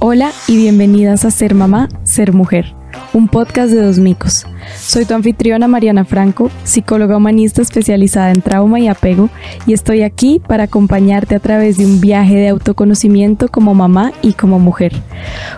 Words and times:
Hola 0.00 0.30
y 0.46 0.56
bienvenidas 0.56 1.24
a 1.24 1.32
Ser 1.32 1.56
Mamá, 1.56 1.88
Ser 2.04 2.32
Mujer, 2.32 2.72
un 3.12 3.28
podcast 3.28 3.72
de 3.72 3.82
dos 3.82 3.98
micos. 3.98 4.46
Soy 4.76 5.04
tu 5.04 5.14
anfitriona 5.14 5.68
Mariana 5.68 6.04
Franco, 6.04 6.50
psicóloga 6.64 7.16
humanista 7.16 7.62
especializada 7.62 8.30
en 8.30 8.42
trauma 8.42 8.80
y 8.80 8.88
apego, 8.88 9.30
y 9.66 9.72
estoy 9.72 10.02
aquí 10.02 10.40
para 10.46 10.64
acompañarte 10.64 11.34
a 11.34 11.40
través 11.40 11.78
de 11.78 11.86
un 11.86 12.00
viaje 12.00 12.36
de 12.36 12.48
autoconocimiento 12.48 13.48
como 13.48 13.74
mamá 13.74 14.12
y 14.22 14.32
como 14.34 14.58
mujer. 14.58 14.92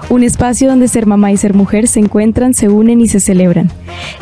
Un 0.09 0.23
espacio 0.23 0.69
donde 0.69 0.89
ser 0.89 1.07
mamá 1.07 1.33
y 1.33 1.37
ser 1.37 1.55
mujer 1.55 1.89
se 1.89 2.01
encuentran, 2.01 2.55
se 2.55 2.69
unen 2.69 3.01
y 3.01 3.09
se 3.09 3.21
celebran. 3.21 3.71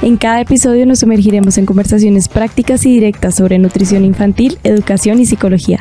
En 0.03 0.17
cada 0.17 0.41
episodio 0.41 0.87
nos 0.87 1.01
sumergiremos 1.01 1.59
en 1.59 1.67
conversaciones 1.67 2.29
prácticas 2.29 2.85
y 2.87 2.93
directas 2.93 3.35
sobre 3.35 3.59
nutrición 3.59 4.05
infantil, 4.05 4.59
educación 4.65 5.21
y 5.21 5.27
psicología. 5.27 5.81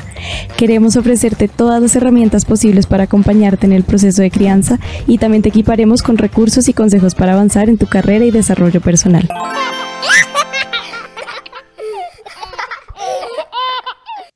Queremos 0.58 0.96
ofrecerte 0.96 1.48
todas 1.48 1.82
las 1.82 1.96
herramientas 1.96 2.46
posibles 2.46 2.86
para 2.88 3.04
acompañarte 3.04 3.66
en 3.66 3.74
el 3.74 3.84
proceso 3.84 4.22
de 4.22 4.32
crianza 4.32 4.80
y 5.08 5.18
también 5.18 5.44
te 5.44 5.50
equiparemos 5.50 6.02
con 6.02 6.18
recursos 6.18 6.68
y 6.68 6.74
consejos 6.74 7.16
para 7.16 7.27
avanzar 7.30 7.70
en 7.70 7.78
tu 7.78 7.88
carrera 7.88 8.26
y 8.26 8.32
desarrollo 8.32 8.82
personal. 8.82 9.28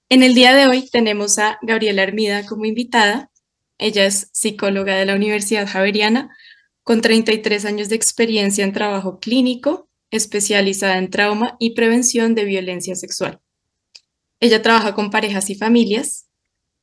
En 0.09 0.23
el 0.23 0.35
día 0.35 0.53
de 0.53 0.67
hoy 0.67 0.89
tenemos 0.89 1.39
a 1.39 1.57
Gabriela 1.61 2.03
Hermida 2.03 2.45
como 2.45 2.65
invitada. 2.65 3.31
Ella 3.77 4.05
es 4.05 4.29
psicóloga 4.33 4.95
de 4.95 5.05
la 5.05 5.15
Universidad 5.15 5.65
Javeriana 5.65 6.35
con 6.83 6.99
33 6.99 7.63
años 7.63 7.87
de 7.87 7.95
experiencia 7.95 8.65
en 8.65 8.73
trabajo 8.73 9.19
clínico, 9.19 9.89
especializada 10.09 10.97
en 10.97 11.09
trauma 11.09 11.55
y 11.59 11.75
prevención 11.75 12.35
de 12.35 12.43
violencia 12.43 12.95
sexual. 12.95 13.39
Ella 14.41 14.61
trabaja 14.61 14.93
con 14.93 15.11
parejas 15.11 15.49
y 15.49 15.55
familias, 15.55 16.27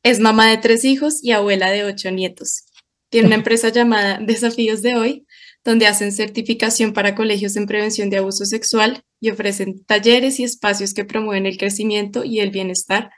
es 0.03 0.21
mamá 0.21 0.49
de 0.49 0.57
tres 0.57 0.85
hijos 0.85 1.23
y 1.23 1.33
abuela 1.33 1.71
de 1.71 1.85
ocho 1.85 2.11
nietos. 2.11 2.65
Tiene 3.11 3.27
una 3.27 3.37
empresa 3.43 3.69
llamada 3.69 4.21
Desafíos 4.21 4.81
de 4.81 4.97
Hoy, 4.97 5.27
donde 5.65 5.87
hacen 5.87 6.13
certificación 6.13 6.93
para 6.93 7.15
colegios 7.15 7.57
en 7.57 7.67
prevención 7.67 8.11
de 8.11 8.19
abuso 8.19 8.45
sexual 8.45 9.03
y 9.21 9.31
ofrecen 9.31 9.85
talleres 9.85 10.41
y 10.41 10.45
espacios 10.45 10.95
que 10.95 11.05
promueven 11.05 11.47
el 11.47 11.59
crecimiento 11.59 12.25
y 12.25 12.41
el 12.41 12.51
bienestar 12.51 13.11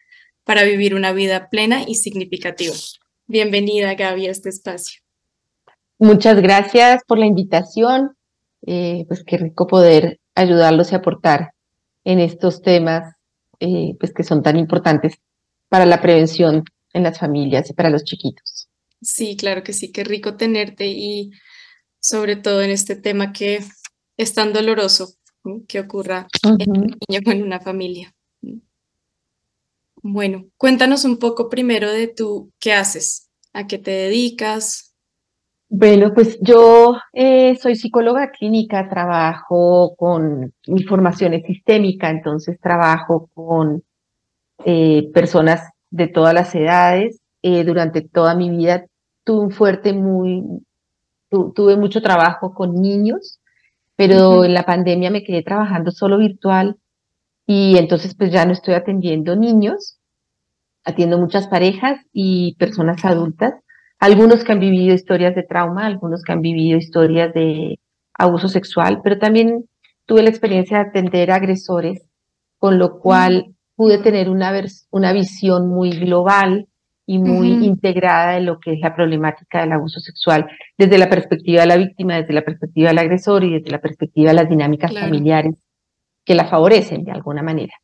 para 0.45 0.65
vivir 0.65 0.95
una 0.95 1.12
vida 1.12 1.48
plena 1.50 1.84
y 1.87 1.95
significativa. 1.95 2.75
Bienvenida, 3.27 3.95
Gaby, 3.95 4.27
a 4.27 4.31
este 4.31 4.48
espacio. 4.48 5.00
Muchas 5.98 6.41
gracias 6.41 7.03
por 7.06 7.19
la 7.19 7.27
invitación. 7.27 8.17
Eh, 8.67 9.05
pues 9.06 9.22
qué 9.25 9.39
rico 9.39 9.67
poder 9.67 10.19
ayudarlos 10.34 10.93
y 10.93 10.95
aportar 10.95 11.53
en 12.05 12.19
estos 12.19 12.62
temas 12.62 13.15
eh, 13.59 13.95
pues 13.98 14.12
que 14.12 14.22
son 14.22 14.43
tan 14.43 14.59
importantes 14.59 15.15
para 15.69 15.87
la 15.87 16.00
prevención 16.00 16.65
en 16.93 17.03
las 17.03 17.19
familias 17.19 17.70
y 17.70 17.75
para 17.75 17.91
los 17.91 18.05
chiquitos. 18.05 18.69
Sí, 19.03 19.37
claro 19.37 19.62
que 19.62 19.72
sí, 19.72 19.93
qué 19.93 20.05
rico 20.05 20.37
tenerte 20.37 20.87
y 20.89 21.31
sobre 22.01 22.37
todo 22.37 22.62
en 22.62 22.70
este 22.70 22.97
tema 22.97 23.33
que 23.33 23.61
es 24.17 24.34
tan 24.34 24.53
doloroso 24.53 25.15
que 25.69 25.81
ocurra 25.81 26.27
en 26.43 26.70
un 26.70 26.97
niño 27.09 27.33
en 27.33 27.43
una 27.43 27.61
familia. 27.61 28.15
Bueno, 30.03 30.47
cuéntanos 30.56 31.05
un 31.05 31.19
poco 31.19 31.48
primero 31.48 31.91
de 31.91 32.09
tú 32.09 32.53
qué 32.59 32.73
haces, 32.73 33.31
a 33.53 33.67
qué 33.67 33.78
te 33.78 33.91
dedicas. 33.91 34.95
Bueno, 35.69 36.12
pues 36.15 36.39
yo 36.41 36.97
eh, 37.12 37.56
soy 37.56 37.77
psicóloga 37.77 38.31
clínica, 38.31 38.89
trabajo 38.89 39.95
con 39.97 40.53
mi 40.67 40.83
formación 40.84 41.34
es 41.34 41.47
sistémica, 41.47 42.11
entonces 42.11 42.59
trabajo 42.61 43.31
con 43.34 43.84
eh, 44.65 45.11
personas 45.12 45.71
de 45.91 46.09
todas 46.09 46.34
las 46.34 46.55
edades. 46.55 47.21
Eh, 47.43 47.65
durante 47.65 48.03
toda 48.03 48.34
mi 48.34 48.51
vida 48.51 48.87
tuve 49.25 49.45
un 49.45 49.51
fuerte 49.51 49.93
muy, 49.93 50.43
tuve 51.31 51.77
mucho 51.77 52.03
trabajo 52.03 52.53
con 52.55 52.81
niños, 52.81 53.41
pero 53.97 54.45
en 54.45 54.55
la 54.55 54.64
pandemia 54.64 55.11
me 55.11 55.23
quedé 55.23 55.42
trabajando 55.42 55.91
solo 55.91 56.19
virtual 56.19 56.77
y 57.47 57.77
entonces 57.78 58.15
pues 58.15 58.32
ya 58.32 58.44
no 58.44 58.53
estoy 58.53 58.75
atendiendo 58.75 59.37
niños, 59.37 59.99
atiendo 60.84 61.19
muchas 61.19 61.49
parejas 61.49 62.00
y 62.12 62.56
personas 62.56 63.05
adultas, 63.05 63.55
algunos 63.99 64.44
que 64.44 64.53
han 64.53 64.60
vivido 64.60 64.94
historias 64.94 65.34
de 65.34 65.43
trauma, 65.43 65.87
algunos 65.87 66.22
que 66.22 66.32
han 66.32 66.41
vivido 66.41 66.78
historias 66.78 67.34
de 67.34 67.78
abuso 68.15 68.49
sexual, 68.49 69.00
pero 69.05 69.19
también 69.19 69.66
tuve 70.06 70.22
la 70.22 70.31
experiencia 70.31 70.78
de 70.78 70.88
atender 70.88 71.31
agresores, 71.31 72.03
con 72.59 72.78
lo 72.78 72.99
cual 72.99 73.55
pude 73.76 73.99
tener 73.99 74.31
una, 74.31 74.53
una 74.91 75.12
visión 75.12 75.69
muy 75.69 75.91
global 75.91 76.66
y 77.10 77.19
muy 77.19 77.65
integrada 77.66 78.34
de 78.34 78.41
lo 78.43 78.60
que 78.60 78.75
es 78.75 78.78
la 78.78 78.94
problemática 78.94 79.62
del 79.62 79.72
abuso 79.72 79.98
sexual 79.98 80.48
desde 80.78 80.97
la 80.97 81.10
perspectiva 81.10 81.62
de 81.62 81.66
la 81.66 81.76
víctima, 81.76 82.15
desde 82.15 82.32
la 82.32 82.44
perspectiva 82.44 82.91
del 82.91 82.98
agresor 82.98 83.43
y 83.43 83.54
desde 83.54 83.72
la 83.72 83.81
perspectiva 83.81 84.31
de 84.31 84.37
las 84.37 84.48
dinámicas 84.48 84.94
familiares 84.94 85.54
que 86.25 86.37
la 86.37 86.47
favorecen 86.47 87.03
de 87.03 87.10
alguna 87.10 87.43
manera. 87.43 87.75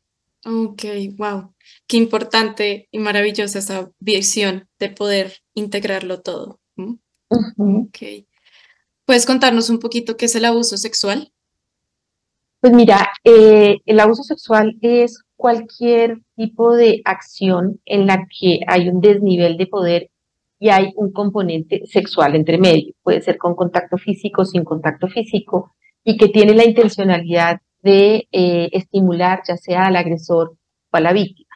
Ok, 0.45 0.83
wow, 1.17 1.53
qué 1.87 1.97
importante 1.97 2.87
y 2.89 2.99
maravillosa 2.99 3.59
esa 3.59 3.91
visión 3.99 4.69
de 4.79 4.91
poder 4.91 5.33
integrarlo 5.53 6.21
todo. 6.21 6.61
Ok. 7.57 7.97
¿Puedes 9.03 9.25
contarnos 9.25 9.69
un 9.69 9.79
poquito 9.79 10.15
qué 10.15 10.27
es 10.27 10.35
el 10.37 10.45
abuso 10.45 10.77
sexual? 10.77 11.33
Pues 12.61 12.71
mira, 12.71 13.09
eh, 13.25 13.79
el 13.85 13.99
abuso 13.99 14.23
sexual 14.23 14.77
es 14.81 15.21
cualquier 15.37 16.19
tipo 16.35 16.75
de 16.75 17.01
acción 17.05 17.79
en 17.85 18.07
la 18.07 18.27
que 18.27 18.59
hay 18.67 18.89
un 18.89 18.99
desnivel 18.99 19.55
de 19.57 19.67
poder 19.67 20.09
y 20.59 20.69
hay 20.69 20.91
un 20.95 21.11
componente 21.11 21.83
sexual 21.85 22.35
entre 22.35 22.57
medio. 22.57 22.93
Puede 23.03 23.21
ser 23.21 23.37
con 23.37 23.55
contacto 23.55 23.97
físico, 23.97 24.43
sin 24.43 24.63
contacto 24.63 25.07
físico, 25.07 25.75
y 26.03 26.17
que 26.17 26.29
tiene 26.29 26.55
la 26.55 26.65
intencionalidad 26.65 27.61
de 27.83 28.27
eh, 28.31 28.69
estimular 28.71 29.41
ya 29.47 29.55
sea 29.55 29.85
al 29.85 29.95
agresor 29.95 30.55
o 30.91 30.97
a 30.97 30.99
la 30.99 31.13
víctima. 31.13 31.47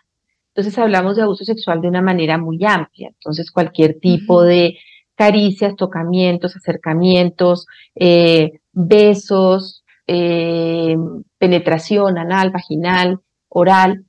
Entonces 0.49 0.77
hablamos 0.77 1.15
de 1.15 1.23
abuso 1.23 1.43
sexual 1.45 1.81
de 1.81 1.87
una 1.87 2.01
manera 2.01 2.37
muy 2.37 2.63
amplia. 2.63 3.09
Entonces 3.09 3.51
cualquier 3.51 3.99
tipo 3.99 4.43
de 4.43 4.77
caricias, 5.15 5.75
tocamientos, 5.75 6.55
acercamientos, 6.55 7.65
eh, 7.95 8.59
besos, 8.71 9.83
eh, 10.07 10.97
penetración 11.37 12.17
anal, 12.17 12.51
vaginal, 12.51 13.19
oral. 13.51 14.05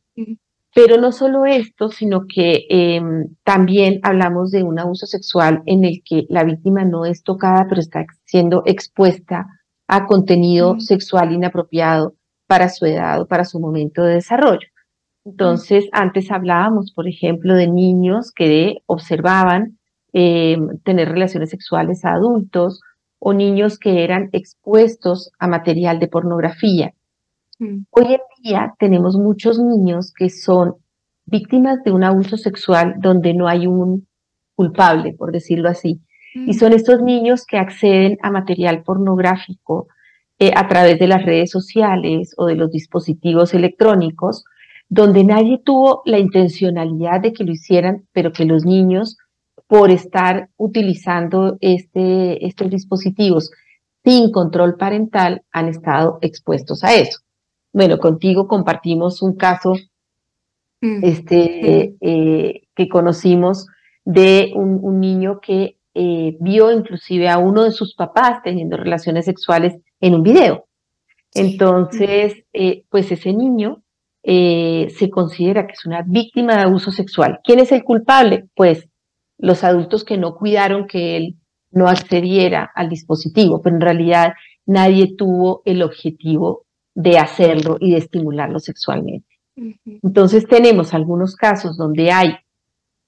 Pero 0.75 0.97
no 0.97 1.13
solo 1.13 1.45
esto, 1.45 1.91
sino 1.91 2.27
que 2.27 2.65
em, 2.71 3.35
también 3.45 4.01
hablamos 4.03 4.51
de 4.51 4.63
un 4.63 4.79
abuso 4.79 5.05
sexual 5.05 5.63
en 5.67 5.85
el 5.85 6.03
que 6.03 6.25
la 6.31 6.45
víctima 6.45 6.85
no 6.85 7.05
es 7.05 7.23
tocada, 7.23 7.67
pero 7.69 7.81
está 7.81 8.07
siendo 8.25 8.63
expuesta 8.65 9.47
a 9.87 10.07
contenido 10.07 10.81
sexual 10.81 11.33
inapropiado 11.33 12.15
para 12.47 12.71
su 12.71 12.87
edad 12.87 13.21
o 13.21 13.27
para 13.27 13.45
su 13.45 13.61
momento 13.61 14.03
de 14.03 14.15
desarrollo. 14.15 14.67
Entonces, 15.25 15.89
antes 15.93 16.31
hablábamos, 16.31 16.93
por 16.93 17.07
ejemplo, 17.07 17.55
de 17.55 17.69
niños 17.69 18.33
que 18.33 18.79
observaban 18.87 19.79
em, 20.15 20.79
tener 20.85 21.11
relaciones 21.11 21.51
sexuales 21.51 22.05
a 22.05 22.15
adultos 22.15 22.81
o 23.19 23.35
niños 23.35 23.79
que 23.79 24.05
eran 24.05 24.31
expuestos 24.33 25.31
a 25.39 25.47
material 25.47 25.99
de 26.01 26.09
pornografía. 26.09 26.95
Mm. 27.63 27.85
Hoy 27.91 28.15
en 28.15 28.21
día 28.43 28.75
tenemos 28.79 29.17
muchos 29.17 29.59
niños 29.61 30.13
que 30.13 30.31
son 30.31 30.75
víctimas 31.27 31.83
de 31.85 31.93
un 31.93 32.03
abuso 32.03 32.37
sexual 32.37 32.95
donde 32.99 33.35
no 33.35 33.47
hay 33.47 33.69
un 33.69 34.09
culpable, 34.57 35.15
por 35.17 35.31
decirlo 35.31 35.69
así. 35.69 36.01
Y 36.35 36.51
mm. 36.51 36.55
son 36.55 36.73
estos 36.73 37.03
niños 37.03 37.47
que 37.47 37.59
acceden 37.59 38.19
a 38.23 38.33
material 38.33 38.83
pornográfico 38.83 39.87
eh, 40.41 40.51
a 40.57 40.67
través 40.67 40.99
de 40.99 41.07
las 41.07 41.25
redes 41.25 41.51
sociales 41.51 42.35
o 42.37 42.47
de 42.47 42.57
los 42.57 42.71
dispositivos 42.73 43.55
electrónicos, 43.55 44.45
donde 44.89 45.23
nadie 45.23 45.61
tuvo 45.65 46.03
la 46.05 46.19
intencionalidad 46.19 47.21
de 47.21 47.33
que 47.33 47.45
lo 47.45 47.53
hicieran, 47.53 48.09
pero 48.13 48.33
que 48.33 48.45
los 48.45 48.65
niños, 48.65 49.19
por 49.69 49.91
estar 49.91 50.49
utilizando 50.57 51.59
este, 51.61 52.45
estos 52.45 52.71
dispositivos 52.71 53.53
sin 54.05 54.33
control 54.33 54.77
parental, 54.77 55.43
han 55.53 55.69
estado 55.69 56.19
expuestos 56.23 56.83
a 56.83 56.95
eso. 56.97 57.22
Bueno, 57.73 57.99
contigo 57.99 58.47
compartimos 58.47 59.23
un 59.23 59.37
caso 59.37 59.75
mm. 60.81 61.05
este, 61.05 61.95
eh, 62.01 62.63
que 62.75 62.89
conocimos 62.89 63.67
de 64.05 64.53
un, 64.55 65.01
niño 65.01 65.41
que 65.41 65.79
eh, 65.95 66.37
vio 66.41 66.73
inclusive 66.73 67.29
a 67.29 67.39
uno 67.39 67.65
de 67.65 67.71
sus 67.71 67.95
papás 67.95 68.43
teniendo 68.43 68.77
relaciones 68.77 69.25
sexuales 69.25 69.75
en 70.01 70.15
un 70.15 70.23
video. 70.23 70.67
Entonces, 71.35 72.45
eh, 72.53 72.85
pues 72.91 73.11
ese 73.11 73.33
niño 73.33 73.83
se 74.25 75.11
considera 75.11 75.67
que 75.67 75.73
es 75.73 75.85
una 75.85 76.03
víctima 76.07 76.55
de 76.55 76.63
abuso 76.63 76.93
sexual. 76.93 77.41
¿Quién 77.43 77.59
es 77.59 77.73
el 77.73 77.83
culpable? 77.83 78.49
Pues 78.55 78.89
los 79.39 79.65
adultos 79.65 80.05
que 80.05 80.17
no 80.17 80.37
cuidaron 80.37 80.87
que 80.87 81.17
él 81.17 81.37
no 81.73 81.89
accediera 81.89 82.71
al 82.75 82.89
dispositivo, 82.89 83.61
pero 83.63 83.75
en 83.75 83.83
realidad 83.83 84.35
nadie 84.67 85.17
tuvo 85.17 85.63
el 85.65 85.83
objetivo 85.83 86.67
de 86.95 87.19
hacerlo 87.19 87.77
y 87.81 87.93
de 87.93 87.99
estimularlo 87.99 88.59
sexualmente. 88.59 89.29
Entonces 90.03 90.47
tenemos 90.47 90.95
algunos 90.95 91.37
casos 91.37 91.77
donde 91.77 92.11
hay 92.11 92.37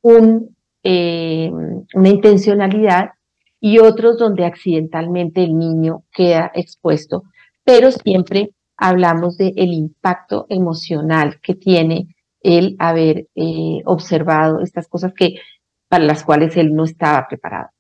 un, 0.02 0.56
eh, 0.82 1.50
una 1.94 2.08
intencionalidad 2.08 3.10
y 3.60 3.78
otros 3.78 4.18
donde 4.18 4.44
accidentalmente 4.44 5.42
el 5.42 5.58
niño 5.58 6.04
queda 6.12 6.52
expuesto, 6.54 7.24
pero 7.64 7.90
siempre 7.90 8.50
hablamos 8.76 9.38
del 9.38 9.54
el 9.56 9.72
impacto 9.72 10.46
emocional 10.48 11.40
que 11.40 11.54
tiene 11.54 12.14
el 12.40 12.76
haber 12.78 13.28
eh, 13.34 13.80
observado 13.86 14.60
estas 14.60 14.86
cosas 14.88 15.14
que 15.14 15.36
para 15.88 16.04
las 16.04 16.24
cuales 16.24 16.56
él 16.56 16.74
no 16.74 16.84
estaba 16.84 17.26
preparado. 17.26 17.70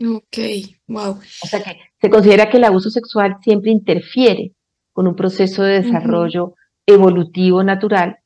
Ok, 0.00 0.38
wow. 0.86 1.10
O 1.10 1.46
sea 1.46 1.62
que 1.62 1.78
se 2.00 2.10
considera 2.10 2.48
que 2.48 2.56
el 2.56 2.64
abuso 2.64 2.88
sexual 2.88 3.36
siempre 3.42 3.70
interfiere 3.70 4.52
con 4.92 5.06
un 5.06 5.16
proceso 5.16 5.62
de 5.62 5.82
desarrollo 5.82 6.54
evolutivo 6.86 7.62
natural. 7.62 8.18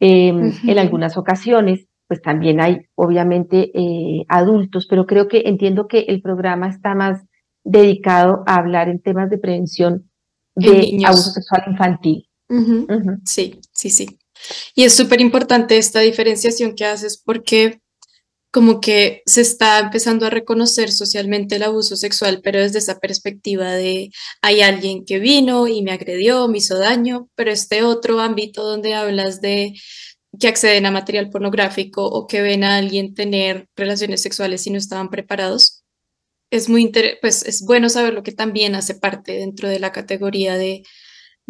Em, 0.00 0.52
en 0.64 0.78
algunas 0.78 1.16
ocasiones, 1.16 1.86
pues 2.08 2.20
también 2.20 2.60
hay 2.60 2.86
obviamente 2.94 3.70
eh, 3.74 4.24
adultos, 4.28 4.86
pero 4.88 5.06
creo 5.06 5.28
que 5.28 5.42
entiendo 5.46 5.88
que 5.88 6.00
el 6.00 6.20
programa 6.20 6.68
está 6.68 6.94
más 6.94 7.22
dedicado 7.64 8.42
a 8.46 8.56
hablar 8.56 8.88
en 8.88 9.00
temas 9.00 9.30
de 9.30 9.38
prevención 9.38 10.10
de 10.54 11.02
abuso 11.04 11.30
sexual 11.30 11.62
infantil. 11.68 12.28
Sí, 13.24 13.60
sí, 13.72 13.90
sí. 13.90 14.18
Y 14.74 14.84
es 14.84 14.94
súper 14.94 15.20
importante 15.20 15.78
esta 15.78 16.00
diferenciación 16.00 16.74
que 16.74 16.84
haces 16.84 17.20
porque 17.24 17.80
como 18.54 18.80
que 18.80 19.24
se 19.26 19.40
está 19.40 19.80
empezando 19.80 20.26
a 20.26 20.30
reconocer 20.30 20.92
socialmente 20.92 21.56
el 21.56 21.64
abuso 21.64 21.96
sexual, 21.96 22.40
pero 22.40 22.60
desde 22.60 22.78
esa 22.78 23.00
perspectiva 23.00 23.72
de 23.72 24.10
hay 24.42 24.60
alguien 24.60 25.04
que 25.04 25.18
vino 25.18 25.66
y 25.66 25.82
me 25.82 25.90
agredió, 25.90 26.46
me 26.46 26.58
hizo 26.58 26.78
daño, 26.78 27.28
pero 27.34 27.50
este 27.50 27.82
otro 27.82 28.20
ámbito 28.20 28.62
donde 28.62 28.94
hablas 28.94 29.40
de 29.40 29.74
que 30.38 30.46
acceden 30.46 30.86
a 30.86 30.92
material 30.92 31.30
pornográfico 31.30 32.06
o 32.06 32.28
que 32.28 32.42
ven 32.42 32.62
a 32.62 32.76
alguien 32.76 33.14
tener 33.14 33.66
relaciones 33.74 34.22
sexuales 34.22 34.64
y 34.68 34.70
no 34.70 34.78
estaban 34.78 35.10
preparados, 35.10 35.82
es 36.48 36.68
muy 36.68 36.92
pues 37.20 37.44
es 37.44 37.64
bueno 37.66 37.88
saber 37.88 38.14
lo 38.14 38.22
que 38.22 38.30
también 38.30 38.76
hace 38.76 38.94
parte 38.94 39.32
dentro 39.32 39.68
de 39.68 39.80
la 39.80 39.90
categoría 39.90 40.56
de, 40.56 40.84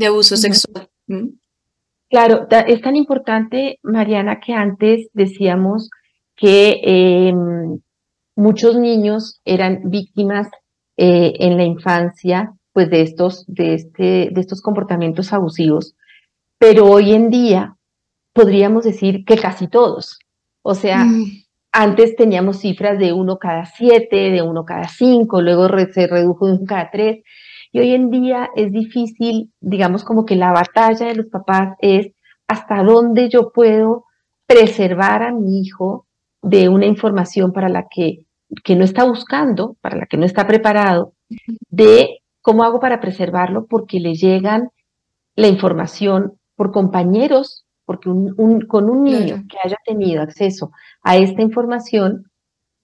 abuso 0.06 0.38
sexual. 0.38 0.88
Claro, 2.08 2.48
es 2.66 2.80
tan 2.80 2.96
importante, 2.96 3.78
Mariana, 3.82 4.40
que 4.40 4.54
antes 4.54 5.08
decíamos 5.12 5.90
que 6.36 6.80
em, 6.82 7.80
muchos 8.36 8.76
niños 8.76 9.40
eran 9.44 9.90
víctimas 9.90 10.48
eh, 10.96 11.34
en 11.38 11.56
la 11.56 11.64
infancia 11.64 12.52
pues 12.72 12.90
de 12.90 13.02
estos, 13.02 13.44
de, 13.46 13.74
este, 13.74 14.28
de 14.32 14.40
estos 14.40 14.60
comportamientos 14.60 15.32
abusivos, 15.32 15.94
pero 16.58 16.86
hoy 16.86 17.12
en 17.12 17.30
día 17.30 17.76
podríamos 18.32 18.84
decir 18.84 19.24
que 19.24 19.36
casi 19.36 19.68
todos. 19.68 20.18
O 20.62 20.74
sea, 20.74 21.04
mm. 21.04 21.44
antes 21.72 22.16
teníamos 22.16 22.58
cifras 22.58 22.98
de 22.98 23.12
uno 23.12 23.38
cada 23.38 23.64
siete, 23.64 24.30
de 24.32 24.42
uno 24.42 24.64
cada 24.64 24.88
cinco, 24.88 25.40
luego 25.40 25.68
se 25.92 26.08
redujo 26.08 26.46
de 26.46 26.54
uno 26.54 26.64
cada 26.66 26.90
tres, 26.90 27.22
y 27.70 27.78
hoy 27.78 27.94
en 27.94 28.10
día 28.10 28.50
es 28.56 28.72
difícil, 28.72 29.52
digamos 29.60 30.04
como 30.04 30.24
que 30.24 30.36
la 30.36 30.52
batalla 30.52 31.06
de 31.06 31.14
los 31.14 31.26
papás 31.26 31.76
es 31.80 32.12
hasta 32.48 32.82
dónde 32.82 33.28
yo 33.28 33.52
puedo 33.52 34.04
preservar 34.46 35.22
a 35.22 35.32
mi 35.32 35.60
hijo 35.60 36.03
de 36.44 36.68
una 36.68 36.84
información 36.84 37.52
para 37.52 37.68
la 37.68 37.86
que, 37.88 38.26
que 38.62 38.76
no 38.76 38.84
está 38.84 39.04
buscando, 39.04 39.76
para 39.80 39.96
la 39.96 40.06
que 40.06 40.18
no 40.18 40.26
está 40.26 40.46
preparado, 40.46 41.14
de 41.70 42.20
cómo 42.42 42.64
hago 42.64 42.80
para 42.80 43.00
preservarlo 43.00 43.66
porque 43.66 43.98
le 43.98 44.14
llegan 44.14 44.68
la 45.36 45.48
información 45.48 46.34
por 46.54 46.70
compañeros, 46.70 47.64
porque 47.86 48.10
un, 48.10 48.60
con 48.66 48.90
un 48.90 49.04
niño 49.04 49.44
que 49.48 49.56
haya 49.64 49.78
tenido 49.84 50.22
acceso 50.22 50.70
a 51.02 51.16
esta 51.16 51.40
información, 51.40 52.30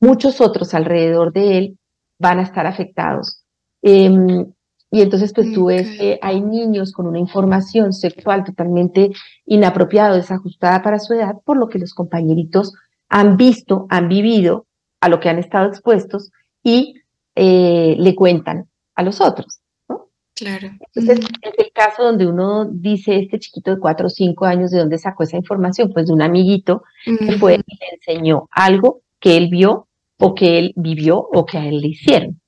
muchos 0.01 0.41
otros 0.41 0.73
alrededor 0.73 1.33
de 1.33 1.59
él 1.59 1.79
van 2.19 2.39
a 2.39 2.43
estar 2.43 2.67
afectados. 2.67 3.45
Em, 3.83 4.47
y 4.91 5.03
entonces, 5.03 5.33
pues 5.35 5.53
tú 5.53 5.67
ves 5.67 5.99
que 5.99 6.19
hay 6.21 6.41
niños 6.41 6.93
con 6.93 7.07
una 7.07 7.19
información 7.19 7.93
sexual 7.93 8.43
totalmente 8.43 9.11
inapropiada, 9.45 10.17
desajustada 10.17 10.83
para 10.83 10.99
su 10.99 11.13
edad, 11.13 11.37
por 11.45 11.59
lo 11.59 11.69
que 11.69 11.79
los 11.79 11.95
compañeritos 11.95 12.75
han 13.11 13.37
visto, 13.37 13.87
han 13.91 14.09
vivido 14.09 14.67
a 15.01 15.09
lo 15.09 15.21
que 15.21 15.29
han 15.29 15.39
estado 15.39 15.69
expuestos 15.69 16.31
y 16.63 16.95
eh, 17.35 17.97
le 17.99 18.15
cuentan 18.15 18.71
a 18.95 19.03
los 19.03 19.21
otros. 19.21 19.61
¿no? 19.89 20.11
Claro. 20.35 20.71
Entonces, 20.95 21.29
es 21.43 21.53
el 21.59 21.73
caso 21.73 22.05
donde 22.05 22.27
uno 22.27 22.67
dice, 22.67 23.17
este 23.17 23.39
chiquito 23.39 23.73
de 23.73 23.81
cuatro 23.81 24.07
o 24.07 24.11
cinco 24.11 24.47
años, 24.47 24.71
¿de 24.71 24.79
dónde 24.79 24.99
sacó 24.99 25.25
esa 25.25 25.37
información? 25.37 25.93
Pues 25.93 26.07
de 26.07 26.13
un 26.13 26.23
amiguito 26.23 26.85
que 27.05 27.33
fue 27.39 27.55
y 27.55 27.77
le 27.77 27.87
enseñó 27.93 28.49
algo 28.53 29.03
que 29.19 29.37
él 29.37 29.49
vio 29.49 29.89
o 30.19 30.35
que 30.35 30.59
él 30.59 30.73
vivió 30.77 31.19
o 31.19 31.45
que 31.45 31.59
a 31.59 31.67
él 31.67 31.81
le 31.81 31.89
hicieron. 31.89 32.41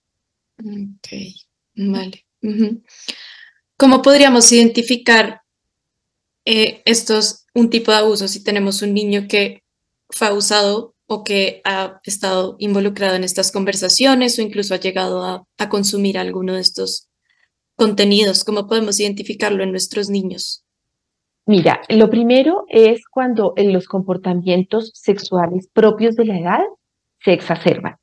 Ok, 0.59 1.09
vale. 1.75 2.25
¿Cómo 3.77 4.01
podríamos 4.01 4.51
identificar 4.53 5.43
eh, 6.45 6.83
estos, 6.85 7.47
un 7.55 7.71
tipo 7.71 7.91
de 7.91 7.99
abuso 7.99 8.29
si 8.29 8.45
tenemos 8.45 8.83
un 8.83 8.95
niño 8.95 9.27
que 9.29 9.62
fue 10.13 10.29
abusado 10.29 10.95
o 11.07 11.25
que 11.25 11.61
ha 11.65 12.01
estado 12.05 12.57
involucrado 12.59 13.17
en 13.17 13.25
estas 13.25 13.53
conversaciones 13.53 14.39
o 14.39 14.43
incluso 14.43 14.75
ha 14.75 14.81
llegado 14.81 15.25
a, 15.25 15.47
consumir 15.69 16.19
alguno 16.19 16.55
de 16.55 16.61
estos 16.61 17.09
contenidos? 17.77 18.45
¿Cómo 18.45 18.67
podemos 18.67 18.99
identificarlo 19.01 19.63
en 19.63 19.71
nuestros 19.71 20.11
niños? 20.11 20.65
Mira, 21.47 21.83
lo 21.89 22.09
primero 22.09 22.65
es 22.69 23.03
cuando 23.09 23.53
en 23.57 23.73
los 23.73 23.87
comportamientos 23.87 24.93
sexuales 24.95 25.69
propios 25.73 26.15
de 26.15 26.25
la 26.25 26.39
edad 26.39 26.61
se 27.21 27.33
exacerban. 27.33 27.97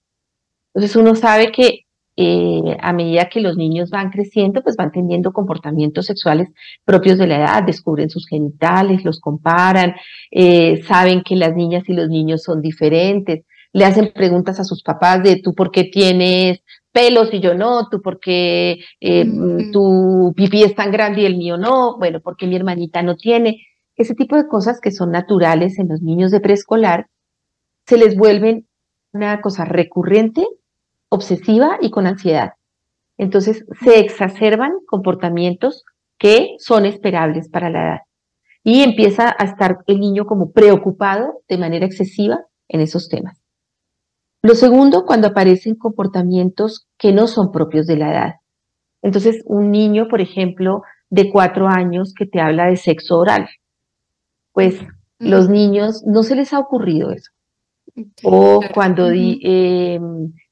Entonces 0.74 0.96
uno 0.96 1.16
sabe 1.16 1.52
que 1.52 1.86
eh, 2.22 2.76
a 2.82 2.92
medida 2.92 3.30
que 3.30 3.40
los 3.40 3.56
niños 3.56 3.90
van 3.92 4.10
creciendo, 4.10 4.62
pues 4.62 4.76
van 4.76 4.92
teniendo 4.92 5.32
comportamientos 5.32 6.06
sexuales 6.08 6.50
propios 6.84 7.18
de 7.18 7.28
la 7.28 7.38
edad, 7.38 7.64
descubren 7.64 8.10
sus 8.10 8.28
genitales, 8.28 9.06
los 9.06 9.22
comparan, 9.22 9.96
eh, 10.30 10.84
saben 10.86 11.24
que 11.24 11.38
las 11.38 11.56
niñas 11.56 11.88
y 11.88 11.94
los 11.94 12.10
niños 12.10 12.44
son 12.44 12.60
diferentes, 12.62 13.46
le 13.72 13.86
hacen 13.86 14.12
preguntas 14.14 14.60
a 14.60 14.66
sus 14.66 14.84
papás 14.84 15.24
de 15.24 15.38
tú 15.42 15.56
por 15.56 15.72
qué 15.72 15.86
tienes 15.86 16.60
pelos 16.92 17.34
y 17.34 17.40
yo 17.40 17.54
no, 17.54 17.88
tú 17.88 18.02
por 18.02 18.20
qué 18.20 18.80
eh, 19.00 19.26
tu 19.72 20.34
pipí 20.36 20.64
es 20.64 20.76
tan 20.76 20.92
grande 20.92 21.22
y 21.22 21.26
el 21.26 21.38
mío 21.38 21.56
no, 21.56 21.98
bueno, 22.00 22.20
porque 22.22 22.48
mi 22.48 22.58
hermanita 22.58 23.02
no 23.02 23.16
tiene. 23.16 23.62
Ese 23.96 24.14
tipo 24.14 24.36
de 24.36 24.50
cosas 24.50 24.82
que 24.82 24.92
son 24.92 25.12
naturales 25.12 25.80
en 25.80 25.88
los 25.88 26.02
niños 26.02 26.32
de 26.32 26.42
preescolar 26.42 27.08
se 27.86 27.98
les 27.98 28.18
vuelven 28.18 28.68
una 29.14 29.40
cosa 29.40 29.64
recurrente 29.64 30.46
obsesiva 31.10 31.78
y 31.82 31.92
con 31.92 32.08
ansiedad. 32.08 32.54
Entonces 33.18 33.66
se 33.84 34.00
exacerban 34.00 34.72
comportamientos 34.88 35.84
que 36.18 36.56
son 36.60 36.86
esperables 36.86 37.50
para 37.50 37.70
la 37.70 37.84
edad. 37.84 38.00
Y 38.64 38.82
empieza 38.82 39.34
a 39.38 39.46
estar 39.46 39.80
el 39.88 40.00
niño 40.00 40.26
como 40.26 40.52
preocupado 40.52 41.42
de 41.48 41.58
manera 41.58 41.86
excesiva 41.86 42.40
en 42.68 42.82
esos 42.82 43.10
temas. 43.10 43.42
Lo 44.42 44.56
segundo, 44.56 45.06
cuando 45.06 45.28
aparecen 45.28 45.76
comportamientos 45.76 46.88
que 46.98 47.12
no 47.12 47.28
son 47.28 47.52
propios 47.52 47.88
de 47.88 47.98
la 47.98 48.12
edad. 48.12 48.34
Entonces, 49.02 49.42
un 49.46 49.72
niño, 49.72 50.08
por 50.08 50.22
ejemplo, 50.22 50.84
de 51.10 51.30
cuatro 51.32 51.68
años 51.68 52.14
que 52.14 52.26
te 52.26 52.40
habla 52.40 52.68
de 52.68 52.78
sexo 52.78 53.18
oral, 53.18 53.50
pues 54.54 54.80
los 55.18 55.50
niños 55.50 56.04
no 56.06 56.24
se 56.24 56.36
les 56.36 56.54
ha 56.54 56.60
ocurrido 56.60 57.12
eso. 57.12 57.32
O 58.24 58.62
cuando 58.74 59.10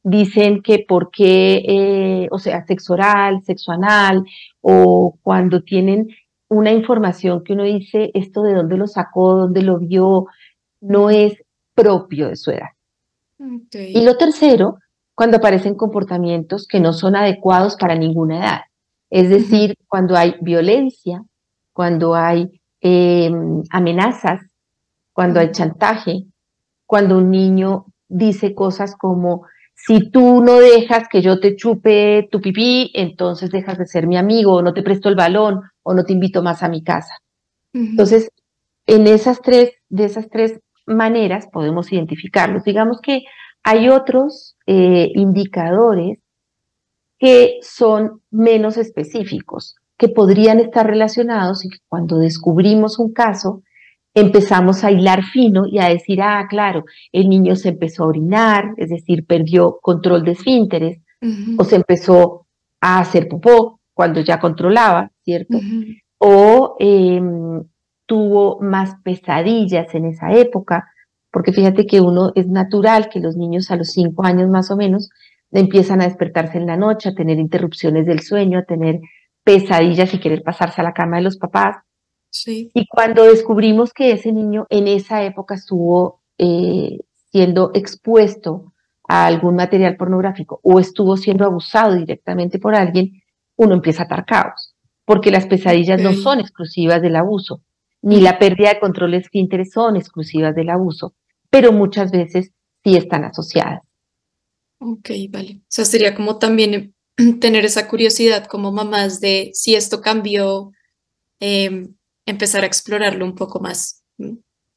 dicen 0.09 0.61
que 0.61 0.85
por 0.87 1.11
qué, 1.11 1.63
eh, 1.67 2.27
o 2.31 2.39
sea, 2.39 2.65
sexo 2.65 2.93
oral, 2.93 3.43
sexo 3.43 3.73
anal, 3.73 4.23
o 4.61 5.17
cuando 5.21 5.63
tienen 5.63 6.07
una 6.49 6.71
información 6.71 7.43
que 7.43 7.53
uno 7.53 7.63
dice, 7.63 8.11
esto 8.13 8.41
de 8.43 8.53
dónde 8.53 8.77
lo 8.77 8.87
sacó, 8.87 9.35
dónde 9.35 9.63
lo 9.63 9.79
vio, 9.79 10.27
no 10.79 11.09
es 11.09 11.33
propio 11.75 12.29
de 12.29 12.37
su 12.37 12.51
edad. 12.51 12.69
Y 13.73 14.01
lo 14.05 14.17
tercero, 14.17 14.77
cuando 15.13 15.37
aparecen 15.37 15.75
comportamientos 15.75 16.67
que 16.67 16.79
no 16.79 16.93
son 16.93 17.17
adecuados 17.17 17.75
para 17.75 17.95
ninguna 17.95 18.39
edad. 18.39 18.61
Es 19.09 19.29
decir, 19.29 19.75
cuando 19.89 20.15
hay 20.15 20.35
violencia, 20.41 21.21
cuando 21.73 22.15
hay 22.15 22.61
em, 22.79 23.61
amenazas, 23.71 24.41
cuando 25.11 25.41
hay 25.41 25.51
chantaje, 25.51 26.23
cuando 26.85 27.17
un 27.17 27.29
niño 27.29 27.87
dice 28.07 28.55
cosas 28.55 28.95
como, 28.95 29.45
si 29.79 30.10
tú 30.10 30.43
no 30.43 30.60
dejas 30.60 31.07
que 31.07 31.22
yo 31.22 31.39
te 31.39 31.55
chupe 31.55 32.27
tu 32.31 32.41
pipí, 32.41 32.91
entonces 32.96 33.51
dejas 33.51 33.77
de 33.77 33.86
ser 33.86 34.07
mi 34.07 34.17
amigo, 34.17 34.55
o 34.55 34.62
no 34.63 34.74
te 34.74 34.81
presto 34.81 35.07
el 35.07 35.15
balón, 35.15 35.62
o 35.84 35.93
no 35.93 36.03
te 36.03 36.13
invito 36.13 36.41
más 36.41 36.63
a 36.63 36.67
mi 36.67 36.84
casa. 36.84 37.13
Entonces, 37.74 38.31
en 38.88 39.05
esas 39.05 39.39
tres, 39.41 39.74
de 39.88 40.05
esas 40.05 40.29
tres 40.29 40.60
maneras 40.88 41.48
podemos 41.53 41.93
identificarlos. 41.93 42.63
Digamos 42.63 43.01
que 43.01 43.22
hay 43.63 43.88
otros 43.88 44.57
eh, 44.65 45.12
indicadores 45.13 46.17
que 47.19 47.60
son 47.62 48.22
menos 48.31 48.77
específicos, 48.77 49.75
que 49.98 50.10
podrían 50.10 50.60
estar 50.60 50.88
relacionados 50.88 51.63
y 51.65 51.69
que 51.69 51.77
cuando 51.88 52.17
descubrimos 52.17 52.98
un 52.98 53.13
caso, 53.13 53.62
empezamos 54.19 54.83
a 54.83 54.91
hilar 54.91 55.24
fino 55.24 55.67
y 55.67 55.77
a 55.77 55.89
decir, 55.89 56.21
ah, 56.24 56.47
claro, 56.50 56.86
el 57.12 57.29
niño 57.29 57.55
se 57.55 57.69
empezó 57.69 58.03
a 58.03 58.07
orinar, 58.07 58.74
es 58.77 58.89
decir, 58.89 59.25
perdió 59.27 59.77
control 59.79 60.24
de 60.24 60.31
esfínteres, 60.31 61.01
o 61.57 61.63
se 61.63 61.75
empezó 61.75 62.47
a 62.81 63.00
hacer 63.00 63.27
popó 63.27 63.79
cuando 63.93 64.21
ya 64.21 64.39
controlaba, 64.39 65.12
¿cierto? 65.24 65.59
O 66.19 66.75
em, 66.79 67.63
tuvo 68.07 68.59
más 68.62 68.95
pesadillas 69.03 69.93
en 69.93 70.05
esa 70.05 70.31
época, 70.31 70.88
porque 71.31 71.51
fíjate 71.51 71.86
que 71.86 72.01
uno 72.01 72.31
es 72.33 72.47
natural 72.47 73.09
que 73.09 73.19
los 73.19 73.36
niños 73.36 73.69
a 73.69 73.75
los 73.75 73.89
cinco 73.89 74.25
años 74.25 74.50
más 74.50 74.71
o 74.71 74.77
menos 74.77 75.09
empiezan 75.51 76.01
a 76.01 76.05
despertarse 76.05 76.57
en 76.57 76.65
la 76.65 76.77
noche, 76.77 77.09
a 77.09 77.15
tener 77.15 77.38
interrupciones 77.38 78.07
del 78.07 78.21
sueño, 78.21 78.59
a 78.59 78.63
tener 78.63 79.00
pesadillas 79.43 80.13
y 80.13 80.19
querer 80.19 80.41
pasarse 80.43 80.81
a 80.81 80.83
la 80.83 80.93
cama 80.93 81.17
de 81.17 81.24
los 81.24 81.38
papás. 81.38 81.77
Sí. 82.29 82.72
Y 82.74 82.88
cuando 82.88 83.24
descubrimos 83.24 83.93
que 83.93 84.12
ese 84.12 84.31
niño 84.31 84.67
en 84.69 84.88
esa 84.88 85.24
época 85.24 85.55
estuvo 85.55 86.22
eh, 86.38 87.00
siendo 87.31 87.72
expuesto 87.74 88.74
a 89.07 89.25
algún 89.25 89.55
material 89.55 89.96
pornográfico 89.96 90.60
o 90.63 90.79
estuvo 90.79 91.17
siendo 91.17 91.46
abusado 91.46 91.96
directamente 91.96 92.60
por 92.60 92.75
alguien, 92.75 93.24
uno 93.55 93.74
empieza 93.74 94.03
a 94.03 94.05
atar 94.05 94.25
caos, 94.25 94.75
porque 95.05 95.31
las 95.31 95.48
pesadillas 95.48 96.01
no 96.01 96.13
son 96.13 96.39
exclusivas 96.39 97.01
del 97.01 97.15
abuso, 97.15 97.62
ni 98.01 98.22
la 98.22 98.38
pérdida 98.39 98.69
de 98.69 98.79
control 98.79 99.12
de 99.12 99.17
esfínteres 99.17 99.72
son 99.72 99.96
exclusivas 99.96 100.55
del 100.55 100.69
abuso, 100.69 101.15
pero 101.50 101.72
muchas 101.72 102.12
veces 102.12 102.51
sí 102.84 102.96
están 102.96 103.24
asociadas. 103.24 103.81
Ok, 104.79 105.10
vale. 105.29 105.62
O 105.62 105.65
sea, 105.69 105.86
sería 105.86 106.13
como 106.13 106.38
también 106.38 106.93
tener 107.41 107.65
esa 107.65 107.88
curiosidad 107.88 108.46
como 108.46 108.72
mamás 108.72 109.19
de 109.19 109.51
si 109.53 109.75
esto 109.75 110.01
cambió, 110.01 110.72
em, 111.39 111.96
empezar 112.27 112.63
a 112.63 112.67
explorarlo 112.67 113.25
un 113.25 113.34
poco 113.34 113.60
más. 113.60 114.03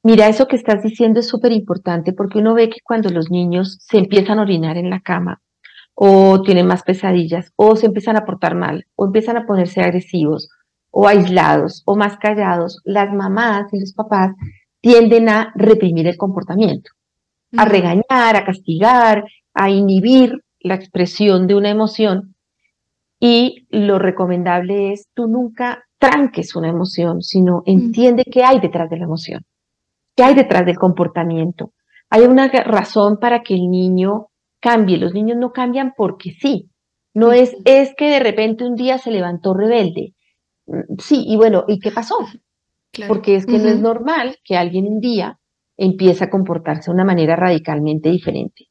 Mira, 0.03 0.29
eso 0.29 0.47
que 0.47 0.57
estás 0.57 0.83
diciendo 0.83 1.21
es 1.21 1.29
súper 1.29 1.53
importante 1.53 2.15
porque 2.15 2.39
uno 2.39 2.55
ve 2.55 2.71
que 2.71 2.81
cuando 2.83 3.11
los 3.11 3.31
niños 3.31 3.79
se 3.83 3.99
empiezan 3.99 4.39
a 4.39 4.43
orinar 4.43 4.79
en 4.79 4.89
la 4.89 5.01
cama 5.01 5.43
o 5.95 6.41
tienen 6.41 6.67
más 6.67 6.83
pesadillas 6.85 7.53
o 7.57 7.77
se 7.77 7.87
empiezan 7.87 8.17
a 8.17 8.25
portar 8.25 8.55
mal 8.55 8.87
o 8.95 9.05
empiezan 9.05 9.37
a 9.37 9.47
ponerse 9.47 9.83
agresivos 9.83 10.49
o 10.91 11.07
aislados 11.07 11.83
o 11.85 11.97
más 11.97 12.17
callados, 12.17 12.81
las 12.85 13.13
mamás 13.13 13.73
y 13.73 13.81
los 13.81 13.93
papás 13.93 14.35
tienden 14.81 15.29
a 15.29 15.53
reprimir 15.55 16.07
el 16.07 16.17
comportamiento, 16.17 16.93
a 17.57 17.67
regañar, 17.67 18.37
a 18.37 18.45
castigar, 18.45 19.25
a 19.53 19.69
inhibir 19.69 20.43
la 20.61 20.77
expresión 20.77 21.47
de 21.47 21.57
una 21.57 21.69
emoción 21.69 22.35
y 23.19 23.67
lo 23.69 23.99
recomendable 23.99 24.93
es 24.93 25.09
tú 25.15 25.27
nunca 25.27 25.85
tranques 26.01 26.57
una 26.57 26.71
emoción, 26.71 27.23
sino 27.23 27.63
entiende 27.67 28.25
qué 28.25 28.43
hay 28.43 28.59
detrás 28.59 28.91
de 28.91 28.97
la 28.97 29.05
emoción, 29.05 29.45
qué 30.17 30.25
hay 30.25 30.35
detrás 30.35 30.67
del 30.67 30.79
comportamiento. 30.79 31.73
Hay 32.09 32.23
una 32.23 32.49
razón 32.49 33.19
para 33.21 33.43
que 33.43 33.55
el 33.55 33.71
niño 33.71 34.31
cambie. 34.61 34.99
Los 34.99 35.15
niños 35.15 35.37
no 35.39 35.53
cambian 35.53 35.95
porque 35.97 36.33
sí. 36.33 36.71
No 37.15 37.33
es, 37.33 37.55
es 37.65 37.95
que 37.97 38.09
de 38.09 38.21
repente 38.21 38.65
un 38.65 38.75
día 38.75 38.99
se 38.99 39.11
levantó 39.11 39.55
rebelde. 39.55 40.15
Mm, 40.67 40.97
sí, 40.99 41.25
y 41.27 41.37
bueno, 41.37 41.65
¿y 41.69 41.79
qué 41.79 41.93
pasó? 41.93 42.17
Porque 43.07 43.37
es 43.37 43.47
que 43.47 43.59
no 43.59 43.69
es 43.69 43.81
normal 43.81 44.39
que 44.43 44.57
alguien 44.57 44.87
un 44.87 45.01
día 45.01 45.39
empiece 45.77 46.25
a 46.25 46.31
comportarse 46.31 46.91
de 46.91 46.95
una 46.95 47.05
manera 47.05 47.37
radicalmente 47.37 48.11
diferente. 48.11 48.67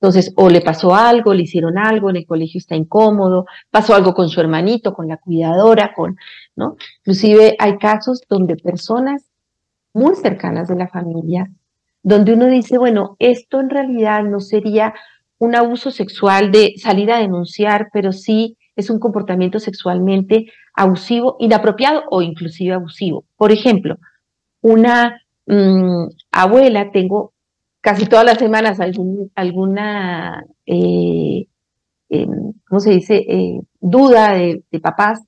Entonces, 0.00 0.32
o 0.36 0.48
le 0.48 0.62
pasó 0.62 0.94
algo, 0.94 1.34
le 1.34 1.42
hicieron 1.42 1.76
algo, 1.76 2.08
en 2.08 2.16
el 2.16 2.26
colegio 2.26 2.58
está 2.58 2.74
incómodo, 2.74 3.44
pasó 3.70 3.94
algo 3.94 4.14
con 4.14 4.30
su 4.30 4.40
hermanito, 4.40 4.94
con 4.94 5.06
la 5.06 5.18
cuidadora, 5.18 5.92
con, 5.94 6.16
¿no? 6.56 6.76
Inclusive 6.98 7.56
hay 7.58 7.78
casos 7.78 8.22
donde 8.28 8.56
personas 8.56 9.24
muy 9.92 10.14
cercanas 10.16 10.68
de 10.68 10.76
la 10.76 10.88
familia, 10.88 11.50
donde 12.02 12.34
uno 12.34 12.46
dice, 12.46 12.78
bueno, 12.78 13.16
esto 13.18 13.60
en 13.60 13.70
realidad 13.70 14.24
no 14.24 14.40
sería 14.40 14.94
un 15.38 15.54
abuso 15.54 15.90
sexual 15.90 16.52
de 16.52 16.74
salir 16.76 17.10
a 17.10 17.18
denunciar, 17.18 17.88
pero 17.92 18.12
sí 18.12 18.56
es 18.76 18.90
un 18.90 18.98
comportamiento 18.98 19.58
sexualmente 19.58 20.46
abusivo, 20.74 21.36
inapropiado 21.40 22.02
o 22.10 22.22
inclusive 22.22 22.74
abusivo. 22.74 23.24
Por 23.36 23.52
ejemplo, 23.52 23.98
una 24.60 25.22
mm, 25.46 26.08
abuela, 26.32 26.90
tengo 26.92 27.32
casi 27.80 28.06
todas 28.06 28.24
las 28.24 28.38
semanas 28.38 28.78
alguna, 29.34 30.44
eh, 30.66 31.46
em, 32.08 32.52
¿cómo 32.68 32.80
se 32.80 32.90
dice?, 32.90 33.16
eh, 33.16 33.60
duda 33.80 34.34
de, 34.34 34.62
papás 34.82 35.20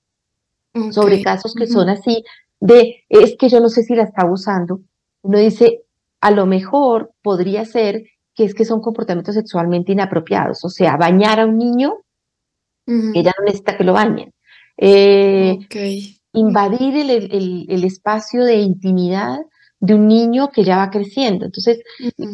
sobre 0.90 1.22
casos 1.22 1.54
que 1.54 1.66
son 1.66 1.88
así, 1.88 2.24
de, 2.60 3.04
es 3.08 3.36
que 3.36 3.48
yo 3.48 3.60
no 3.60 3.68
sé 3.68 3.82
si 3.82 3.94
la 3.94 4.04
está 4.04 4.22
abusando. 4.22 4.80
Uno 5.22 5.38
dice, 5.38 5.82
a 6.20 6.30
lo 6.30 6.46
mejor 6.46 7.12
podría 7.22 7.64
ser 7.64 8.04
que 8.34 8.44
es 8.44 8.54
que 8.54 8.64
son 8.64 8.80
comportamientos 8.80 9.34
sexualmente 9.34 9.92
inapropiados, 9.92 10.64
o 10.64 10.70
sea, 10.70 10.96
bañar 10.96 11.40
a 11.40 11.46
un 11.46 11.58
niño, 11.58 11.98
que 12.86 13.22
ya 13.22 13.32
no 13.38 13.44
necesita 13.44 13.76
que 13.76 13.84
lo 13.84 13.92
bañen. 13.92 14.32
Eh, 14.76 15.58
invadir 16.32 16.96
el, 16.96 17.84
espacio 17.84 18.44
de 18.44 18.56
intimidad 18.56 19.38
de 19.80 19.94
un 19.94 20.08
niño 20.08 20.50
que 20.50 20.64
ya 20.64 20.78
va 20.78 20.90
creciendo. 20.90 21.44
Entonces, 21.44 21.80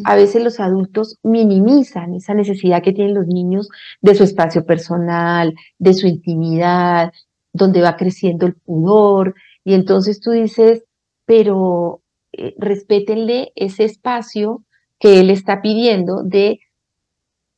a 0.05 0.15
veces 0.15 0.43
los 0.43 0.59
adultos 0.59 1.17
minimizan 1.23 2.13
esa 2.13 2.33
necesidad 2.33 2.81
que 2.81 2.93
tienen 2.93 3.15
los 3.15 3.27
niños 3.27 3.69
de 4.01 4.15
su 4.15 4.23
espacio 4.23 4.65
personal, 4.65 5.53
de 5.79 5.93
su 5.93 6.07
intimidad, 6.07 7.11
donde 7.53 7.81
va 7.81 7.97
creciendo 7.97 8.45
el 8.45 8.55
pudor. 8.55 9.35
Y 9.63 9.73
entonces 9.73 10.19
tú 10.19 10.31
dices, 10.31 10.83
pero 11.25 12.01
eh, 12.31 12.55
respétenle 12.57 13.51
ese 13.55 13.83
espacio 13.83 14.63
que 14.99 15.19
él 15.19 15.29
está 15.29 15.61
pidiendo 15.61 16.23
de, 16.23 16.59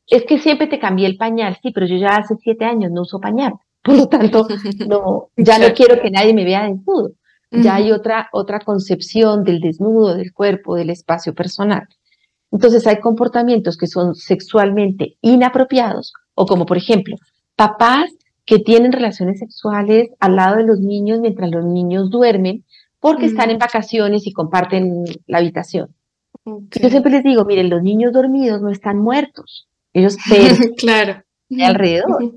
es 0.08 0.26
que 0.26 0.40
siempre 0.40 0.68
te 0.68 0.80
cambié 0.80 1.08
el 1.08 1.18
pañal, 1.18 1.58
sí, 1.62 1.72
pero 1.72 1.88
yo 1.88 1.98
ya 1.98 2.18
hace 2.18 2.36
siete 2.36 2.66
años 2.66 2.92
no 2.92 3.02
uso 3.02 3.20
pañal. 3.20 3.54
Por 3.84 3.96
lo 3.96 4.08
tanto, 4.08 4.48
no, 4.88 5.30
ya 5.38 5.58
no 5.58 5.74
quiero 5.74 6.00
que 6.00 6.12
nadie 6.12 6.34
me 6.34 6.46
vea 6.46 6.64
desnudo. 6.64 7.14
Ya 7.50 7.76
hay 7.76 7.92
otra, 7.92 8.30
otra 8.32 8.60
concepción 8.60 9.44
del 9.44 9.60
desnudo, 9.60 10.16
del 10.16 10.32
cuerpo, 10.32 10.76
del 10.76 10.90
espacio 10.90 11.34
personal. 11.34 11.86
Entonces 12.52 12.86
hay 12.88 13.00
comportamientos 13.00 13.78
que 13.78 13.88
son 13.88 14.16
sexualmente 14.16 15.18
inapropiados, 15.22 16.14
o 16.34 16.46
como 16.46 16.66
por 16.66 16.78
ejemplo, 16.78 17.16
papás 17.56 18.10
que 18.46 18.60
tienen 18.60 18.92
relaciones 18.92 19.40
sexuales 19.40 20.10
al 20.20 20.36
lado 20.36 20.58
de 20.58 20.64
los 20.64 20.80
niños 20.80 21.20
mientras 21.20 21.52
los 21.52 21.66
niños 21.66 22.10
duermen 22.10 22.66
porque 23.00 23.26
están 23.26 23.50
en 23.50 23.58
vacaciones 23.58 24.28
y 24.28 24.32
comparten 24.32 25.06
la 25.26 25.40
habitación. 25.40 25.94
Yo 26.46 26.90
siempre 26.90 27.12
les 27.12 27.24
digo, 27.24 27.46
miren, 27.46 27.70
los 27.70 27.82
niños 27.82 28.14
dormidos 28.14 28.62
no 28.62 28.70
están 28.70 28.98
muertos, 28.98 29.68
ellos 29.94 30.18
claro. 30.78 31.24
alrededor. 31.60 32.36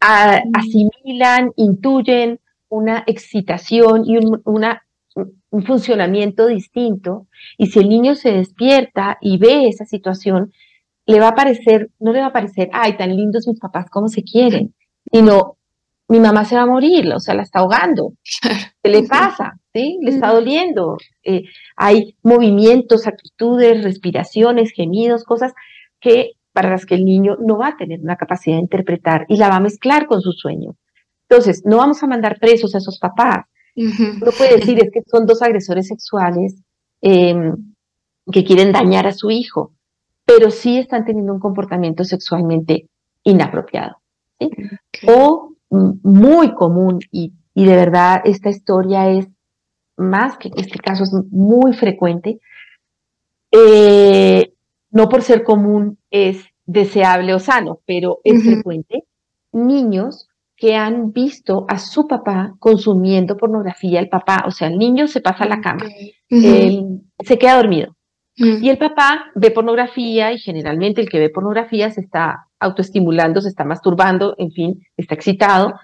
asimilan, 0.00 1.52
intuyen, 1.56 2.40
una 2.68 3.04
excitación 3.06 4.04
y 4.06 4.16
un, 4.16 4.42
una, 4.44 4.86
un 5.50 5.62
funcionamiento 5.62 6.46
distinto. 6.46 7.26
Y 7.58 7.66
si 7.66 7.78
el 7.78 7.88
niño 7.88 8.14
se 8.16 8.32
despierta 8.32 9.18
y 9.20 9.38
ve 9.38 9.68
esa 9.68 9.84
situación, 9.84 10.52
le 11.06 11.20
va 11.20 11.28
a 11.28 11.34
parecer, 11.34 11.90
no 12.00 12.12
le 12.12 12.20
va 12.20 12.26
a 12.26 12.32
parecer, 12.32 12.68
ay, 12.72 12.96
tan 12.96 13.14
lindos 13.14 13.46
mis 13.46 13.60
papás 13.60 13.88
como 13.88 14.08
se 14.08 14.24
quieren, 14.24 14.74
sino 15.10 15.56
mi 16.08 16.20
mamá 16.20 16.44
se 16.44 16.56
va 16.56 16.62
a 16.62 16.66
morir, 16.66 17.12
o 17.12 17.20
sea, 17.20 17.34
la 17.34 17.42
está 17.42 17.60
ahogando. 17.60 18.12
¿Qué 18.82 18.88
le 18.88 19.02
pasa? 19.04 19.58
¿Sí? 19.74 19.98
Le 20.02 20.10
está 20.10 20.32
doliendo. 20.32 20.96
Eh, 21.24 21.44
hay 21.76 22.16
movimientos, 22.22 23.06
actitudes, 23.06 23.82
respiraciones, 23.82 24.72
gemidos, 24.72 25.24
cosas 25.24 25.52
que 26.00 26.32
para 26.52 26.70
las 26.70 26.86
que 26.86 26.94
el 26.94 27.04
niño 27.04 27.36
no 27.40 27.58
va 27.58 27.68
a 27.68 27.76
tener 27.76 28.00
una 28.00 28.16
capacidad 28.16 28.56
de 28.56 28.62
interpretar 28.62 29.26
y 29.28 29.36
la 29.36 29.48
va 29.48 29.56
a 29.56 29.60
mezclar 29.60 30.06
con 30.06 30.22
su 30.22 30.32
sueño. 30.32 30.76
Entonces, 31.28 31.62
no 31.64 31.78
vamos 31.78 32.02
a 32.02 32.06
mandar 32.06 32.38
presos 32.38 32.74
a 32.74 32.78
esos 32.78 32.98
papás. 32.98 33.44
Uno 33.74 34.32
puede 34.38 34.56
decir 34.56 34.78
es 34.82 34.90
que 34.90 35.02
son 35.06 35.26
dos 35.26 35.42
agresores 35.42 35.88
sexuales 35.88 36.54
em, 37.02 37.74
que 38.32 38.44
quieren 38.44 38.72
dañar 38.72 39.06
a 39.06 39.12
su 39.12 39.30
hijo, 39.30 39.72
pero 40.24 40.50
sí 40.50 40.78
están 40.78 41.04
teniendo 41.04 41.34
un 41.34 41.40
comportamiento 41.40 42.04
sexualmente 42.04 42.88
inapropiado. 43.22 43.98
O 45.06 45.54
mm, 45.70 45.90
muy 46.02 46.54
común, 46.54 47.00
y, 47.10 47.32
de 47.54 47.76
verdad 47.76 48.20
esta 48.24 48.50
historia 48.50 49.10
es 49.10 49.28
más 49.96 50.36
que 50.36 50.50
este 50.56 50.78
caso 50.78 51.04
es 51.04 51.12
muy 51.30 51.72
frecuente, 51.72 52.40
eh, 53.50 54.52
no 54.90 55.08
por 55.08 55.22
ser 55.22 55.42
común 55.42 55.98
es 56.10 56.44
deseable 56.66 57.32
o 57.32 57.38
sano, 57.38 57.80
pero 57.86 58.20
es 58.24 58.42
frecuente, 58.42 59.04
niños 59.52 60.28
que 60.56 60.74
han 60.74 61.12
visto 61.12 61.64
a 61.68 61.78
su 61.78 62.06
papá 62.06 62.54
consumiendo 62.58 63.36
pornografía, 63.36 64.00
el 64.00 64.08
papá, 64.08 64.44
o 64.46 64.50
sea, 64.50 64.68
el 64.68 64.78
niño 64.78 65.06
se 65.06 65.20
pasa 65.20 65.44
a 65.44 65.48
la 65.48 65.60
cama, 65.60 65.86
se 66.28 67.38
queda 67.38 67.56
dormido. 67.56 67.96
Y 68.38 68.68
el 68.68 68.76
papá 68.76 69.30
ve 69.34 69.50
pornografía 69.50 70.32
y 70.32 70.38
generalmente 70.38 71.00
el 71.00 71.08
que 71.08 71.18
ve 71.18 71.30
pornografía 71.30 71.90
se 71.90 72.02
está 72.02 72.45
autoestimulando, 72.58 73.40
se 73.40 73.48
está 73.48 73.64
masturbando, 73.64 74.34
en 74.38 74.50
fin, 74.50 74.82
está 74.96 75.14
excitado. 75.14 75.74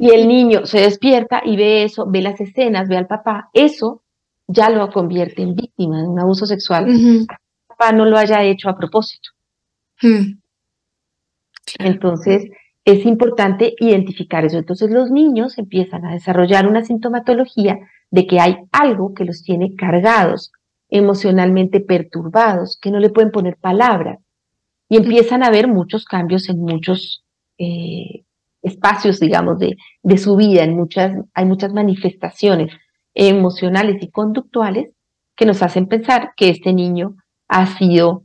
Y 0.00 0.10
el 0.10 0.26
niño 0.28 0.66
se 0.66 0.80
despierta 0.80 1.42
y 1.44 1.56
ve 1.56 1.84
eso, 1.84 2.06
ve 2.08 2.22
las 2.22 2.40
escenas, 2.40 2.88
ve 2.88 2.96
al 2.96 3.06
papá. 3.06 3.50
Eso 3.52 4.02
ya 4.46 4.70
lo 4.70 4.90
convierte 4.90 5.42
en 5.42 5.54
víctima 5.54 6.02
de 6.02 6.08
un 6.08 6.20
abuso 6.20 6.46
sexual, 6.46 6.86
papá 7.66 7.92
no 7.92 8.04
lo 8.04 8.18
haya 8.18 8.42
hecho 8.42 8.68
a 8.68 8.76
propósito. 8.76 9.30
Hmm. 10.00 10.38
Entonces, 11.78 12.50
es 12.84 13.06
importante 13.06 13.74
identificar 13.78 14.44
eso. 14.44 14.58
Entonces, 14.58 14.90
los 14.90 15.10
niños 15.10 15.58
empiezan 15.58 16.04
a 16.04 16.12
desarrollar 16.12 16.66
una 16.66 16.84
sintomatología 16.84 17.78
de 18.10 18.26
que 18.26 18.40
hay 18.40 18.56
algo 18.72 19.14
que 19.14 19.24
los 19.24 19.42
tiene 19.42 19.74
cargados, 19.74 20.52
emocionalmente 20.90 21.80
perturbados, 21.80 22.78
que 22.80 22.90
no 22.90 23.00
le 23.00 23.10
pueden 23.10 23.30
poner 23.30 23.56
palabras. 23.56 24.18
Y 24.88 24.96
empiezan 24.96 25.42
a 25.42 25.50
ver 25.50 25.68
muchos 25.68 26.04
cambios 26.04 26.48
en 26.48 26.60
muchos 26.60 27.24
eh, 27.58 28.24
espacios, 28.62 29.20
digamos, 29.20 29.58
de, 29.58 29.76
de 30.02 30.18
su 30.18 30.36
vida. 30.36 30.64
En 30.64 30.76
muchas, 30.76 31.16
hay 31.34 31.44
muchas 31.44 31.72
manifestaciones 31.72 32.72
emocionales 33.14 34.02
y 34.02 34.10
conductuales 34.10 34.90
que 35.36 35.46
nos 35.46 35.62
hacen 35.62 35.86
pensar 35.86 36.32
que 36.36 36.48
este 36.48 36.72
niño 36.72 37.16
ha 37.48 37.66
sido 37.78 38.24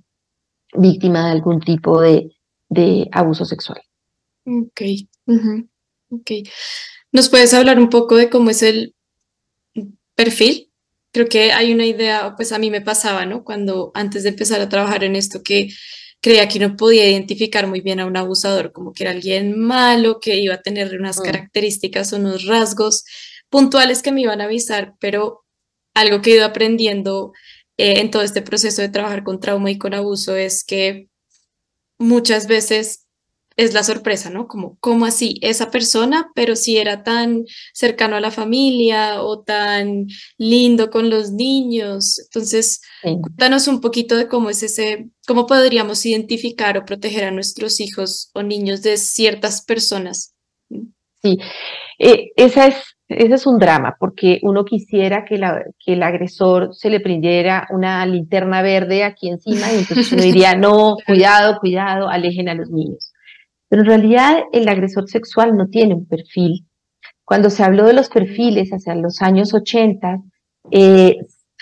víctima 0.74 1.26
de 1.26 1.32
algún 1.32 1.60
tipo 1.60 2.02
de, 2.02 2.36
de 2.70 3.08
abuso 3.12 3.46
sexual. 3.46 3.82
Ok, 4.46 4.82
ok. 6.10 6.32
¿Nos 7.12 7.30
puedes 7.30 7.54
hablar 7.54 7.80
un 7.80 7.90
poco 7.90 8.16
de 8.16 8.30
cómo 8.30 8.50
es 8.50 8.64
el 8.64 8.96
perfil? 10.16 10.72
Creo 11.12 11.28
que 11.28 11.52
hay 11.52 11.74
una 11.74 11.86
idea, 11.86 12.36
pues 12.36 12.52
a 12.52 12.60
mí 12.60 12.70
me 12.70 12.82
pasaba, 12.82 13.26
¿no? 13.26 13.44
Cuando 13.44 13.92
antes 13.96 14.24
de 14.24 14.30
empezar 14.30 14.62
a 14.62 14.70
trabajar 14.70 15.04
en 15.04 15.16
esto, 15.16 15.42
que 15.44 15.70
creía 16.22 16.48
que 16.48 16.60
no 16.60 16.76
podía 16.76 17.10
identificar 17.10 17.68
muy 17.68 17.82
bien 17.82 18.00
a 18.00 18.06
un 18.06 18.18
abusador, 18.18 18.72
como 18.72 18.94
que 18.94 19.04
era 19.04 19.12
alguien 19.12 19.60
malo, 19.60 20.20
que 20.20 20.38
iba 20.38 20.56
a 20.56 20.62
tener 20.62 20.98
unas 21.00 21.20
mm. 21.20 21.24
características, 21.24 22.14
unos 22.14 22.46
rasgos 22.46 23.06
puntuales 23.50 24.02
que 24.02 24.12
me 24.12 24.22
iban 24.22 24.42
a 24.42 24.46
avisar, 24.46 24.96
pero 25.00 25.46
algo 25.94 26.22
que 26.22 26.32
he 26.32 26.36
ido 26.36 26.46
aprendiendo 26.46 27.34
eh, 27.78 28.00
en 28.00 28.12
todo 28.12 28.22
este 28.22 28.42
proceso 28.42 28.82
de 28.82 28.90
trabajar 28.90 29.24
con 29.24 29.40
trauma 29.40 29.72
y 29.72 29.78
con 29.78 29.94
abuso 29.94 30.36
es 30.36 30.64
que 30.64 31.10
muchas 31.98 32.48
veces 32.48 33.08
es 33.60 33.74
la 33.74 33.84
sorpresa, 33.84 34.30
¿no? 34.30 34.48
Como, 34.48 34.78
¿cómo 34.80 35.06
así? 35.06 35.38
Esa 35.42 35.70
persona, 35.70 36.32
pero 36.34 36.56
si 36.56 36.78
era 36.78 37.04
tan 37.04 37.44
cercano 37.74 38.16
a 38.16 38.22
la 38.22 38.32
familia 38.32 39.22
o 39.22 39.42
tan 39.42 40.08
lindo 40.38 40.90
con 40.90 41.10
los 41.10 41.32
niños. 41.32 42.20
Entonces, 42.20 42.82
cuéntanos 43.02 43.68
un 43.68 43.82
poquito 43.82 44.16
de 44.16 44.30
cómo 44.30 44.50
es 44.50 44.64
ese, 44.64 45.10
cómo 45.28 45.46
podríamos 45.46 46.06
identificar 46.06 46.78
o 46.78 46.86
proteger 46.86 47.26
a 47.26 47.32
nuestros 47.32 47.82
hijos 47.82 48.32
o 48.34 48.44
niños 48.44 48.82
de 48.82 48.96
ciertas 48.96 49.62
personas. 49.66 50.34
Sí, 51.22 51.38
eh, 52.00 52.32
esa 52.38 52.68
es 52.68 52.78
ese 53.10 53.34
es 53.34 53.48
un 53.48 53.58
drama, 53.58 53.98
porque 54.00 54.40
uno 54.44 54.64
quisiera 54.64 55.26
que, 55.26 55.40
la, 55.40 55.64
que 55.84 55.94
el 55.94 56.04
agresor 56.04 56.76
se 56.76 56.92
le 56.92 57.00
prendiera 57.00 57.68
una 57.72 58.06
linterna 58.06 58.62
verde 58.62 59.04
aquí 59.04 59.30
encima 59.30 59.74
y 59.74 59.80
entonces 59.80 60.12
uno 60.12 60.22
diría, 60.22 60.56
no, 60.56 60.96
cuidado, 61.08 61.58
cuidado, 61.60 62.08
alejen 62.08 62.50
a 62.50 62.54
los 62.54 62.70
niños. 62.70 63.12
Pero 63.70 63.84
en 63.84 63.88
realidad 63.88 64.40
el 64.52 64.68
agresor 64.68 65.08
sexual 65.08 65.56
no 65.56 65.68
tiene 65.68 65.94
un 65.94 66.08
perfil. 66.08 66.66
Cuando 67.24 67.50
se 67.50 67.64
habló 67.64 67.86
de 67.86 67.94
los 67.94 68.10
perfiles 68.10 68.72
hacia 68.72 68.96
los 68.96 69.22
años 69.22 69.54
80, 69.54 70.18
eh, 70.72 71.18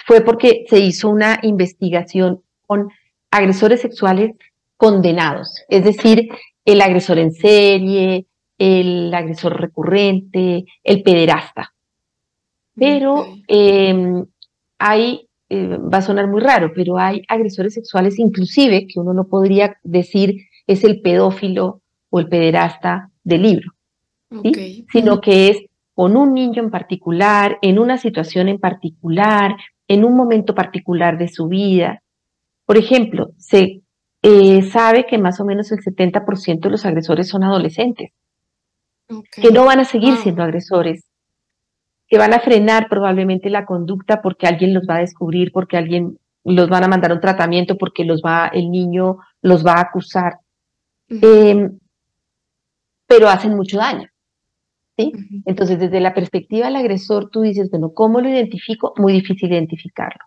fue 0.05 0.21
porque 0.21 0.65
se 0.69 0.79
hizo 0.79 1.09
una 1.09 1.39
investigación 1.43 2.41
con 2.65 2.89
agresores 3.29 3.81
sexuales 3.81 4.31
condenados, 4.77 5.63
es 5.67 5.83
decir, 5.83 6.29
el 6.63 6.81
agresor 6.81 7.19
en 7.19 7.33
serie, 7.33 8.25
el 8.57 9.13
agresor 9.13 9.59
recurrente, 9.59 10.65
el 10.83 11.03
pederasta. 11.03 11.73
Pero 12.75 13.25
em, 13.47 14.25
hay, 14.77 15.27
eh, 15.49 15.77
va 15.77 15.97
a 15.97 16.01
sonar 16.01 16.27
muy 16.27 16.41
raro, 16.41 16.71
pero 16.73 16.97
hay 16.97 17.23
agresores 17.27 17.73
sexuales 17.73 18.19
inclusive 18.19 18.87
que 18.87 18.99
uno 18.99 19.13
no 19.13 19.27
podría 19.27 19.77
decir 19.83 20.35
es 20.67 20.83
el 20.83 21.01
pedófilo 21.01 21.81
o 22.09 22.19
el 22.19 22.27
pederasta 22.27 23.09
del 23.23 23.41
libro, 23.41 23.71
sino 24.91 25.19
que 25.21 25.49
es 25.49 25.57
con 25.93 26.15
un 26.15 26.33
niño 26.33 26.61
en 26.61 26.69
particular, 26.69 27.57
en 27.61 27.79
una 27.79 27.97
situación 27.97 28.47
en 28.49 28.59
particular, 28.59 29.55
en 29.87 30.05
un 30.05 30.15
momento 30.15 30.53
particular 30.53 31.17
de 31.17 31.27
su 31.27 31.47
vida. 31.47 32.03
Por 32.65 32.77
ejemplo, 32.77 33.31
se 33.37 33.81
eh, 34.21 34.61
sabe 34.63 35.05
que 35.05 35.17
más 35.17 35.39
o 35.39 35.45
menos 35.45 35.71
el 35.71 35.79
70% 35.79 36.59
de 36.59 36.69
los 36.69 36.85
agresores 36.85 37.27
son 37.27 37.43
adolescentes 37.43 38.11
que 39.31 39.51
no 39.51 39.65
van 39.65 39.79
a 39.79 39.85
seguir 39.85 40.13
ah. 40.13 40.19
siendo 40.21 40.43
agresores, 40.43 41.05
que 42.07 42.17
van 42.17 42.33
a 42.33 42.39
frenar 42.39 42.87
probablemente 42.89 43.49
la 43.49 43.65
conducta 43.65 44.21
porque 44.21 44.47
alguien 44.47 44.73
los 44.73 44.83
va 44.89 44.95
a 44.95 44.99
descubrir, 44.99 45.51
porque 45.51 45.77
alguien 45.77 46.19
los 46.43 46.69
van 46.69 46.83
a 46.83 46.87
mandar 46.87 47.11
a 47.11 47.15
un 47.15 47.21
tratamiento, 47.21 47.77
porque 47.77 48.05
los 48.05 48.21
va, 48.25 48.47
el 48.47 48.69
niño 48.71 49.17
los 49.41 49.65
va 49.65 49.73
a 49.73 49.81
acusar. 49.81 50.39
Pero 53.07 53.29
hacen 53.29 53.55
mucho 53.55 53.77
daño. 53.77 54.09
¿sí? 54.97 55.13
Entonces, 55.45 55.79
desde 55.79 55.99
la 55.99 56.13
perspectiva 56.13 56.67
del 56.67 56.75
agresor, 56.75 57.29
tú 57.29 57.41
dices, 57.41 57.69
bueno, 57.71 57.93
¿cómo 57.93 58.21
lo 58.21 58.29
identifico? 58.29 58.93
Muy 58.97 59.13
difícil 59.13 59.51
identificarlo. 59.51 60.19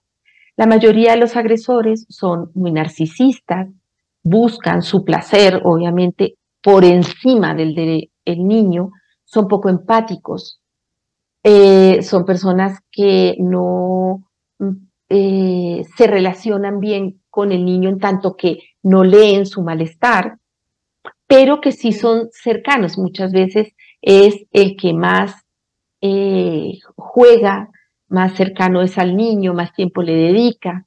La 0.57 0.67
mayoría 0.67 1.13
de 1.13 1.19
los 1.19 1.37
agresores 1.37 2.07
son 2.09 2.51
muy 2.55 2.73
narcisistas, 2.73 3.69
buscan 4.23 4.83
su 4.83 5.05
placer, 5.05 5.61
obviamente, 5.65 6.35
por 6.63 6.85
encima 6.85 7.55
del, 7.55 7.75
de, 7.75 8.11
el 8.25 8.47
niño 8.47 8.91
son 9.25 9.49
poco 9.49 9.69
empáticos, 9.69 10.61
eh, 11.43 12.03
son 12.03 12.27
personas 12.27 12.81
que 12.91 13.37
no 13.39 14.29
mm, 14.59 14.71
eh, 15.09 15.85
se 15.97 16.07
relacionan 16.07 16.81
bien 16.81 17.23
con 17.31 17.53
el 17.53 17.65
niño 17.65 17.89
en 17.89 17.99
tanto 17.99 18.37
que 18.37 18.59
no 18.83 19.05
leen 19.05 19.47
su 19.47 19.63
malestar, 19.63 20.40
pero 21.31 21.61
que 21.61 21.71
sí 21.71 21.93
son 21.93 22.29
cercanos. 22.33 22.99
Muchas 22.99 23.31
veces 23.31 23.73
es 24.03 24.47
el 24.51 24.77
que 24.77 24.93
más 24.93 25.47
eh, 26.01 26.81
juega, 26.97 27.71
más 28.09 28.35
cercano 28.35 28.83
es 28.83 28.99
al 28.99 29.17
niño, 29.17 29.55
más 29.55 29.73
tiempo 29.73 30.03
le 30.03 30.15
dedica. 30.15 30.87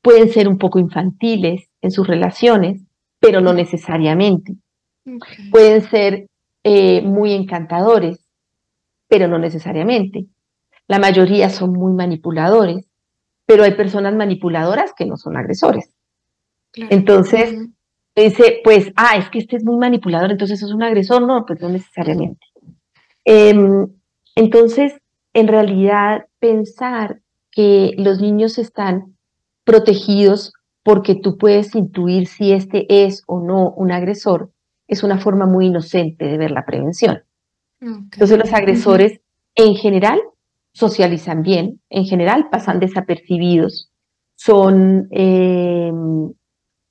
Pueden 0.00 0.30
ser 0.30 0.48
un 0.48 0.56
poco 0.56 0.78
infantiles 0.78 1.68
en 1.82 1.90
sus 1.90 2.06
relaciones, 2.06 2.80
pero 3.20 3.42
no 3.42 3.52
necesariamente. 3.52 4.54
Pueden 5.50 5.82
ser 5.82 6.26
eh, 6.64 7.02
muy 7.02 7.34
encantadores, 7.34 8.24
pero 9.08 9.28
no 9.28 9.38
necesariamente. 9.38 10.24
La 10.88 11.00
mayoría 11.00 11.50
son 11.50 11.74
muy 11.74 11.92
manipuladores, 11.92 12.86
pero 13.44 13.62
hay 13.62 13.74
personas 13.74 14.14
manipuladoras 14.14 14.94
que 14.96 15.04
no 15.04 15.18
son 15.18 15.36
agresores. 15.36 15.90
Entonces, 16.72 17.68
dice, 18.16 18.60
pues, 18.62 18.92
ah, 18.96 19.16
es 19.16 19.30
que 19.30 19.38
este 19.38 19.56
es 19.56 19.64
muy 19.64 19.76
manipulador, 19.76 20.30
entonces 20.30 20.62
es 20.62 20.72
un 20.72 20.82
agresor. 20.82 21.22
No, 21.22 21.44
pues 21.46 21.60
no 21.60 21.68
necesariamente. 21.68 22.46
Em, 23.24 23.86
entonces, 24.34 24.94
en 25.32 25.48
realidad, 25.48 26.26
pensar 26.38 27.20
que 27.50 27.92
los 27.96 28.20
niños 28.20 28.58
están 28.58 29.16
protegidos 29.64 30.52
porque 30.82 31.14
tú 31.14 31.38
puedes 31.38 31.74
intuir 31.74 32.26
si 32.26 32.52
este 32.52 32.86
es 32.88 33.22
o 33.26 33.40
no 33.40 33.70
un 33.70 33.92
agresor, 33.92 34.50
es 34.88 35.02
una 35.02 35.18
forma 35.18 35.46
muy 35.46 35.66
inocente 35.66 36.24
de 36.24 36.38
ver 36.38 36.50
la 36.50 36.64
prevención. 36.64 37.22
Entonces 37.80 38.38
los 38.38 38.52
agresores 38.52 39.20
en 39.56 39.74
general 39.74 40.20
socializan 40.72 41.42
bien, 41.42 41.80
en 41.90 42.04
general 42.04 42.48
pasan 42.50 42.78
desapercibidos, 42.78 43.90
son, 44.36 45.08
em, 45.10 46.32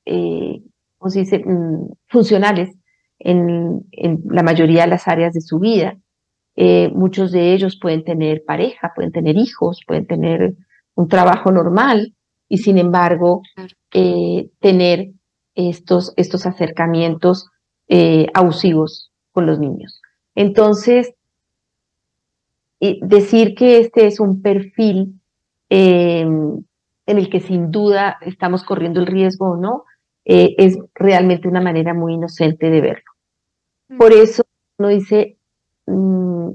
eh, 0.05 0.61
se 1.09 1.19
dice? 1.19 1.39
Mm, 1.39 1.93
funcionales 2.07 2.69
en, 3.23 3.85
la 4.25 4.43
mayoría 4.43 4.83
de 4.83 4.89
las 4.89 5.07
áreas 5.07 5.33
de 5.33 5.41
su 5.41 5.59
vida. 5.59 5.97
Eh, 6.55 6.89
muchos 6.93 7.31
de 7.31 7.53
ellos 7.53 7.77
pueden 7.81 8.03
tener 8.03 8.43
pareja, 8.45 8.91
pueden 8.95 9.11
tener 9.11 9.37
hijos, 9.37 9.81
pueden 9.87 10.05
tener 10.05 10.53
un 10.95 11.07
trabajo 11.07 11.51
normal 11.51 12.13
y 12.49 12.57
sin 12.57 12.77
embargo 12.77 13.41
eh, 13.93 14.49
tener 14.59 15.11
estos, 15.55 16.13
estos 16.17 16.45
acercamientos 16.45 17.49
eh, 17.87 18.27
abusivos 18.33 19.11
con 19.31 19.45
los 19.45 19.59
niños. 19.59 20.01
Entonces, 20.35 21.13
decir 22.79 23.53
que 23.53 23.79
este 23.79 24.07
es 24.07 24.19
un 24.19 24.41
perfil 24.41 25.21
en 25.69 26.65
el 27.05 27.29
que 27.29 27.39
sin 27.39 27.71
duda 27.71 28.17
estamos 28.21 28.63
corriendo 28.63 28.99
el 28.99 29.05
riesgo 29.05 29.51
o 29.51 29.57
no, 29.57 29.85
eh, 30.25 30.55
es 30.57 30.77
realmente 30.93 31.47
una 31.47 31.61
manera 31.61 31.93
muy 31.93 32.13
inocente 32.13 32.69
de 32.69 32.81
verlo. 32.81 33.11
Por 33.97 34.13
eso 34.13 34.43
uno 34.77 34.89
dice, 34.89 35.37
mm, 35.85 36.49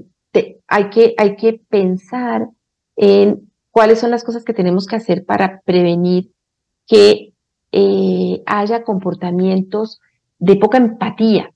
hay, 0.67 0.89
que, 0.89 1.13
hay 1.17 1.35
que 1.35 1.61
pensar 1.69 2.47
en 2.95 3.51
cuáles 3.71 3.99
son 3.99 4.11
las 4.11 4.23
cosas 4.23 4.43
que 4.43 4.53
tenemos 4.53 4.87
que 4.87 4.95
hacer 4.95 5.25
para 5.25 5.61
prevenir 5.61 6.31
que 6.87 7.33
haya 8.45 8.83
comportamientos 8.83 9.99
de 10.39 10.55
poca 10.55 10.77
empatía 10.77 11.53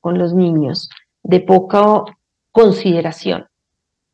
con 0.00 0.18
los 0.18 0.34
niños, 0.34 0.90
de 1.22 1.40
poca 1.40 2.04
consideración. 2.52 3.46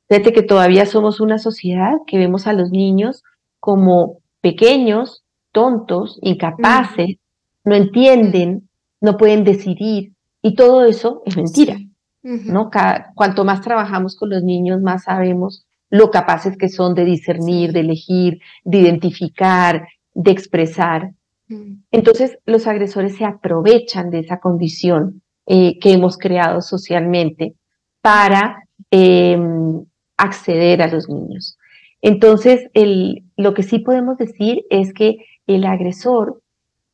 Fíjate 0.09 0.33
que 0.33 0.43
todavía 0.43 0.87
somos 0.87 1.21
una 1.21 1.39
sociedad 1.39 1.97
que 2.07 2.19
vemos 2.19 2.47
a 2.47 2.53
los 2.53 2.71
niños 2.71 3.23
como 3.59 4.19
pequeños, 4.41 5.24
tontos, 5.55 6.19
incapaces, 6.21 7.17
no 7.64 7.75
entienden, 7.75 8.69
no 9.01 9.17
pueden 9.17 9.45
decidir, 9.45 10.12
y 10.43 10.55
todo 10.55 10.85
eso 10.85 11.23
es 11.25 11.37
mentira. 11.37 11.79
¿no? 12.23 12.71
cuanto 13.14 13.45
más 13.45 13.61
trabajamos 13.61 14.17
con 14.17 14.31
los 14.31 14.43
niños, 14.43 14.81
más 14.81 15.05
sabemos 15.05 15.67
lo 15.90 16.11
capaces 16.11 16.57
que 16.57 16.71
son 16.71 16.95
de 16.95 17.05
discernir, 17.05 17.73
de 17.73 17.81
elegir, 17.81 18.40
de 18.64 18.79
identificar, 18.79 19.87
de 20.14 20.31
expresar. 20.31 21.12
Mm. 21.49 21.83
Entonces, 21.90 22.38
los 22.47 22.67
agresores 22.67 23.17
se 23.17 23.27
aprovechan 23.27 24.11
de 24.11 24.21
esa 24.21 24.40
condición 24.40 25.23
eh, 25.47 25.79
que 25.79 25.93
hemos 25.93 26.17
creado 26.17 26.62
socialmente 26.62 27.55
para 28.01 28.64
em, 28.90 29.85
acceder 30.17 30.81
a 30.81 30.88
los 30.88 31.09
niños. 31.09 31.59
Entonces, 32.01 32.69
el, 32.75 33.25
lo 33.37 33.55
que 33.55 33.62
sí 33.62 33.79
podemos 33.79 34.17
decir 34.17 34.64
es 34.71 34.93
que 34.93 35.19
el 35.47 35.65
agresor 35.65 36.41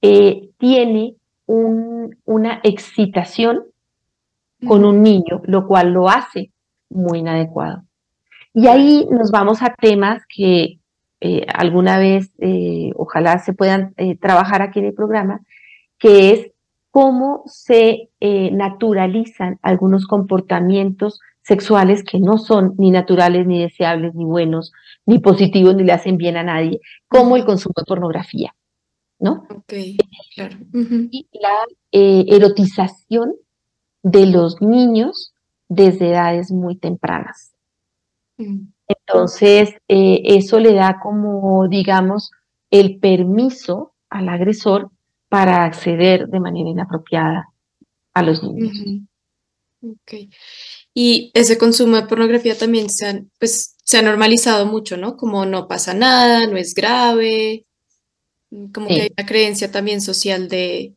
eh, 0.03 0.51
tiene 0.59 1.17
una 1.47 2.61
excitación 2.63 3.65
con 4.67 4.85
un 4.85 5.03
niño, 5.03 5.43
lo 5.45 5.67
cual 5.67 5.93
lo 5.93 6.09
hace 6.09 6.53
muy 6.89 7.19
inadecuado. 7.19 7.83
Y 8.55 8.69
ahí 8.69 9.07
nos 9.11 9.33
vamos 9.33 9.63
a 9.63 9.75
temas 9.75 10.23
que 10.29 10.79
eh, 11.21 11.47
alguna 11.53 11.99
vez 11.99 12.31
eh, 12.39 12.93
ojalá 12.95 13.39
se 13.41 13.53
puedan 13.53 13.95
trabajar 14.21 14.63
aquí 14.63 14.79
en 14.79 14.87
el 14.87 14.95
programa, 14.95 15.41
que 15.99 16.31
es 16.31 16.51
cómo 16.93 17.43
se 17.47 18.11
naturalizan 18.21 19.59
algunos 19.63 20.07
comportamientos 20.07 21.21
sexuales 21.43 22.05
que 22.05 22.21
no 22.21 22.39
son 22.39 22.75
ni 22.79 22.91
naturales, 22.91 23.47
ni 23.47 23.61
deseables, 23.61 24.15
ni 24.15 24.25
buenos, 24.25 24.73
ni 25.07 25.19
positivos, 25.19 25.75
ni 25.75 25.85
le 25.85 25.93
hacen 25.93 26.17
bien 26.17 26.37
a 26.37 26.43
nadie, 26.43 26.81
como 27.09 27.37
el 27.37 27.45
consumo 27.45 27.75
de 27.77 27.85
pornografía, 27.85 28.55
¿no? 29.19 29.47
Ok, 29.51 29.73
claro. 30.35 30.57
Y 31.11 31.27
la 31.33 31.65
erotización 31.93 33.35
de 34.03 34.27
los 34.27 34.61
niños 34.61 35.33
desde 35.69 36.11
edades 36.11 36.51
muy 36.51 36.77
tempranas. 36.77 37.53
Mm. 38.37 38.73
Entonces, 38.89 39.71
eh, 39.89 40.23
eso 40.25 40.59
le 40.59 40.75
da 40.75 40.99
como, 41.01 41.69
digamos, 41.69 42.31
el 42.71 42.99
permiso 42.99 43.95
al 44.09 44.29
agresor 44.29 44.91
para 45.29 45.65
acceder 45.65 46.29
de 46.29 46.41
manera 46.41 46.71
inapropiada 46.71 47.51
a 48.13 48.23
los 48.23 48.43
niños. 48.43 48.77
Y 50.93 51.31
ese 51.35 51.57
consumo 51.57 51.97
de 51.97 52.03
pornografía 52.03 52.59
también 52.59 52.91
se 52.91 53.07
ha, 53.07 53.23
pues, 53.39 53.77
se 53.91 53.99
ha 53.99 54.03
normalizado 54.03 54.67
mucho, 54.67 54.97
¿no? 54.97 55.17
Como 55.17 55.47
no 55.47 55.67
pasa 55.67 55.95
nada, 55.95 56.47
no 56.47 56.57
es 56.57 56.77
grave, 56.77 57.67
como 58.73 58.87
que 58.87 59.03
hay 59.03 59.11
una 59.19 59.27
creencia 59.27 59.73
también 59.73 60.01
social 60.01 60.49
de, 60.49 60.95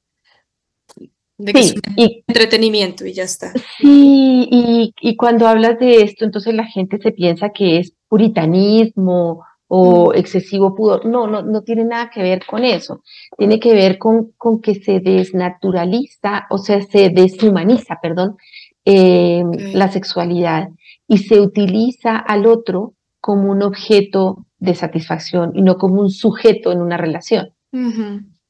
sí, 1.00 1.74
y, 1.98 2.24
entretenimiento 2.28 3.04
y 3.08 3.14
ya 3.14 3.24
está. 3.24 3.52
Sí, 3.80 4.48
y, 4.52 4.94
y, 5.02 5.16
cuando 5.16 5.48
hablas 5.48 5.80
de 5.80 6.04
esto, 6.04 6.24
entonces 6.24 6.54
la 6.54 6.66
gente 6.66 7.00
se 7.00 7.12
piensa 7.12 7.50
que 7.50 7.80
es 7.80 7.96
puritanismo 8.08 9.44
o 9.68 10.12
mm. 10.12 10.16
excesivo 10.16 10.76
pudor. 10.76 11.04
No, 11.04 11.26
no, 11.26 11.42
no 11.42 11.64
tiene 11.64 11.86
nada 11.86 12.12
que 12.12 12.22
ver 12.22 12.46
con 12.46 12.64
eso. 12.64 13.02
Tiene 13.40 13.60
que 13.60 13.74
ver 13.74 13.98
con, 13.98 14.34
con 14.38 14.62
que 14.62 14.76
se 14.76 15.00
desnaturaliza, 15.00 16.46
o 16.52 16.60
sea, 16.60 16.80
se 16.84 17.10
deshumaniza, 17.10 17.98
perdón, 18.00 18.38
em, 18.86 19.50
la 19.74 19.92
sexualidad 19.92 20.68
y 21.08 21.20
se 21.20 21.40
utiliza 21.40 22.18
al 22.18 22.46
otro 22.46 22.94
como 23.20 23.52
un 23.52 23.62
objeto 23.64 24.46
de 24.58 24.76
satisfacción 24.76 25.52
y 25.56 25.62
no 25.62 25.78
como 25.78 26.02
un 26.02 26.10
sujeto 26.10 26.72
en 26.72 26.82
una 26.82 26.98
relación. 26.98 27.54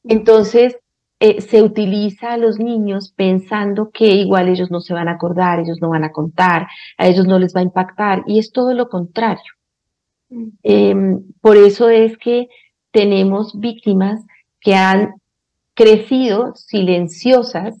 Entonces, 0.04 0.76
eh, 1.20 1.40
se 1.40 1.62
utiliza 1.62 2.32
a 2.32 2.36
los 2.36 2.58
niños 2.58 3.12
pensando 3.16 3.90
que 3.90 4.08
igual 4.08 4.48
ellos 4.48 4.70
no 4.70 4.80
se 4.80 4.92
van 4.92 5.08
a 5.08 5.12
acordar, 5.12 5.60
ellos 5.60 5.78
no 5.80 5.90
van 5.90 6.04
a 6.04 6.12
contar, 6.12 6.66
a 6.98 7.06
ellos 7.06 7.26
no 7.26 7.38
les 7.38 7.54
va 7.54 7.60
a 7.60 7.64
impactar, 7.64 8.24
y 8.26 8.38
es 8.38 8.52
todo 8.52 8.74
lo 8.74 8.88
contrario. 8.88 9.52
Mm. 10.28 10.48
Em, 10.62 11.22
por 11.40 11.56
eso 11.56 11.88
es 11.88 12.18
que 12.18 12.48
tenemos 12.90 13.58
víctimas 13.58 14.20
que 14.60 14.74
han 14.74 15.14
crecido 15.74 16.54
silenciosas 16.56 17.74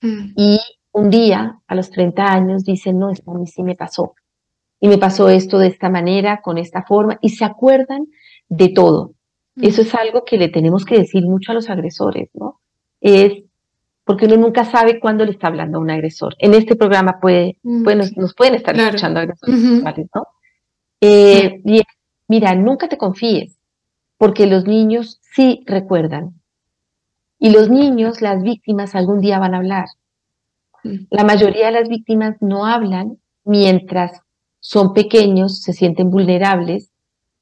mm. 0.00 0.32
y 0.36 0.58
un 0.92 1.10
día, 1.10 1.58
a 1.66 1.74
los 1.74 1.90
30 1.90 2.32
años, 2.32 2.64
dicen, 2.64 2.98
no, 2.98 3.10
esto 3.10 3.30
a 3.30 3.34
mí 3.34 3.46
sí 3.46 3.62
me 3.62 3.74
pasó. 3.74 4.14
Y 4.80 4.88
me 4.88 4.98
pasó 4.98 5.28
esto 5.28 5.58
de 5.58 5.68
esta 5.68 5.88
manera, 5.88 6.40
con 6.42 6.58
esta 6.58 6.82
forma, 6.82 7.18
y 7.20 7.30
se 7.30 7.44
acuerdan 7.44 8.06
de 8.48 8.68
todo. 8.68 9.14
Mm. 9.54 9.64
Eso 9.64 9.82
es 9.82 9.94
algo 9.94 10.24
que 10.24 10.38
le 10.38 10.48
tenemos 10.48 10.84
que 10.84 10.98
decir 10.98 11.24
mucho 11.26 11.52
a 11.52 11.54
los 11.54 11.70
agresores, 11.70 12.30
¿no? 12.34 12.60
es 13.02 13.42
porque 14.04 14.26
uno 14.26 14.36
nunca 14.36 14.64
sabe 14.64 14.98
cuándo 14.98 15.24
le 15.24 15.32
está 15.32 15.48
hablando 15.48 15.78
a 15.78 15.80
un 15.80 15.90
agresor. 15.90 16.34
En 16.38 16.54
este 16.54 16.76
programa 16.76 17.18
puede, 17.20 17.58
mm, 17.62 17.84
nos, 18.16 18.34
pueden 18.34 18.54
estar 18.54 18.76
escuchando 18.76 19.20
agresores 19.20 19.60
sexuales, 19.60 20.08
¿no? 20.14 20.26
Eh, 21.00 21.60
y 21.64 21.82
mira, 22.28 22.54
nunca 22.54 22.88
te 22.88 22.96
confíes, 22.96 23.58
porque 24.18 24.46
los 24.46 24.66
niños 24.66 25.20
sí 25.22 25.62
recuerdan. 25.66 26.40
Y 27.38 27.50
los 27.50 27.70
niños, 27.70 28.20
las 28.22 28.42
víctimas, 28.42 28.94
algún 28.94 29.20
día 29.20 29.38
van 29.38 29.54
a 29.54 29.58
hablar. 29.58 29.86
La 31.10 31.24
mayoría 31.24 31.66
de 31.66 31.72
las 31.72 31.88
víctimas 31.88 32.36
no 32.40 32.66
hablan 32.66 33.18
mientras 33.44 34.20
son 34.60 34.92
pequeños, 34.92 35.62
se 35.62 35.72
sienten 35.72 36.10
vulnerables 36.10 36.90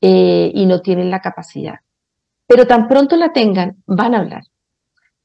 eh, 0.00 0.50
y 0.54 0.66
no 0.66 0.80
tienen 0.80 1.10
la 1.10 1.20
capacidad. 1.20 1.80
Pero 2.46 2.66
tan 2.66 2.88
pronto 2.88 3.16
la 3.16 3.32
tengan, 3.32 3.82
van 3.86 4.14
a 4.14 4.18
hablar 4.18 4.42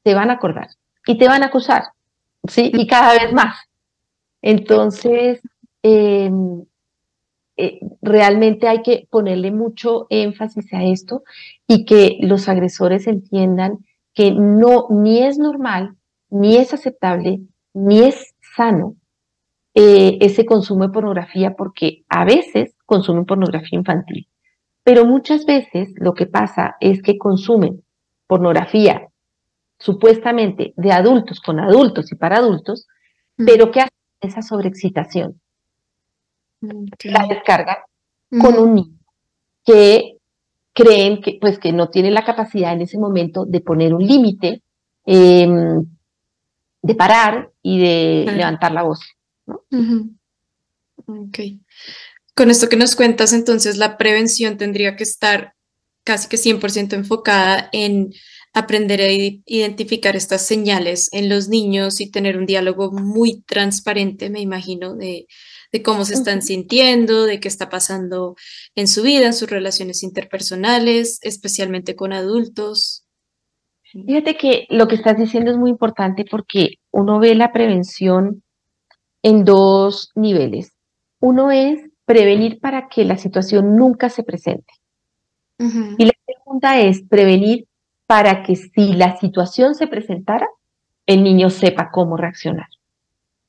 te 0.06 0.14
van 0.14 0.30
a 0.30 0.34
acordar 0.34 0.68
y 1.04 1.18
te 1.18 1.26
van 1.26 1.42
a 1.42 1.46
acusar, 1.46 1.82
¿sí? 2.46 2.70
Y 2.72 2.86
cada 2.86 3.14
vez 3.14 3.32
más. 3.32 3.56
Entonces, 4.40 5.40
em, 5.82 6.64
eh, 7.56 7.80
realmente 8.02 8.68
hay 8.68 8.82
que 8.82 9.08
ponerle 9.10 9.50
mucho 9.50 10.06
énfasis 10.08 10.72
a 10.72 10.84
esto 10.84 11.24
y 11.66 11.84
que 11.86 12.18
los 12.20 12.48
agresores 12.48 13.08
entiendan 13.08 13.84
que 14.14 14.30
no, 14.30 14.86
ni 14.90 15.24
es 15.24 15.38
normal, 15.38 15.96
ni 16.30 16.56
es 16.56 16.72
aceptable, 16.72 17.40
ni 17.76 18.00
es 18.00 18.34
sano 18.56 18.96
eh, 19.74 20.16
ese 20.22 20.46
consumo 20.46 20.84
de 20.84 20.92
pornografía, 20.92 21.54
porque 21.54 22.04
a 22.08 22.24
veces 22.24 22.74
consumen 22.86 23.26
pornografía 23.26 23.78
infantil, 23.78 24.26
pero 24.82 25.04
muchas 25.04 25.44
veces 25.44 25.92
lo 25.96 26.14
que 26.14 26.26
pasa 26.26 26.76
es 26.80 27.02
que 27.02 27.18
consumen 27.18 27.84
pornografía 28.26 29.08
supuestamente 29.78 30.72
de 30.76 30.90
adultos 30.90 31.40
con 31.40 31.60
adultos 31.60 32.10
y 32.10 32.14
para 32.14 32.38
adultos, 32.38 32.86
pero 33.36 33.70
que 33.70 33.80
hacen 33.80 33.92
esa 34.22 34.40
sobreexcitación. 34.40 35.38
La 37.04 37.26
descargan 37.28 37.76
con 38.40 38.58
un 38.58 38.74
niño 38.74 38.98
que 39.66 40.16
creen 40.72 41.20
que, 41.20 41.36
pues, 41.38 41.58
que 41.58 41.72
no 41.72 41.90
tiene 41.90 42.10
la 42.10 42.24
capacidad 42.24 42.72
en 42.72 42.80
ese 42.80 42.98
momento 42.98 43.44
de 43.44 43.60
poner 43.60 43.92
un 43.92 44.06
límite, 44.06 44.62
em, 45.04 45.84
de 46.86 46.94
parar 46.94 47.50
y 47.62 47.80
de 47.80 48.32
levantar 48.32 48.72
la 48.72 48.82
voz. 48.82 49.00
Con 52.34 52.50
esto 52.50 52.68
que 52.68 52.76
nos 52.76 52.96
cuentas, 52.96 53.32
entonces 53.32 53.76
la 53.76 53.98
prevención 53.98 54.56
tendría 54.56 54.96
que 54.96 55.02
estar 55.02 55.54
casi 56.04 56.28
que 56.28 56.36
100% 56.36 56.92
enfocada 56.92 57.68
en 57.72 58.12
aprender 58.52 59.00
a 59.02 59.10
identificar 59.10 60.16
estas 60.16 60.46
señales 60.46 61.08
en 61.12 61.28
los 61.28 61.48
niños 61.48 62.00
y 62.00 62.10
tener 62.10 62.38
un 62.38 62.46
diálogo 62.46 62.92
muy 62.92 63.42
transparente, 63.42 64.30
me 64.30 64.40
imagino, 64.40 64.94
de, 64.94 65.26
cómo 65.84 66.06
se 66.06 66.14
están 66.14 66.40
sintiendo, 66.40 67.24
de 67.24 67.38
qué 67.38 67.48
está 67.48 67.68
pasando 67.68 68.34
en 68.74 68.88
su 68.88 69.02
vida, 69.02 69.26
en 69.26 69.34
sus 69.34 69.50
relaciones 69.50 70.02
interpersonales, 70.02 71.18
especialmente 71.20 71.96
con 71.96 72.14
adultos. 72.14 73.05
Fíjate 74.04 74.36
que 74.36 74.66
lo 74.68 74.88
que 74.88 74.96
estás 74.96 75.16
diciendo 75.16 75.50
es 75.50 75.56
muy 75.56 75.70
importante 75.70 76.24
porque 76.30 76.74
uno 76.90 77.18
ve 77.18 77.34
la 77.34 77.52
prevención 77.52 78.42
en 79.22 79.44
dos 79.44 80.10
niveles. 80.14 80.72
Uno 81.20 81.50
es 81.50 81.80
prevenir 82.04 82.60
para 82.60 82.88
que 82.88 83.04
la 83.04 83.16
situación 83.16 83.76
nunca 83.76 84.08
se 84.10 84.22
presente. 84.22 84.72
Y 85.58 86.04
la 86.04 86.12
segunda 86.26 86.78
es 86.78 87.02
prevenir 87.02 87.66
para 88.06 88.42
que 88.42 88.56
si 88.56 88.92
la 88.92 89.16
situación 89.16 89.74
se 89.74 89.86
presentara, 89.86 90.46
el 91.06 91.24
niño 91.24 91.48
sepa 91.48 91.90
cómo 91.90 92.16
reaccionar. 92.16 92.68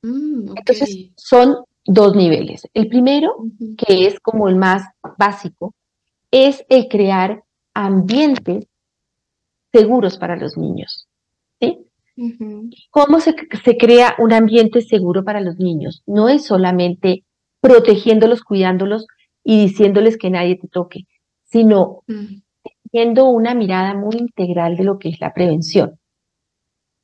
Mm, 0.02 0.56
Entonces, 0.56 1.10
son 1.16 1.56
dos 1.84 2.14
niveles. 2.16 2.66
El 2.72 2.88
primero, 2.88 3.36
que 3.76 4.06
es 4.06 4.18
como 4.20 4.48
el 4.48 4.56
más 4.56 4.84
básico, 5.18 5.74
es 6.30 6.64
el 6.68 6.88
crear 6.88 7.42
ambientes 7.74 8.66
seguros 9.72 10.18
para 10.18 10.36
los 10.36 10.56
niños. 10.56 11.08
¿sí? 11.60 11.78
¿Cómo 12.90 13.20
se, 13.20 13.34
se, 13.64 13.76
crea 13.76 14.14
un 14.18 14.32
ambiente 14.32 14.80
seguro 14.80 15.24
para 15.24 15.40
los 15.40 15.58
niños? 15.58 16.02
No 16.06 16.28
es 16.28 16.44
solamente 16.44 17.24
protegiéndolos, 17.60 18.42
cuidándolos 18.42 19.06
y 19.44 19.60
diciéndoles 19.60 20.16
que 20.16 20.30
nadie 20.30 20.56
te 20.56 20.68
toque, 20.68 21.06
sino 21.44 22.02
teniendo 22.90 23.26
una 23.26 23.54
mirada 23.54 23.94
muy 23.94 24.16
integral 24.16 24.76
de 24.76 24.84
lo 24.84 24.98
que 24.98 25.10
es 25.10 25.20
la 25.20 25.32
prevención. 25.32 25.98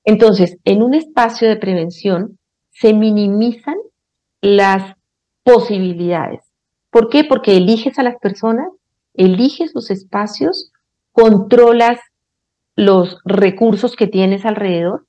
Entonces, 0.04 0.58
en 0.64 0.82
un 0.82 0.94
espacio 0.94 1.48
de 1.48 1.56
prevención 1.56 2.38
se 2.70 2.92
minimizan 2.92 3.76
las 4.42 4.94
posibilidades. 5.42 6.40
¿Por 6.90 7.08
qué? 7.08 7.24
Porque 7.24 7.56
eliges 7.56 7.98
a 7.98 8.02
las 8.02 8.16
personas, 8.16 8.68
eliges 9.14 9.72
los 9.74 9.90
espacios, 9.90 10.72
controlas 11.12 11.98
los 12.76 13.18
recursos 13.24 13.96
que 13.96 14.06
tienes 14.06 14.44
alrededor 14.44 15.06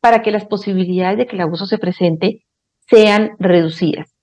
para 0.00 0.22
que 0.22 0.30
las 0.30 0.44
posibilidades 0.44 1.18
de 1.18 1.26
que 1.26 1.36
el 1.36 1.42
abuso 1.42 1.66
se 1.66 1.78
presente 1.78 2.44
sean 2.88 3.32
reducidas. 3.38 4.14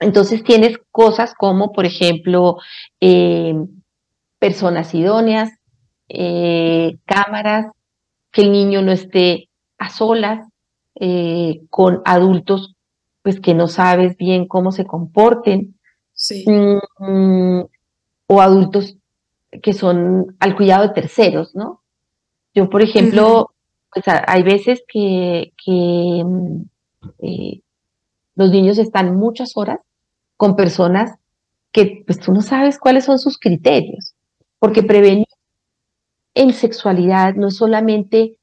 Entonces 0.00 0.44
tienes 0.44 0.78
cosas 0.90 1.34
como, 1.34 1.72
por 1.72 1.86
ejemplo, 1.86 2.58
eh, 3.00 3.54
personas 4.38 4.94
idóneas, 4.94 5.50
eh, 6.08 6.98
cámaras, 7.06 7.72
que 8.30 8.42
el 8.42 8.52
niño 8.52 8.82
no 8.82 8.92
esté 8.92 9.48
a 9.78 9.88
solas 9.88 10.46
eh, 10.96 11.60
con 11.70 12.02
adultos 12.04 12.74
pues 13.24 13.40
que 13.40 13.54
no 13.54 13.68
sabes 13.68 14.18
bien 14.18 14.46
cómo 14.46 14.70
se 14.70 14.84
comporten, 14.84 15.80
mm, 16.46 17.60
o 18.26 18.40
adultos 18.42 18.98
que 19.62 19.72
son 19.72 20.36
al 20.40 20.54
cuidado 20.54 20.88
de 20.88 20.94
terceros, 20.94 21.54
¿no? 21.54 21.83
Yo, 22.54 22.70
por 22.70 22.82
ejemplo, 22.82 23.50
pues 23.92 24.04
hay 24.06 24.42
veces 24.42 24.82
que, 24.86 25.52
mm, 26.24 26.62
eh, 27.20 27.60
los 28.36 28.50
niños 28.50 28.78
están 28.78 29.16
muchas 29.16 29.56
horas 29.56 29.80
con 30.36 30.56
personas 30.56 31.12
que 31.72 32.02
pues 32.06 32.20
tú 32.20 32.32
no 32.32 32.42
sabes 32.42 32.78
cuáles 32.78 33.04
son 33.04 33.18
sus 33.18 33.38
criterios, 33.38 34.14
porque 34.58 34.82
prevenir 34.82 35.26
en 36.34 36.52
sexualidad 36.52 37.34
no 37.34 37.48
es 37.48 37.56
solamente 37.56 38.38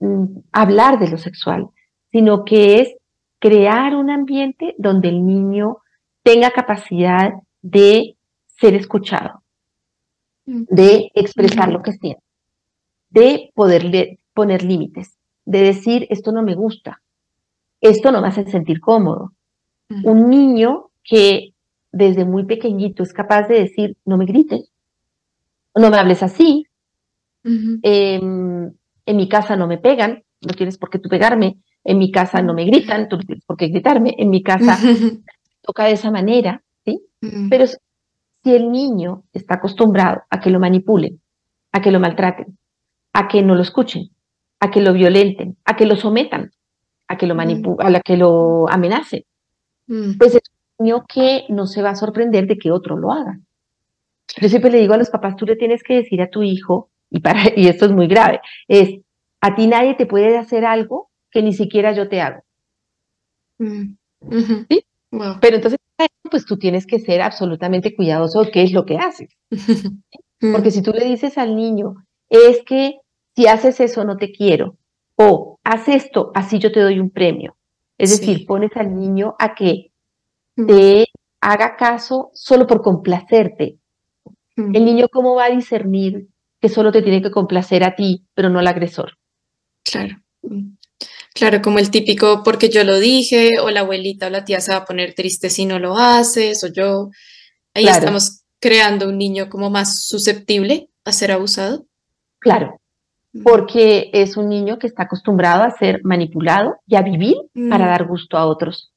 mm, 0.00 0.38
hablar 0.52 0.98
de 0.98 1.08
lo 1.08 1.18
sexual, 1.18 1.68
sino 2.12 2.44
que 2.44 2.80
es 2.80 2.96
crear 3.38 3.94
un 3.94 4.10
ambiente 4.10 4.74
donde 4.78 5.08
el 5.08 5.24
niño 5.24 5.78
tenga 6.22 6.50
capacidad 6.50 7.32
de 7.62 8.16
ser 8.58 8.74
escuchado, 8.74 9.42
de 10.44 11.10
expresar 11.14 11.70
lo 11.70 11.82
que 11.82 11.92
siente, 11.92 12.22
de 13.10 13.50
poderle 13.54 14.18
poner 14.34 14.62
límites, 14.62 15.16
de 15.44 15.60
decir, 15.60 16.06
esto 16.10 16.32
no 16.32 16.42
me 16.42 16.54
gusta, 16.54 17.02
esto 17.80 18.12
no 18.12 18.20
me 18.20 18.28
hace 18.28 18.50
sentir 18.50 18.80
cómodo. 18.80 19.32
Un 20.02 20.28
niño 20.28 20.90
que 21.04 21.54
desde 21.92 22.24
muy 22.24 22.44
pequeñito 22.44 23.02
es 23.02 23.12
capaz 23.12 23.48
de 23.48 23.60
decir, 23.60 23.96
no 24.04 24.16
me 24.16 24.26
grites, 24.26 24.70
no 25.74 25.90
me 25.90 25.96
hables 25.96 26.22
así, 26.22 26.66
em, 27.44 28.72
en 29.06 29.16
mi 29.16 29.28
casa 29.28 29.56
no 29.56 29.66
me 29.66 29.78
pegan, 29.78 30.24
no 30.40 30.54
tienes 30.54 30.78
por 30.78 30.90
qué 30.90 30.98
tú 30.98 31.08
pegarme, 31.08 31.58
en 31.84 31.98
mi 31.98 32.10
casa 32.10 32.42
no 32.42 32.52
me 32.52 32.64
gritan, 32.64 33.08
tú 33.08 33.16
no 33.16 33.22
tienes 33.22 33.44
por 33.44 33.56
qué 33.56 33.68
gritarme, 33.68 34.14
en 34.18 34.28
mi 34.30 34.42
casa 34.42 34.76
toca 35.62 35.84
de 35.84 35.92
esa 35.92 36.10
manera, 36.10 36.62
¿sí? 36.84 37.00
Pero 37.48 37.66
si 37.66 37.78
el 38.54 38.70
niño 38.70 39.24
está 39.32 39.54
acostumbrado 39.54 40.22
a 40.28 40.40
que 40.40 40.50
lo 40.50 40.58
manipulen, 40.58 41.20
a 41.72 41.80
que 41.80 41.90
lo 41.90 42.00
maltraten, 42.00 42.58
a 43.16 43.28
que 43.28 43.42
no 43.42 43.54
lo 43.54 43.62
escuchen, 43.62 44.10
a 44.60 44.70
que 44.70 44.82
lo 44.82 44.92
violenten, 44.92 45.56
a 45.64 45.74
que 45.74 45.86
lo 45.86 45.96
sometan, 45.96 46.52
a 47.08 47.16
que 47.16 47.26
lo 47.26 47.34
manipulen, 47.34 47.96
a 47.96 48.00
que 48.00 48.18
lo 48.18 48.68
amenacen, 48.68 49.24
pues 50.18 50.34
es 50.34 50.42
un 50.76 50.84
niño 50.84 51.06
que 51.08 51.44
no 51.48 51.66
se 51.66 51.80
va 51.80 51.90
a 51.90 51.96
sorprender 51.96 52.46
de 52.46 52.58
que 52.58 52.70
otro 52.70 52.98
lo 52.98 53.12
haga. 53.12 53.40
Yo 54.38 54.50
siempre 54.50 54.70
le 54.70 54.80
digo 54.80 54.92
a 54.92 54.98
los 54.98 55.08
papás, 55.08 55.34
tú 55.36 55.46
le 55.46 55.56
tienes 55.56 55.82
que 55.82 55.94
decir 55.94 56.20
a 56.20 56.28
tu 56.28 56.42
hijo, 56.42 56.90
y, 57.08 57.20
para, 57.20 57.40
y 57.56 57.68
esto 57.68 57.86
es 57.86 57.92
muy 57.92 58.06
grave, 58.06 58.40
es, 58.68 59.00
a 59.40 59.54
ti 59.54 59.66
nadie 59.66 59.94
te 59.94 60.04
puede 60.04 60.36
hacer 60.36 60.66
algo 60.66 61.08
que 61.30 61.42
ni 61.42 61.54
siquiera 61.54 61.92
yo 61.92 62.10
te 62.10 62.20
hago. 62.20 62.42
Mm, 63.58 63.94
¿Sí? 64.68 64.84
Pero 65.40 65.56
entonces, 65.56 65.78
pues 66.30 66.44
tú 66.44 66.58
tienes 66.58 66.86
que 66.86 66.98
ser 66.98 67.22
absolutamente 67.22 67.96
cuidadoso 67.96 68.44
de 68.44 68.50
qué 68.50 68.62
es 68.62 68.72
lo 68.72 68.84
que 68.84 68.98
haces. 68.98 69.30
Porque 70.52 70.70
si 70.70 70.82
tú 70.82 70.92
le 70.92 71.06
dices 71.06 71.38
al 71.38 71.56
niño, 71.56 71.94
es 72.28 72.62
que 72.62 73.00
si 73.36 73.46
haces 73.46 73.80
eso 73.80 74.04
no 74.04 74.16
te 74.16 74.32
quiero, 74.32 74.78
o 75.14 75.58
haz 75.62 75.88
esto, 75.88 76.30
así 76.34 76.58
yo 76.58 76.72
te 76.72 76.80
doy 76.80 76.98
un 76.98 77.10
premio. 77.10 77.56
Es 77.98 78.10
decir, 78.10 78.46
pones 78.46 78.70
al 78.76 78.94
niño 78.94 79.34
a 79.38 79.54
que 79.54 79.92
mm. 80.56 80.66
te 80.66 81.06
haga 81.40 81.76
caso 81.76 82.30
solo 82.34 82.66
por 82.66 82.82
complacerte. 82.82 83.78
Mm. 84.56 84.76
El 84.76 84.84
niño 84.84 85.08
cómo 85.08 85.34
va 85.34 85.46
a 85.46 85.50
discernir 85.50 86.28
que 86.60 86.68
solo 86.68 86.92
te 86.92 87.02
tiene 87.02 87.22
que 87.22 87.30
complacer 87.30 87.84
a 87.84 87.94
ti, 87.94 88.24
pero 88.34 88.50
no 88.50 88.58
al 88.58 88.66
agresor. 88.66 89.18
Claro. 89.82 90.16
Claro, 91.34 91.60
como 91.60 91.78
el 91.78 91.90
típico 91.90 92.42
porque 92.42 92.70
yo 92.70 92.84
lo 92.84 92.98
dije, 92.98 93.58
o 93.60 93.70
la 93.70 93.80
abuelita 93.80 94.26
o 94.26 94.30
la 94.30 94.44
tía 94.44 94.60
se 94.60 94.72
va 94.72 94.78
a 94.78 94.84
poner 94.84 95.14
triste 95.14 95.50
si 95.50 95.66
no 95.66 95.78
lo 95.78 95.96
haces, 95.96 96.64
o 96.64 96.68
yo. 96.68 97.10
Ahí 97.74 97.86
estamos 97.86 98.42
creando 98.58 99.08
un 99.08 99.18
niño 99.18 99.50
como 99.50 99.68
más 99.68 100.06
susceptible 100.06 100.88
a 101.04 101.12
ser 101.12 101.32
abusado. 101.32 101.86
Claro, 102.38 102.72
mm. 102.72 102.85
Porque 103.42 104.10
es 104.12 104.36
un 104.36 104.48
niño 104.48 104.78
que 104.78 104.86
está 104.86 105.04
acostumbrado 105.04 105.62
a 105.62 105.70
ser 105.70 106.00
manipulado 106.04 106.76
y 106.86 106.96
a 106.96 107.02
vivir 107.02 107.36
para 107.70 107.86
dar 107.86 108.06
gusto 108.06 108.36
a 108.36 108.46
otros. 108.46 108.92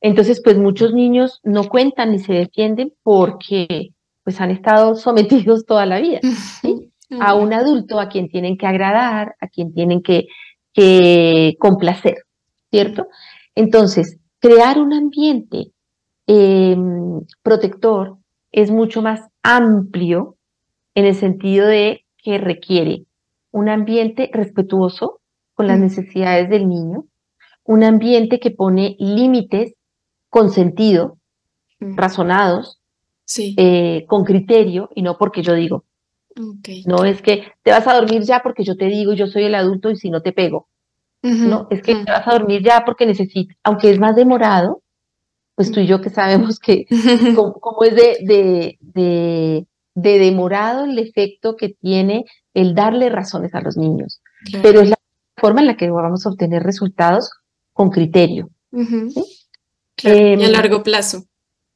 Entonces, 0.00 0.40
pues 0.42 0.58
muchos 0.58 0.92
niños 0.92 1.40
no 1.42 1.68
cuentan 1.68 2.12
ni 2.12 2.18
se 2.18 2.32
defienden 2.32 2.92
porque 3.02 3.90
pues 4.24 4.40
han 4.40 4.50
estado 4.50 4.94
sometidos 4.96 5.64
toda 5.66 5.86
la 5.86 6.00
vida. 6.00 6.20
¿sí? 6.60 6.92
a 7.20 7.34
un 7.34 7.52
adulto 7.52 8.00
a 8.00 8.08
quien 8.08 8.28
tienen 8.28 8.56
que 8.56 8.66
agradar, 8.66 9.36
a 9.40 9.48
quien 9.48 9.72
tienen 9.72 10.02
que, 10.02 10.26
complacer, 11.58 12.24
¿cierto? 12.70 13.08
Entonces, 13.54 14.18
crear 14.38 14.78
un 14.78 14.94
ambiente 14.94 15.72
em, 16.26 17.20
protector 17.42 18.16
es 18.50 18.70
mucho 18.70 19.02
más 19.02 19.20
amplio 19.42 20.36
en 20.94 21.04
el 21.04 21.14
sentido 21.14 21.66
de 21.66 22.01
que 22.22 22.38
requiere 22.38 23.04
un 23.50 23.68
ambiente 23.68 24.30
respetuoso 24.32 25.20
con 25.54 25.66
las 25.66 25.78
necesidades 25.78 26.48
del 26.48 26.68
niño, 26.68 27.04
un 27.64 27.84
ambiente 27.84 28.40
que 28.40 28.50
pone 28.50 28.96
límites 28.98 29.74
con 30.30 30.50
sentido, 30.50 31.18
razonados, 31.78 32.80
eh, 33.56 34.04
con 34.08 34.24
criterio, 34.24 34.88
y 34.94 35.02
no 35.02 35.18
porque 35.18 35.42
yo 35.42 35.54
digo, 35.54 35.84
no 36.86 37.04
es 37.04 37.20
que 37.22 37.52
te 37.62 37.70
vas 37.70 37.86
a 37.86 37.94
dormir 37.94 38.22
ya 38.22 38.40
porque 38.42 38.64
yo 38.64 38.76
te 38.76 38.86
digo, 38.86 39.12
yo 39.12 39.26
soy 39.26 39.44
el 39.44 39.54
adulto 39.54 39.90
y 39.90 39.96
si 39.96 40.10
no 40.10 40.22
te 40.22 40.32
pego. 40.32 40.68
No, 41.22 41.68
es 41.70 41.82
que 41.82 41.94
te 41.94 42.10
vas 42.10 42.26
a 42.26 42.32
dormir 42.32 42.64
ya 42.64 42.84
porque 42.84 43.06
necesitas, 43.06 43.56
aunque 43.62 43.90
es 43.90 44.00
más 44.00 44.16
demorado, 44.16 44.82
pues 45.54 45.70
tú 45.70 45.78
y 45.78 45.86
yo 45.86 46.00
que 46.00 46.10
sabemos 46.10 46.58
que 46.58 46.86
como, 47.36 47.84
es 47.84 47.94
de, 47.94 48.18
de, 48.22 48.78
de, 48.80 49.66
demorado 49.94 50.84
el 50.84 50.98
efecto 50.98 51.56
que 51.56 51.70
tiene 51.70 52.24
el 52.54 52.74
darle 52.74 53.08
razones 53.08 53.54
a 53.54 53.60
los 53.60 53.76
niños. 53.76 54.20
Pero 54.62 54.80
es 54.80 54.90
la 54.90 54.98
forma 55.36 55.60
en 55.60 55.66
la 55.66 55.76
que 55.76 55.90
vamos 55.90 56.26
a 56.26 56.30
obtener 56.30 56.62
resultados 56.62 57.30
con 57.72 57.90
criterio. 57.90 58.50
y 58.72 60.08
a 60.08 60.32
em, 60.34 60.40
largo 60.50 60.82
plazo. 60.82 61.24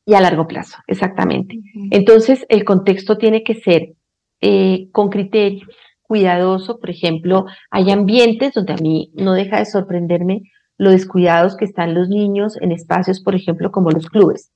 Y 0.05 0.15
a 0.15 0.21
largo 0.21 0.47
plazo, 0.47 0.77
exactamente. 0.87 1.59
Entonces, 1.91 2.47
el 2.49 2.65
contexto 2.65 3.19
tiene 3.19 3.43
que 3.43 3.57
ser 3.57 3.95
eh, 4.41 4.89
con 4.93 5.09
criterio, 5.09 5.67
cuidadoso. 6.03 6.79
Por 6.79 6.91
ejemplo, 6.91 7.47
hay 7.71 7.91
ambientes 7.91 8.55
donde 8.55 8.75
a 8.75 8.77
mí 8.77 9.11
no 9.15 9.33
deja 9.33 9.59
de 9.59 9.67
sorprenderme 9.67 10.43
lo 10.79 10.91
descuidados 10.91 11.57
que 11.57 11.65
están 11.65 11.95
los 11.95 12.09
niños 12.09 12.57
en 12.61 12.71
espacios, 12.71 13.21
por 13.21 13.35
ejemplo, 13.35 13.73
como 13.73 13.91
los 13.91 14.07
clubes. 14.07 14.53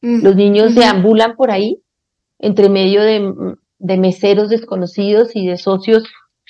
Los 0.00 0.34
niños 0.34 0.74
deambulan 0.74 1.36
por 1.36 1.50
ahí 1.52 1.81
entre 2.42 2.68
medio 2.68 3.02
de, 3.02 3.96
meseros 3.96 4.50
desconocidos 4.50 5.34
y 5.34 5.46
de 5.46 5.56
socios 5.56 6.04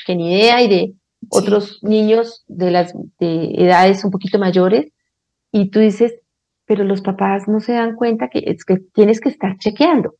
que 0.04 0.16
ni 0.16 0.34
idea 0.34 0.60
y 0.62 0.68
de 0.68 0.94
otros 1.28 1.78
niños 1.82 2.44
de 2.48 2.70
las 2.72 2.92
de 3.20 3.54
edades 3.56 4.04
un 4.04 4.10
poquito 4.10 4.38
mayores 4.38 4.90
y 5.52 5.70
tú 5.70 5.78
dices, 5.78 6.14
pero 6.66 6.82
los 6.82 7.02
papás 7.02 7.46
no 7.46 7.60
se 7.60 7.74
dan 7.74 7.94
cuenta 7.94 8.28
que 8.28 8.42
es 8.46 8.64
que 8.64 8.78
tienes 8.94 9.20
que 9.20 9.28
estar 9.28 9.56
chequeando. 9.58 10.14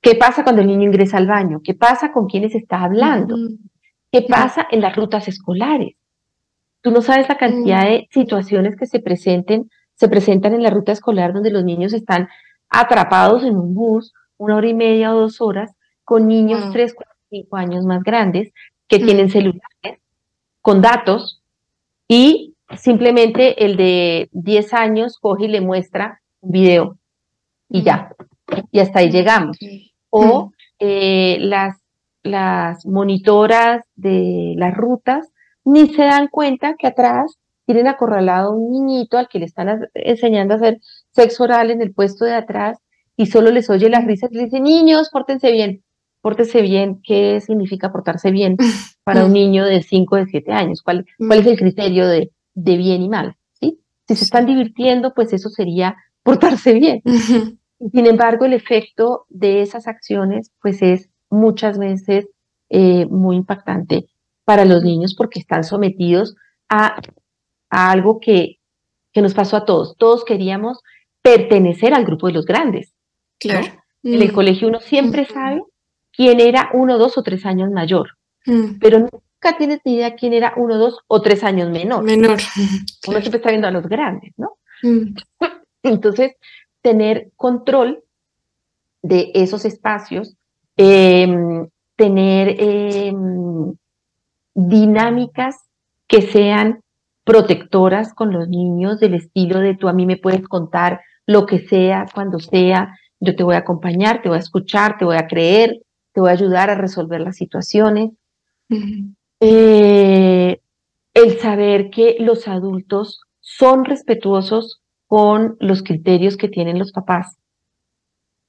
¿Qué 0.00 0.14
pasa 0.14 0.42
cuando 0.42 0.62
el 0.62 0.68
niño 0.68 0.84
ingresa 0.84 1.18
al 1.18 1.26
baño? 1.26 1.60
¿Qué 1.62 1.74
pasa 1.74 2.10
con 2.10 2.26
quienes 2.26 2.54
está 2.54 2.82
hablando? 2.82 3.36
¿Qué 4.10 4.22
pasa 4.22 4.66
en 4.70 4.80
las 4.80 4.96
rutas 4.96 5.28
escolares? 5.28 5.96
Tú 6.80 6.90
no 6.90 7.02
sabes 7.02 7.28
la 7.28 7.36
cantidad 7.36 7.82
de 7.82 8.08
situaciones 8.10 8.76
que 8.76 8.86
se 8.86 9.00
presenten, 9.00 9.70
se 9.94 10.08
presentan 10.08 10.54
en 10.54 10.62
la 10.62 10.70
ruta 10.70 10.92
escolar 10.92 11.34
donde 11.34 11.50
los 11.50 11.64
niños 11.64 11.92
están 11.92 12.28
atrapados 12.70 13.44
en 13.44 13.56
un 13.56 13.74
bus 13.74 14.14
una 14.38 14.56
hora 14.56 14.68
y 14.68 14.74
media 14.74 15.14
o 15.14 15.20
dos 15.20 15.40
horas 15.40 15.72
con 16.04 16.26
niños 16.26 16.72
tres, 16.72 16.94
cuatro, 16.94 17.14
cinco 17.28 17.56
años 17.56 17.84
más 17.84 18.02
grandes 18.02 18.52
que 18.88 18.98
tienen 18.98 19.28
celulares 19.28 20.00
con 20.62 20.80
datos 20.80 21.42
y 22.08 22.54
simplemente 22.76 23.64
el 23.64 23.76
de 23.76 24.28
10 24.32 24.74
años 24.74 25.18
coge 25.18 25.44
y 25.44 25.48
le 25.48 25.60
muestra 25.60 26.20
un 26.40 26.50
video 26.50 26.98
y 27.68 27.82
ya, 27.82 28.14
y 28.72 28.80
hasta 28.80 29.00
ahí 29.00 29.10
llegamos. 29.10 29.58
O 30.10 30.52
eh, 30.78 31.36
las, 31.40 31.76
las 32.22 32.86
monitoras 32.86 33.84
de 33.94 34.54
las 34.56 34.74
rutas 34.74 35.30
ni 35.64 35.88
se 35.88 36.02
dan 36.02 36.28
cuenta 36.28 36.76
que 36.78 36.86
atrás 36.86 37.38
tienen 37.66 37.86
acorralado 37.86 38.52
a 38.52 38.54
un 38.54 38.70
niñito 38.70 39.18
al 39.18 39.28
que 39.28 39.38
le 39.38 39.44
están 39.44 39.88
enseñando 39.92 40.54
a 40.54 40.56
hacer 40.56 40.78
sexo 41.10 41.44
oral 41.44 41.70
en 41.70 41.82
el 41.82 41.92
puesto 41.92 42.24
de 42.24 42.34
atrás 42.34 42.78
y 43.18 43.26
solo 43.26 43.50
les 43.50 43.68
oye 43.68 43.90
las 43.90 44.06
risas 44.06 44.30
y 44.32 44.36
le 44.36 44.44
dice, 44.44 44.60
niños, 44.60 45.10
pórtense 45.10 45.50
bien. 45.50 45.82
Pórtense 46.22 46.62
bien, 46.62 47.00
¿qué 47.02 47.40
significa 47.40 47.90
portarse 47.90 48.30
bien 48.30 48.56
para 49.04 49.24
un 49.24 49.32
niño 49.32 49.64
de 49.64 49.82
5 49.82 50.14
o 50.14 50.18
de 50.18 50.26
7 50.26 50.52
años? 50.52 50.82
¿Cuál, 50.82 51.04
¿Cuál 51.18 51.40
es 51.40 51.46
el 51.46 51.58
criterio 51.58 52.06
de, 52.06 52.30
de 52.54 52.76
bien 52.76 53.02
y 53.02 53.08
mal? 53.08 53.36
¿sí? 53.60 53.80
Si 54.06 54.14
se 54.14 54.22
están 54.22 54.46
divirtiendo, 54.46 55.14
pues 55.14 55.32
eso 55.32 55.48
sería 55.50 55.96
portarse 56.22 56.72
bien. 56.74 57.02
Sin 57.04 58.06
embargo, 58.06 58.44
el 58.44 58.52
efecto 58.52 59.26
de 59.28 59.62
esas 59.62 59.88
acciones, 59.88 60.52
pues 60.62 60.80
es 60.80 61.10
muchas 61.28 61.76
veces 61.76 62.28
eh, 62.70 63.04
muy 63.06 63.34
impactante 63.34 64.06
para 64.44 64.64
los 64.64 64.84
niños 64.84 65.16
porque 65.16 65.40
están 65.40 65.64
sometidos 65.64 66.36
a, 66.68 67.00
algo 67.68 68.20
que, 68.20 68.60
que, 69.12 69.22
nos 69.22 69.34
pasó 69.34 69.56
a 69.56 69.64
todos. 69.64 69.96
Todos 69.96 70.24
queríamos 70.24 70.82
pertenecer 71.20 71.94
al 71.94 72.04
grupo 72.04 72.28
de 72.28 72.34
los 72.34 72.46
grandes. 72.46 72.94
Claro. 73.38 73.66
En 74.02 74.22
el 74.22 74.30
mm. 74.30 74.34
colegio 74.34 74.68
uno 74.68 74.80
siempre 74.80 75.24
sabe 75.24 75.62
quién 76.12 76.40
era 76.40 76.70
uno, 76.72 76.98
dos 76.98 77.18
o 77.18 77.22
tres 77.22 77.44
años 77.46 77.70
mayor, 77.70 78.10
mm. 78.46 78.78
pero 78.80 78.98
nunca 79.00 79.56
tienes 79.56 79.80
ni 79.84 79.94
idea 79.94 80.14
quién 80.14 80.32
era 80.32 80.54
uno, 80.56 80.76
dos 80.76 80.98
o 81.06 81.20
tres 81.20 81.44
años 81.44 81.70
menor. 81.70 82.04
Menor. 82.04 82.38
Uno 83.06 83.20
siempre 83.20 83.38
está 83.38 83.50
viendo 83.50 83.68
a 83.68 83.70
los 83.70 83.86
grandes, 83.86 84.32
¿no? 84.36 84.58
Mm. 84.82 85.14
Entonces, 85.82 86.32
tener 86.82 87.30
control 87.36 88.02
de 89.02 89.30
esos 89.34 89.64
espacios, 89.64 90.36
em, 90.76 91.68
tener 91.96 92.56
em, 92.58 93.74
dinámicas 94.54 95.56
que 96.06 96.22
sean 96.22 96.82
protectoras 97.24 98.14
con 98.14 98.32
los 98.32 98.48
niños 98.48 99.00
del 99.00 99.14
estilo 99.14 99.60
de 99.60 99.76
tú 99.76 99.88
a 99.88 99.92
mí 99.92 100.06
me 100.06 100.16
puedes 100.16 100.46
contar 100.48 101.00
lo 101.26 101.44
que 101.44 101.58
sea, 101.58 102.06
cuando 102.14 102.38
sea, 102.38 102.96
yo 103.20 103.34
te 103.36 103.42
voy 103.42 103.54
a 103.54 103.58
acompañar, 103.58 104.22
te 104.22 104.28
voy 104.28 104.36
a 104.36 104.40
escuchar, 104.40 104.98
te 104.98 105.04
voy 105.04 105.16
a 105.16 105.26
creer, 105.26 105.82
te 106.12 106.20
voy 106.20 106.30
a 106.30 106.34
ayudar 106.34 106.70
a 106.70 106.74
resolver 106.74 107.20
las 107.20 107.36
situaciones. 107.36 108.10
Eh, 109.40 110.60
el 111.14 111.38
saber 111.38 111.90
que 111.90 112.16
los 112.20 112.48
adultos 112.48 113.22
son 113.40 113.84
respetuosos 113.84 114.80
con 115.06 115.56
los 115.58 115.82
criterios 115.82 116.36
que 116.36 116.48
tienen 116.48 116.78
los 116.78 116.92
papás. 116.92 117.38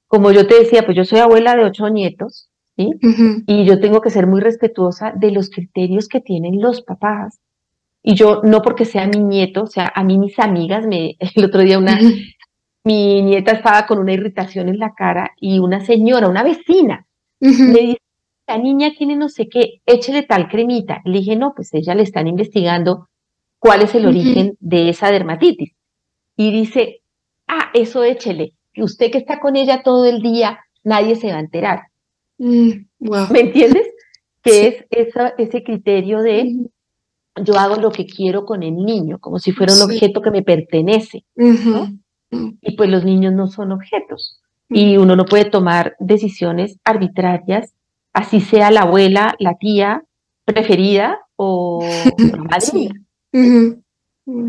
Como 0.08 0.32
yo 0.32 0.48
te 0.48 0.56
decía, 0.56 0.84
pues 0.84 0.98
yo 0.98 1.06
soy 1.06 1.20
abuela 1.20 1.56
de 1.56 1.64
ocho 1.64 1.90
nietos, 1.90 2.50
¿sí? 2.76 2.92
Y 3.48 3.66
yo 3.66 3.80
tengo 3.80 4.02
que 4.02 4.10
ser 4.10 4.28
muy 4.28 4.42
respetuosa 4.42 5.14
de 5.16 5.32
los 5.32 5.50
criterios 5.50 6.08
que 6.08 6.20
tienen 6.20 6.62
los 6.62 6.82
papás. 6.82 7.40
Y 8.02 8.16
yo, 8.16 8.42
no 8.44 8.62
porque 8.62 8.86
sea 8.86 9.08
mi 9.08 9.20
nieto, 9.20 9.64
o 9.64 9.68
sea, 9.68 9.92
a 9.94 10.04
mí 10.04 10.18
mis 10.18 10.40
amigas, 10.40 10.86
me, 10.88 11.16
el 11.36 11.46
otro 11.46 11.62
día 11.62 11.78
una, 11.78 12.00
mi 12.84 13.22
nieta 13.22 13.52
estaba 13.52 13.86
con 13.86 14.00
una 14.00 14.14
irritación 14.14 14.70
en 14.70 14.80
la 14.80 14.94
cara 14.94 15.32
y 15.40 15.60
una 15.60 15.84
señora, 15.86 16.30
una 16.30 16.44
vecina, 16.44 17.06
me 17.40 17.80
dice, 17.80 18.02
la 18.48 18.58
niña 18.58 18.94
tiene 18.98 19.16
no 19.16 19.30
sé 19.30 19.48
qué, 19.48 19.82
échele 19.86 20.24
tal 20.24 20.48
cremita. 20.48 21.02
Le 21.06 21.20
dije, 21.20 21.36
no, 21.36 21.54
pues 21.56 21.74
ella 21.74 21.94
le 21.94 22.04
están 22.04 22.28
investigando 22.28 23.08
cuál 23.60 23.84
es 23.84 23.94
el 23.94 24.06
origen 24.06 24.58
de 24.60 24.90
esa 24.90 25.12
dermatitis 25.12 25.74
y 26.36 26.52
dice, 26.52 27.02
ah, 27.48 27.70
eso 27.74 28.04
échele, 28.04 28.54
usted 28.78 29.12
que 29.12 29.18
está 29.18 29.40
con 29.40 29.56
ella 29.56 29.84
todo 29.84 30.06
el 30.06 30.22
día, 30.22 30.60
nadie 30.84 31.16
se 31.16 31.28
va 31.28 31.38
a 31.38 31.42
enterar. 31.42 31.82
Mm, 32.38 32.72
¿Me 33.32 33.40
entiendes? 33.40 33.88
Que 34.42 34.86
es 34.90 35.14
ese 35.38 35.64
criterio 35.64 36.20
de 36.22 36.70
yo 37.44 37.58
hago 37.58 37.76
lo 37.76 37.92
que 37.92 38.06
quiero 38.06 38.46
con 38.46 38.64
el 38.64 38.76
niño, 38.76 39.20
como 39.20 39.38
si 39.40 39.52
fuera 39.52 39.74
un 39.74 39.82
objeto 39.82 40.22
que 40.22 40.32
me 40.32 40.42
pertenece. 40.42 41.26
Mm. 41.36 42.00
Y 42.32 42.76
pues 42.76 42.90
los 42.90 43.04
niños 43.04 43.34
no 43.34 43.48
son 43.48 43.72
objetos. 43.72 44.42
Y 44.70 44.98
uno 44.98 45.16
no 45.16 45.26
puede 45.26 45.46
tomar 45.46 45.96
decisiones 46.00 46.78
arbitrarias, 46.84 47.74
así 48.14 48.40
sea 48.40 48.70
la 48.72 48.82
abuela, 48.82 49.36
la 49.40 49.56
tía 49.56 50.04
preferida 50.46 51.20
o 51.36 51.84
la 52.18 52.38
madre. 52.38 52.90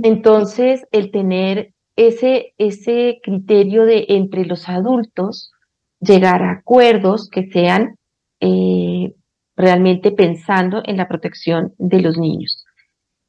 Entonces, 0.02 0.86
el 0.92 1.10
tener 1.10 1.72
ese, 1.96 2.54
ese 2.58 3.20
criterio 3.22 3.84
de 3.84 4.06
entre 4.08 4.44
los 4.44 4.68
adultos 4.68 5.52
llegar 6.00 6.42
a 6.42 6.52
acuerdos 6.52 7.28
que 7.28 7.50
sean 7.50 7.96
eh, 8.40 9.14
realmente 9.56 10.10
pensando 10.10 10.82
en 10.84 10.96
la 10.96 11.08
protección 11.08 11.74
de 11.78 12.00
los 12.00 12.16
niños. 12.16 12.64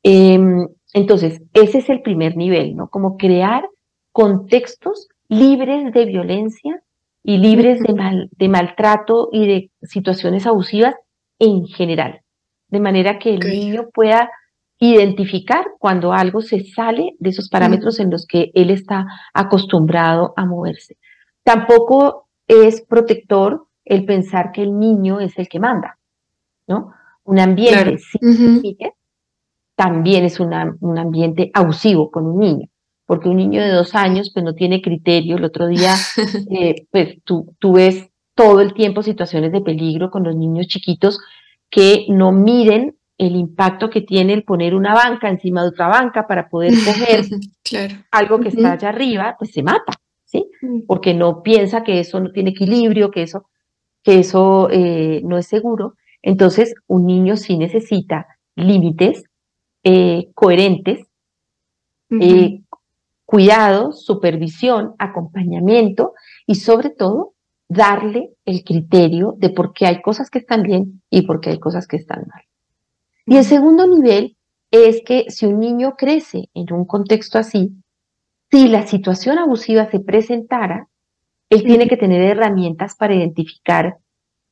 Em, 0.03 0.67
entonces, 0.93 1.41
ese 1.53 1.79
es 1.79 1.89
el 1.89 2.01
primer 2.01 2.37
nivel, 2.37 2.75
¿no? 2.75 2.89
Como 2.89 3.17
crear 3.17 3.63
contextos 4.11 5.07
libres 5.27 5.93
de 5.93 6.05
violencia 6.05 6.81
y 7.23 7.37
libres 7.37 7.79
de, 7.81 7.93
mal, 7.93 8.29
de 8.31 8.49
maltrato 8.49 9.29
y 9.31 9.47
de 9.47 9.71
situaciones 9.83 10.45
abusivas 10.47 10.95
en 11.39 11.65
general, 11.65 12.21
de 12.67 12.79
manera 12.79 13.19
que 13.19 13.35
el 13.35 13.39
niño 13.39 13.89
pueda 13.93 14.29
identificar 14.79 15.65
cuando 15.79 16.11
algo 16.11 16.41
se 16.41 16.63
sale 16.63 17.15
de 17.19 17.29
esos 17.29 17.49
parámetros 17.49 17.99
en 17.99 18.09
los 18.09 18.25
que 18.25 18.51
él 18.55 18.71
está 18.71 19.05
acostumbrado 19.33 20.33
a 20.35 20.45
moverse. 20.45 20.97
Tampoco 21.43 22.27
es 22.47 22.81
protector 22.81 23.67
el 23.85 24.05
pensar 24.05 24.51
que 24.51 24.63
el 24.63 24.77
niño 24.77 25.19
es 25.19 25.37
el 25.37 25.47
que 25.47 25.59
manda, 25.59 25.99
¿no? 26.67 26.93
Un 27.23 27.39
ambiente 27.39 27.97
también 29.75 30.25
es 30.25 30.39
un 30.39 30.53
ambiente 30.97 31.49
abusivo 31.53 32.11
con 32.11 32.25
un 32.25 32.39
niño, 32.39 32.67
porque 33.11 33.27
un 33.27 33.35
niño 33.35 33.61
de 33.61 33.71
dos 33.71 33.93
años 33.93 34.31
pues 34.33 34.45
no 34.45 34.55
tiene 34.55 34.81
criterio. 34.81 35.35
El 35.35 35.43
otro 35.43 35.67
día, 35.67 35.95
eh, 36.49 36.87
pues 36.91 37.17
tú, 37.25 37.53
tú 37.59 37.73
ves 37.73 38.07
todo 38.35 38.61
el 38.61 38.73
tiempo 38.73 39.03
situaciones 39.03 39.51
de 39.51 39.59
peligro 39.59 40.09
con 40.09 40.23
los 40.23 40.33
niños 40.33 40.67
chiquitos 40.67 41.19
que 41.69 42.05
no 42.07 42.31
miden 42.31 42.95
el 43.17 43.35
impacto 43.35 43.89
que 43.89 43.99
tiene 43.99 44.31
el 44.31 44.45
poner 44.45 44.73
una 44.75 44.93
banca 44.93 45.27
encima 45.27 45.61
de 45.61 45.67
otra 45.67 45.89
banca 45.89 46.25
para 46.25 46.47
poder 46.47 46.71
coger 46.85 47.25
algo 48.11 48.39
que 48.39 48.47
está 48.47 48.71
allá 48.71 48.87
arriba, 48.87 49.35
pues 49.37 49.51
se 49.51 49.61
mata, 49.61 49.91
¿sí? 50.23 50.49
Mm. 50.61 50.83
Porque 50.87 51.13
no 51.13 51.43
piensa 51.43 51.83
que 51.83 51.99
eso 51.99 52.17
no 52.21 52.31
tiene 52.31 52.51
equilibrio, 52.51 53.11
que 53.11 53.23
eso, 53.23 53.49
que 54.03 54.19
eso 54.19 54.69
eh, 54.71 55.19
no 55.25 55.37
es 55.37 55.47
seguro. 55.47 55.95
Entonces, 56.21 56.75
un 56.87 57.07
niño 57.07 57.35
sí 57.35 57.57
necesita 57.57 58.25
límites 58.55 59.25
eh, 59.83 60.29
coherentes, 60.33 61.07
eh, 62.21 62.61
cuidado, 63.31 63.93
supervisión, 63.93 64.93
acompañamiento 64.99 66.15
y 66.45 66.55
sobre 66.55 66.89
todo 66.89 67.31
darle 67.69 68.33
el 68.43 68.65
criterio 68.65 69.35
de 69.37 69.49
por 69.49 69.71
qué 69.71 69.85
hay 69.85 70.01
cosas 70.01 70.29
que 70.29 70.39
están 70.39 70.63
bien 70.63 71.01
y 71.09 71.21
por 71.21 71.39
qué 71.39 71.51
hay 71.51 71.57
cosas 71.57 71.87
que 71.87 71.95
están 71.95 72.27
mal. 72.27 72.43
Y 73.25 73.37
el 73.37 73.45
segundo 73.45 73.87
nivel 73.87 74.35
es 74.69 75.01
que 75.05 75.27
si 75.29 75.45
un 75.45 75.61
niño 75.61 75.95
crece 75.97 76.49
en 76.53 76.73
un 76.73 76.83
contexto 76.83 77.37
así, 77.39 77.71
si 78.51 78.67
la 78.67 78.85
situación 78.85 79.39
abusiva 79.39 79.89
se 79.89 80.01
presentara, 80.01 80.89
él 81.49 81.63
tiene 81.63 81.87
que 81.87 81.95
tener 81.95 82.21
herramientas 82.21 82.97
para 82.97 83.15
identificar 83.15 83.95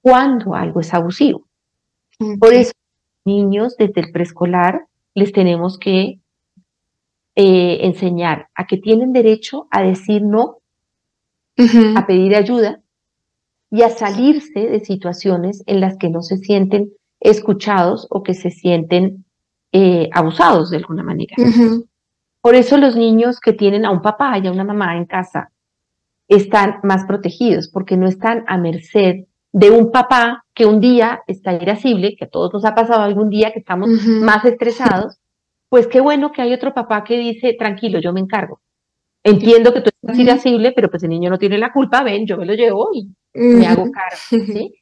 cuándo 0.01 0.55
algo 0.55 0.79
es 0.79 0.93
abusivo. 0.93 1.49
Por 2.39 2.53
eso, 2.53 2.71
niños 3.25 3.75
desde 3.75 3.99
el 3.99 4.13
preescolar 4.13 4.85
les 5.15 5.33
tenemos 5.33 5.77
que 5.77 6.21
eh, 7.41 7.86
enseñar 7.86 8.49
a 8.54 8.67
que 8.67 8.75
tienen 8.75 9.13
derecho 9.13 9.69
a 9.71 9.82
decir 9.82 10.21
no, 10.21 10.58
a 11.95 12.06
pedir 12.06 12.36
ayuda 12.36 12.82
y 13.71 13.84
a 13.84 13.89
salirse 13.89 14.68
de 14.68 14.82
situaciones 14.82 15.63
en 15.66 15.80
las 15.80 15.95
que 15.97 16.09
no 16.09 16.22
se 16.22 16.36
sienten 16.36 16.91
escuchados 17.22 18.07
o 18.09 18.24
que 18.24 18.34
se 18.34 18.49
sienten 18.49 19.24
eh, 19.72 20.09
abusados 20.11 20.70
de 20.70 20.78
alguna 20.78 21.01
manera. 21.01 21.34
Por 22.41 22.55
eso 22.55 22.78
los 22.78 22.97
niños 22.97 23.39
que 23.39 23.53
tienen 23.53 23.86
a 23.86 23.91
un 23.91 24.01
papá 24.01 24.38
y 24.38 24.45
a 24.45 24.51
una 24.51 24.66
mamá 24.66 24.97
en 24.97 25.05
casa 25.05 25.49
están 26.28 26.82
más 26.84 27.05
protegidos 27.05 27.70
porque 27.70 27.95
no 27.95 28.05
están 28.05 28.43
a 28.47 28.57
merced 28.57 29.28
de 29.53 29.72
un 29.72 29.93
papá 29.93 30.43
que 30.53 30.66
un 30.66 30.82
día 30.82 31.22
está 31.26 31.53
irascible, 31.53 32.18
que 32.18 32.26
a 32.26 32.30
todos 32.30 32.51
nos 32.51 32.66
ha 32.66 32.76
pasado 32.76 33.01
algún 33.01 33.30
día 33.30 33.53
que 33.53 33.59
estamos 33.59 33.88
más 34.05 34.43
estresados, 34.43 35.20
pues 35.70 35.88
qué 35.88 36.01
bueno 36.01 36.32
que 36.32 36.41
hay 36.41 36.53
otro 36.53 36.74
papá 36.74 37.03
que 37.03 37.17
dice, 37.17 37.55
tranquilo, 37.57 37.99
yo 37.99 38.11
me 38.11 38.20
encargo. 38.20 38.61
Entiendo 39.24 39.74
que 39.74 39.82
tú 39.82 39.89
estás 40.01 40.17
irascible, 40.17 40.72
pero 40.72 40.89
pues 40.89 41.03
el 41.03 41.09
niño 41.09 41.30
no 41.30 41.38
tiene 41.38 41.57
la 41.57 41.72
culpa, 41.72 42.03
ven, 42.03 42.26
yo 42.26 42.38
me 42.38 42.45
lo 42.45 42.53
llevo 42.53 42.89
y 42.93 43.13
me 43.34 43.67
hago 43.67 43.86
cargo, 43.91 44.45
¿sí? 44.53 44.74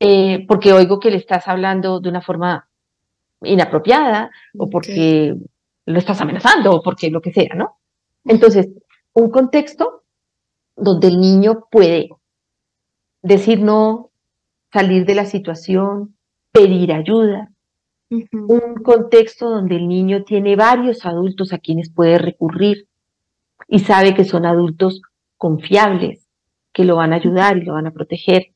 Eh, 0.00 0.44
porque 0.46 0.72
oigo 0.72 1.00
que 1.00 1.10
le 1.10 1.16
estás 1.16 1.48
hablando 1.48 2.00
de 2.00 2.08
una 2.08 2.20
forma 2.20 2.68
inapropiada 3.40 4.30
o 4.58 4.68
porque 4.68 5.34
lo 5.86 5.98
estás 5.98 6.20
amenazando 6.20 6.72
o 6.72 6.82
porque 6.82 7.10
lo 7.10 7.20
que 7.20 7.32
sea, 7.32 7.54
¿no? 7.54 7.78
Entonces, 8.24 8.68
un 9.12 9.30
contexto 9.30 10.02
donde 10.76 11.08
el 11.08 11.20
niño 11.20 11.66
puede 11.70 12.10
decir 13.22 13.60
no, 13.60 14.10
salir 14.72 15.06
de 15.06 15.14
la 15.14 15.24
situación, 15.24 16.16
pedir 16.52 16.92
ayuda, 16.92 17.53
un 18.32 18.74
contexto 18.82 19.48
donde 19.48 19.76
el 19.76 19.88
niño 19.88 20.24
tiene 20.24 20.56
varios 20.56 21.04
adultos 21.06 21.52
a 21.52 21.58
quienes 21.58 21.90
puede 21.90 22.18
recurrir 22.18 22.88
y 23.68 23.80
sabe 23.80 24.14
que 24.14 24.24
son 24.24 24.46
adultos 24.46 25.02
confiables, 25.36 26.26
que 26.72 26.84
lo 26.84 26.96
van 26.96 27.12
a 27.12 27.16
ayudar 27.16 27.56
y 27.58 27.64
lo 27.64 27.74
van 27.74 27.86
a 27.86 27.92
proteger. 27.92 28.54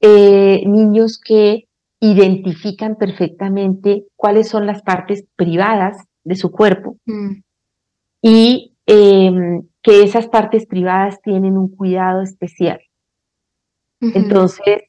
Eh, 0.00 0.62
niños 0.66 1.18
que 1.18 1.68
identifican 2.00 2.96
perfectamente 2.96 4.06
cuáles 4.16 4.48
son 4.48 4.66
las 4.66 4.82
partes 4.82 5.24
privadas 5.36 5.96
de 6.24 6.34
su 6.34 6.50
cuerpo 6.50 6.96
mm. 7.06 7.42
y 8.22 8.76
em, 8.86 9.68
que 9.82 10.02
esas 10.02 10.26
partes 10.28 10.66
privadas 10.66 11.20
tienen 11.22 11.56
un 11.56 11.68
cuidado 11.68 12.22
especial. 12.22 12.80
Entonces, 14.00 14.82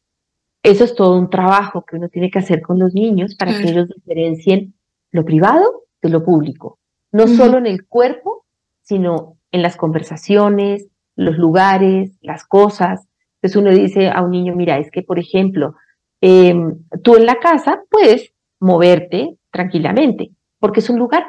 eso 0.63 0.85
es 0.85 0.95
todo 0.95 1.17
un 1.17 1.29
trabajo 1.29 1.83
que 1.83 1.97
uno 1.97 2.07
tiene 2.07 2.31
que 2.31 2.39
hacer 2.39 2.61
con 2.61 2.79
los 2.79 2.93
niños 2.93 3.35
para 3.35 3.51
que 3.51 3.69
ellos 3.69 3.89
diferencien 3.89 4.73
lo 5.11 5.25
privado 5.25 5.83
de 6.01 6.09
lo 6.09 6.23
público, 6.23 6.79
no 7.11 7.27
solo 7.27 7.57
en 7.57 7.67
el 7.67 7.85
cuerpo, 7.85 8.45
sino 8.81 9.37
en 9.51 9.61
las 9.61 9.75
conversaciones, 9.75 10.87
los 11.15 11.37
lugares, 11.37 12.17
las 12.21 12.45
cosas. 12.45 13.05
Entonces 13.35 13.55
uno 13.57 13.71
dice 13.71 14.09
a 14.09 14.21
un 14.21 14.31
niño, 14.31 14.55
mira, 14.55 14.77
es 14.79 14.89
que, 14.89 15.03
por 15.03 15.19
ejemplo, 15.19 15.75
em, 16.21 16.77
tú 17.03 17.17
en 17.17 17.25
la 17.25 17.35
casa 17.39 17.83
puedes 17.89 18.33
moverte 18.59 19.37
tranquilamente, 19.51 20.31
porque 20.59 20.79
es 20.79 20.89
un 20.89 20.97
lugar 20.97 21.25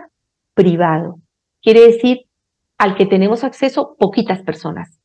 privado. 0.54 1.18
Quiere 1.60 1.80
decir 1.80 2.26
al 2.78 2.94
que 2.94 3.06
tenemos 3.06 3.42
acceso 3.42 3.96
poquitas 3.98 4.42
personas. 4.42 4.96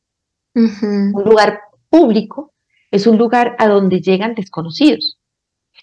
Un 0.54 1.24
lugar 1.24 1.60
público 1.88 2.49
es 2.90 3.06
un 3.06 3.18
lugar 3.18 3.56
a 3.58 3.68
donde 3.68 4.00
llegan 4.00 4.34
desconocidos. 4.34 5.18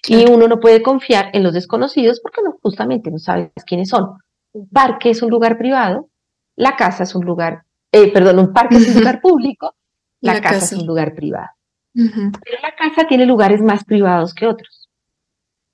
Y 0.07 0.29
uno 0.29 0.47
no 0.47 0.59
puede 0.59 0.81
confiar 0.81 1.29
en 1.33 1.43
los 1.43 1.53
desconocidos 1.53 2.19
porque 2.21 2.41
no, 2.43 2.57
justamente 2.61 3.09
no 3.11 3.17
sabes 3.17 3.51
quiénes 3.65 3.89
son. 3.89 4.17
Un 4.53 4.69
parque 4.69 5.09
es 5.09 5.21
un 5.21 5.29
lugar 5.29 5.57
privado, 5.57 6.09
la 6.55 6.75
casa 6.75 7.03
es 7.03 7.15
un 7.15 7.25
lugar, 7.25 7.63
eh, 7.91 8.11
perdón, 8.11 8.39
un 8.39 8.53
parque 8.53 8.77
es 8.77 8.87
un 8.89 9.01
lugar 9.01 9.21
público, 9.21 9.75
la, 10.21 10.41
casa, 10.41 10.57
es 10.57 10.73
un 10.73 10.85
lugar 10.85 11.13
privado. 11.13 11.49
Pero 11.93 12.57
la 12.61 12.75
casa 12.75 13.07
tiene 13.07 13.25
lugares 13.25 13.61
más 13.61 13.83
privados 13.83 14.33
que 14.33 14.47
otros. 14.47 14.89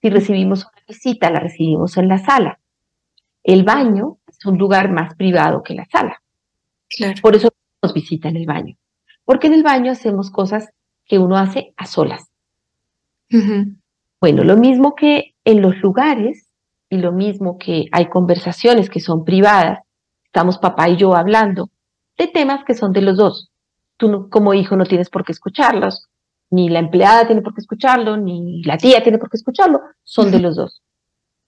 Si 0.01 0.09
recibimos 0.09 0.63
una 0.63 0.83
visita, 0.87 1.29
la 1.29 1.39
recibimos 1.39 1.97
en 1.97 2.07
la 2.07 2.17
sala. 2.17 2.59
El 3.43 3.63
baño 3.63 4.19
es 4.27 4.45
un 4.45 4.57
lugar 4.57 4.89
más 4.89 5.15
privado 5.15 5.63
que 5.63 5.73
la 5.73 5.85
sala. 5.85 6.21
Por 7.21 7.35
eso 7.35 7.49
nos 7.81 7.93
visita 7.93 8.29
en 8.29 8.37
el 8.37 8.45
baño. 8.45 8.77
Porque 9.25 9.47
en 9.47 9.53
el 9.53 9.63
baño 9.63 9.91
hacemos 9.91 10.31
cosas 10.31 10.69
que 11.05 11.19
uno 11.19 11.37
hace 11.37 11.73
a 11.77 11.85
solas. 11.85 12.29
Bueno, 14.21 14.43
lo 14.43 14.57
mismo 14.57 14.95
que 14.95 15.33
en 15.43 15.61
los 15.61 15.77
lugares 15.81 16.49
y 16.89 16.97
lo 16.97 17.11
mismo 17.11 17.57
que 17.57 17.87
hay 17.91 18.07
conversaciones 18.07 18.89
que 18.89 18.99
son 18.99 19.25
privadas, 19.25 19.79
estamos 20.25 20.59
papá 20.59 20.89
y 20.89 20.97
yo 20.97 21.15
hablando 21.15 21.69
de 22.17 22.27
temas 22.27 22.63
que 22.63 22.75
son 22.75 22.93
de 22.93 23.01
los 23.01 23.17
dos. 23.17 23.49
Tú 23.97 24.29
como 24.29 24.53
hijo 24.53 24.75
no 24.75 24.85
tienes 24.85 25.09
por 25.09 25.25
qué 25.25 25.31
escucharlos, 25.31 26.07
ni 26.49 26.69
la 26.69 26.79
empleada 26.79 27.25
tiene 27.25 27.41
por 27.41 27.53
qué 27.55 27.61
escucharlo, 27.61 28.17
ni 28.17 28.63
la 28.63 28.77
tía 28.77 29.01
tiene 29.01 29.17
por 29.17 29.29
qué 29.29 29.37
escucharlo, 29.37 29.81
son 30.03 30.31
de 30.31 30.39
los 30.39 30.55
dos. 30.55 30.81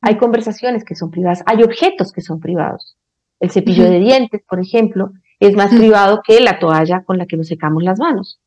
Hay 0.01 0.17
conversaciones 0.17 0.83
que 0.83 0.95
son 0.95 1.11
privadas, 1.11 1.43
hay 1.45 1.63
objetos 1.63 2.11
que 2.11 2.21
son 2.21 2.39
privados. 2.39 2.97
El 3.39 3.51
cepillo 3.51 3.83
de 3.83 3.99
dientes, 3.99 4.41
por 4.47 4.59
ejemplo, 4.59 5.11
es 5.39 5.55
más 5.55 5.69
privado 5.69 6.21
que 6.25 6.39
la 6.39 6.59
toalla 6.59 7.03
con 7.03 7.17
la 7.17 7.25
que 7.25 7.37
nos 7.37 7.47
secamos 7.47 7.83
las 7.83 7.99
manos. 7.99 8.39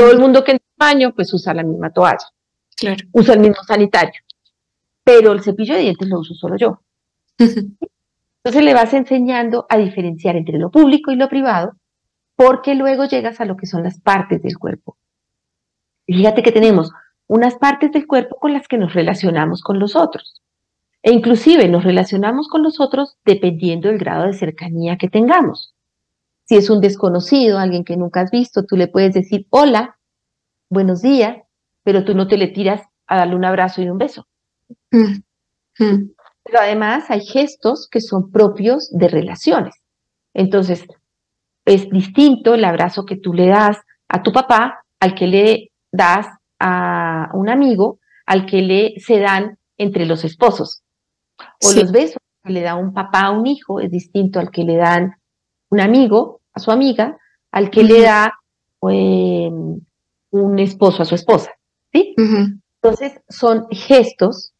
Todo 0.00 0.12
el 0.12 0.18
mundo 0.18 0.42
que 0.42 0.52
entra 0.52 0.66
al 0.78 0.94
baño, 0.94 1.14
pues 1.14 1.30
usa 1.34 1.52
la 1.52 1.62
misma 1.62 1.92
toalla. 1.92 2.26
Claro. 2.74 3.04
Usa 3.12 3.34
el 3.34 3.40
mismo 3.40 3.62
sanitario. 3.64 4.22
Pero 5.04 5.32
el 5.32 5.42
cepillo 5.42 5.74
de 5.74 5.82
dientes 5.82 6.08
lo 6.08 6.20
uso 6.20 6.32
solo 6.32 6.56
yo. 6.56 6.80
Entonces 7.38 8.64
le 8.64 8.72
vas 8.72 8.94
enseñando 8.94 9.66
a 9.68 9.76
diferenciar 9.76 10.36
entre 10.36 10.56
lo 10.56 10.70
público 10.70 11.10
y 11.10 11.16
lo 11.16 11.28
privado, 11.28 11.76
porque 12.34 12.74
luego 12.74 13.04
llegas 13.04 13.42
a 13.42 13.44
lo 13.44 13.58
que 13.58 13.66
son 13.66 13.82
las 13.82 14.00
partes 14.00 14.40
del 14.40 14.56
cuerpo. 14.56 14.96
fíjate 16.06 16.42
que 16.42 16.52
tenemos 16.52 16.90
unas 17.26 17.56
partes 17.56 17.92
del 17.92 18.06
cuerpo 18.06 18.36
con 18.36 18.54
las 18.54 18.68
que 18.68 18.78
nos 18.78 18.94
relacionamos 18.94 19.60
con 19.60 19.78
los 19.78 19.96
otros. 19.96 20.40
E 21.02 21.12
inclusive 21.12 21.68
nos 21.68 21.84
relacionamos 21.84 22.48
con 22.48 22.62
los 22.62 22.80
otros 22.80 23.18
dependiendo 23.26 23.88
del 23.88 23.98
grado 23.98 24.24
de 24.24 24.32
cercanía 24.32 24.96
que 24.96 25.10
tengamos. 25.10 25.74
Si 26.50 26.56
es 26.56 26.68
un 26.68 26.80
desconocido, 26.80 27.60
alguien 27.60 27.84
que 27.84 27.96
nunca 27.96 28.22
has 28.22 28.32
visto, 28.32 28.64
tú 28.64 28.76
le 28.76 28.88
puedes 28.88 29.14
decir 29.14 29.46
hola, 29.50 30.00
buenos 30.68 31.00
días, 31.00 31.36
pero 31.84 32.04
tú 32.04 32.16
no 32.16 32.26
te 32.26 32.36
le 32.36 32.48
tiras 32.48 32.82
a 33.06 33.18
darle 33.18 33.36
un 33.36 33.44
abrazo 33.44 33.82
y 33.82 33.88
un 33.88 33.98
beso. 33.98 34.26
Mm, 34.90 35.20
mm. 35.78 36.10
Pero 36.42 36.58
además 36.58 37.08
hay 37.08 37.20
gestos 37.20 37.86
que 37.88 38.00
son 38.00 38.32
propios 38.32 38.90
de 38.90 39.06
relaciones. 39.06 39.76
Entonces, 40.34 40.84
es 41.66 41.88
distinto 41.88 42.54
el 42.54 42.64
abrazo 42.64 43.06
que 43.06 43.16
tú 43.16 43.32
le 43.32 43.46
das 43.46 43.78
a 44.08 44.24
tu 44.24 44.32
papá 44.32 44.82
al 44.98 45.14
que 45.14 45.28
le 45.28 45.70
das 45.92 46.26
a 46.58 47.30
un 47.32 47.48
amigo, 47.48 48.00
al 48.26 48.46
que 48.46 48.60
le 48.60 48.94
se 48.98 49.20
dan 49.20 49.56
entre 49.78 50.04
los 50.04 50.24
esposos. 50.24 50.82
O 51.62 51.70
los 51.76 51.92
besos 51.92 52.18
que 52.42 52.52
le 52.52 52.62
da 52.62 52.74
un 52.74 52.92
papá 52.92 53.26
a 53.26 53.30
un 53.30 53.46
hijo 53.46 53.78
es 53.78 53.92
distinto 53.92 54.40
al 54.40 54.50
que 54.50 54.64
le 54.64 54.74
dan 54.74 55.12
un 55.68 55.78
amigo 55.78 56.39
a 56.60 56.64
su 56.64 56.70
amiga, 56.70 57.16
al 57.50 57.70
que 57.70 57.82
le 57.82 58.02
da 58.02 58.34
em, 58.82 59.80
un 60.30 60.58
esposo 60.58 61.02
a 61.02 61.06
su 61.06 61.14
esposa. 61.14 61.50
¿sí? 61.92 62.14
Entonces, 62.16 63.20
son 63.28 63.66
gestos 63.70 64.52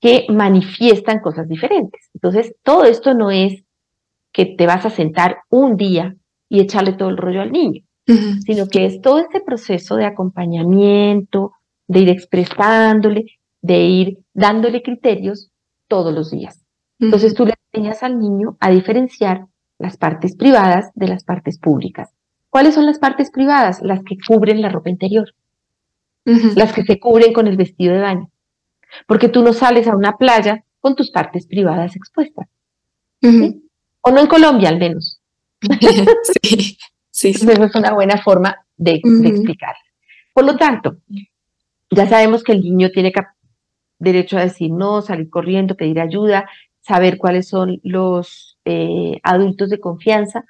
que 0.00 0.26
manifiestan 0.28 1.20
cosas 1.20 1.48
diferentes. 1.48 2.10
Entonces, 2.14 2.54
todo 2.62 2.84
esto 2.84 3.14
no 3.14 3.30
es 3.30 3.64
que 4.32 4.44
te 4.46 4.66
vas 4.66 4.84
a 4.84 4.90
sentar 4.90 5.38
un 5.48 5.76
día 5.76 6.14
y 6.48 6.60
echarle 6.60 6.92
todo 6.92 7.08
el 7.08 7.16
rollo 7.16 7.40
al 7.40 7.52
niño, 7.52 7.82
sino 8.44 8.68
que 8.68 8.84
es 8.84 9.00
todo 9.00 9.18
este 9.18 9.40
proceso 9.40 9.96
de 9.96 10.04
acompañamiento, 10.04 11.52
de 11.88 12.00
ir 12.00 12.08
expresándole, 12.10 13.26
de 13.62 13.80
ir 13.84 14.18
dándole 14.34 14.82
criterios 14.82 15.50
todos 15.88 16.14
los 16.14 16.30
días. 16.30 16.62
Entonces 16.98 17.34
tú 17.34 17.46
le 17.46 17.54
enseñas 17.72 18.02
al 18.02 18.18
niño 18.18 18.56
a 18.60 18.70
diferenciar 18.70 19.46
las 19.78 19.96
partes 19.96 20.36
privadas 20.36 20.90
de 20.94 21.08
las 21.08 21.24
partes 21.24 21.58
públicas. 21.58 22.10
¿Cuáles 22.50 22.74
son 22.74 22.86
las 22.86 22.98
partes 22.98 23.30
privadas? 23.30 23.80
Las 23.82 24.02
que 24.02 24.16
cubren 24.26 24.62
la 24.62 24.68
ropa 24.68 24.90
interior, 24.90 25.34
las 26.24 26.72
que 26.72 26.82
se 26.82 26.98
cubren 26.98 27.32
con 27.32 27.46
el 27.46 27.56
vestido 27.56 27.94
de 27.94 28.00
baño, 28.00 28.30
porque 29.06 29.28
tú 29.28 29.42
no 29.42 29.52
sales 29.52 29.86
a 29.86 29.96
una 29.96 30.16
playa 30.16 30.64
con 30.80 30.96
tus 30.96 31.10
partes 31.10 31.46
privadas 31.46 31.96
expuestas. 31.96 32.48
O 34.00 34.10
no 34.10 34.20
en 34.20 34.26
Colombia 34.26 34.68
al 34.68 34.78
menos. 34.78 35.20
sí, 36.42 36.78
sí, 37.10 37.28
Eso 37.30 37.64
es 37.64 37.74
una 37.74 37.92
buena 37.92 38.22
forma 38.22 38.56
de, 38.76 39.00
de 39.02 39.28
explicar. 39.28 39.74
Por 40.32 40.44
lo 40.44 40.56
tanto, 40.56 40.98
ya 41.90 42.08
sabemos 42.08 42.42
que 42.44 42.52
el 42.52 42.60
niño 42.60 42.90
tiene 42.90 43.12
derecho 43.98 44.38
a 44.38 44.42
decir 44.42 44.70
no, 44.70 45.02
salir 45.02 45.30
corriendo, 45.30 45.76
pedir 45.76 46.00
ayuda, 46.00 46.48
saber 46.80 47.18
cuáles 47.18 47.48
son 47.48 47.80
los 47.82 48.55
eh, 48.66 49.20
adultos 49.22 49.70
de 49.70 49.80
confianza, 49.80 50.44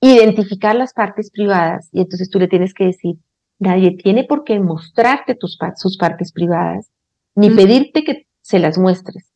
identificar 0.00 0.76
las 0.76 0.92
partes 0.92 1.30
privadas 1.30 1.88
y 1.92 2.00
entonces 2.00 2.28
tú 2.30 2.38
le 2.38 2.48
tienes 2.48 2.74
que 2.74 2.84
decir, 2.84 3.16
nadie 3.58 3.96
tiene 3.96 4.24
por 4.24 4.44
qué 4.44 4.60
mostrarte 4.60 5.34
tus, 5.34 5.58
sus 5.76 5.96
partes 5.96 6.32
privadas, 6.32 6.90
ni 7.34 7.50
pedirte 7.50 8.04
que 8.04 8.26
se 8.42 8.58
las 8.58 8.78
muestres. 8.78 9.32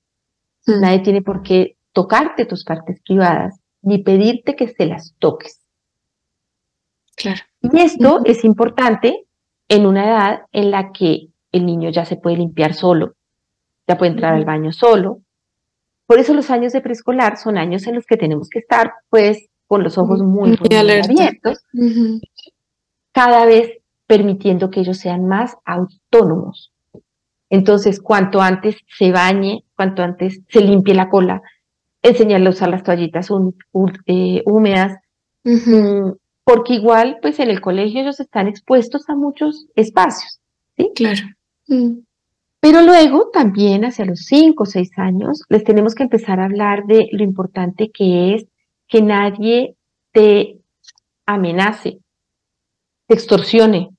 Nadie 0.66 1.00
tiene 1.00 1.22
por 1.22 1.42
qué 1.42 1.78
tocarte 1.92 2.44
tus 2.44 2.64
partes 2.64 3.00
privadas, 3.00 3.58
ni 3.80 4.02
pedirte 4.02 4.54
que 4.54 4.68
se 4.68 4.86
las 4.86 5.14
toques. 5.18 5.60
Claro. 7.16 7.40
Y 7.62 7.80
esto 7.80 8.20
es 8.24 8.44
importante 8.44 9.26
en 9.68 9.86
una 9.86 10.04
edad 10.06 10.40
en 10.52 10.70
la 10.70 10.92
que 10.92 11.28
el 11.50 11.66
niño 11.66 11.90
ya 11.90 12.04
se 12.04 12.16
puede 12.16 12.36
limpiar 12.36 12.74
solo, 12.74 13.14
ya 13.86 13.96
puede 13.96 14.12
entrar 14.12 14.34
al 14.34 14.44
baño 14.44 14.72
solo, 14.72 15.22
por 16.08 16.18
eso 16.18 16.32
los 16.32 16.48
años 16.50 16.72
de 16.72 16.80
preescolar 16.80 17.36
son 17.36 17.58
años 17.58 17.86
en 17.86 17.94
los 17.94 18.06
que 18.06 18.16
tenemos 18.16 18.48
que 18.48 18.60
estar, 18.60 18.94
pues, 19.10 19.50
con 19.66 19.82
los 19.82 19.98
ojos 19.98 20.22
muy, 20.22 20.58
abiertos, 20.74 21.62
cada 23.12 23.44
vez 23.44 23.72
permitiendo 24.06 24.70
que 24.70 24.80
ellos 24.80 24.96
sean 24.96 25.26
más 25.26 25.58
autónomos. 25.66 26.72
Entonces, 27.50 28.00
cuanto 28.00 28.40
antes 28.40 28.76
se 28.98 29.12
bañe, 29.12 29.64
cuanto 29.76 30.02
antes 30.02 30.40
se 30.48 30.62
limpie 30.62 30.94
la 30.94 31.10
cola, 31.10 31.42
enseñarle 32.00 32.46
a 32.46 32.52
usar 32.52 32.70
las 32.70 32.84
toallitas 32.84 33.28
eh, 34.06 34.42
húmedas, 34.46 34.96
mm, 35.44 36.12
porque 36.42 36.72
igual, 36.72 37.18
pues 37.20 37.38
en 37.38 37.50
el 37.50 37.60
colegio 37.60 38.00
ellos 38.00 38.18
están 38.18 38.48
expuestos 38.48 39.10
a 39.10 39.14
muchos 39.14 39.66
espacios, 39.76 40.40
¿sí? 40.78 40.90
Claro. 40.94 41.20
Mm. 41.66 41.98
Pero 42.60 42.82
luego 42.82 43.30
también 43.32 43.84
hacia 43.84 44.04
los 44.04 44.20
cinco 44.20 44.64
o 44.64 44.66
seis 44.66 44.90
años 44.96 45.42
les 45.48 45.64
tenemos 45.64 45.94
que 45.94 46.02
empezar 46.02 46.40
a 46.40 46.46
hablar 46.46 46.86
de 46.86 47.08
lo 47.12 47.22
importante 47.22 47.90
que 47.92 48.34
es 48.34 48.46
que 48.88 49.02
nadie 49.02 49.76
te 50.12 50.58
amenace, 51.26 52.00
te 53.06 53.14
extorsione, 53.14 53.90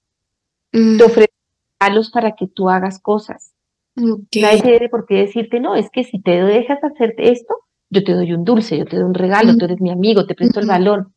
mm. 0.74 0.97
te 0.97 1.03
ofrece 1.03 1.34
regalos 1.80 2.12
para 2.12 2.36
que 2.36 2.47
tú 2.47 2.70
hagas 2.70 2.99
cosas. 2.99 3.53
Nadie 3.95 4.62
tiene 4.62 4.89
por 4.89 5.05
qué 5.05 5.16
decirte, 5.16 5.60
no, 5.60 5.76
es 5.76 5.89
que 5.91 6.03
si 6.03 6.22
te 6.22 6.32
dejas 6.41 6.84
hacerte 6.84 7.32
esto, 7.32 7.55
yo 7.89 8.03
te 8.03 8.14
doy 8.14 8.34
un 8.34 8.43
dulce, 8.43 8.78
yo 8.78 8.86
te 8.86 8.97
doy 8.97 9.05
un 9.05 9.14
regalo, 9.14 9.57
tú 9.57 9.66
eres 9.66 9.82
mi 9.82 9.91
amigo, 9.91 10.26
te 10.26 10.36
presto 10.36 10.60
el 10.60 10.68
balón. 10.68 11.14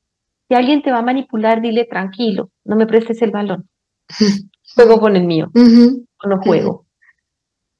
Si 0.48 0.54
alguien 0.54 0.82
te 0.82 0.90
va 0.90 0.98
a 0.98 1.02
manipular, 1.02 1.60
dile 1.60 1.84
tranquilo, 1.84 2.50
no 2.64 2.76
me 2.76 2.86
prestes 2.86 3.22
el 3.22 3.30
balón. 3.30 3.68
Juego 4.74 5.00
con 5.00 5.16
el 5.16 5.24
mío, 5.24 5.50
no 5.54 6.40
juego. 6.42 6.86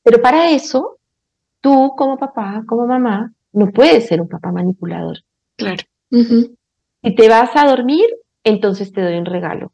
Pero 0.03 0.21
para 0.21 0.51
eso, 0.51 0.99
tú 1.61 1.95
como 1.97 2.19
papá, 2.19 2.63
como 2.67 2.87
mamá, 2.87 3.33
no 3.53 3.71
puedes 3.71 4.07
ser 4.07 4.21
un 4.21 4.29
papá 4.29 4.51
manipulador. 4.53 5.19
Claro. 5.57 5.83
Si 6.11 7.15
te 7.15 7.29
vas 7.29 7.51
a 7.55 7.67
dormir, 7.67 8.05
entonces 8.45 8.93
te 8.93 9.03
doy 9.03 9.17
un 9.17 9.27
regalo. 9.27 9.73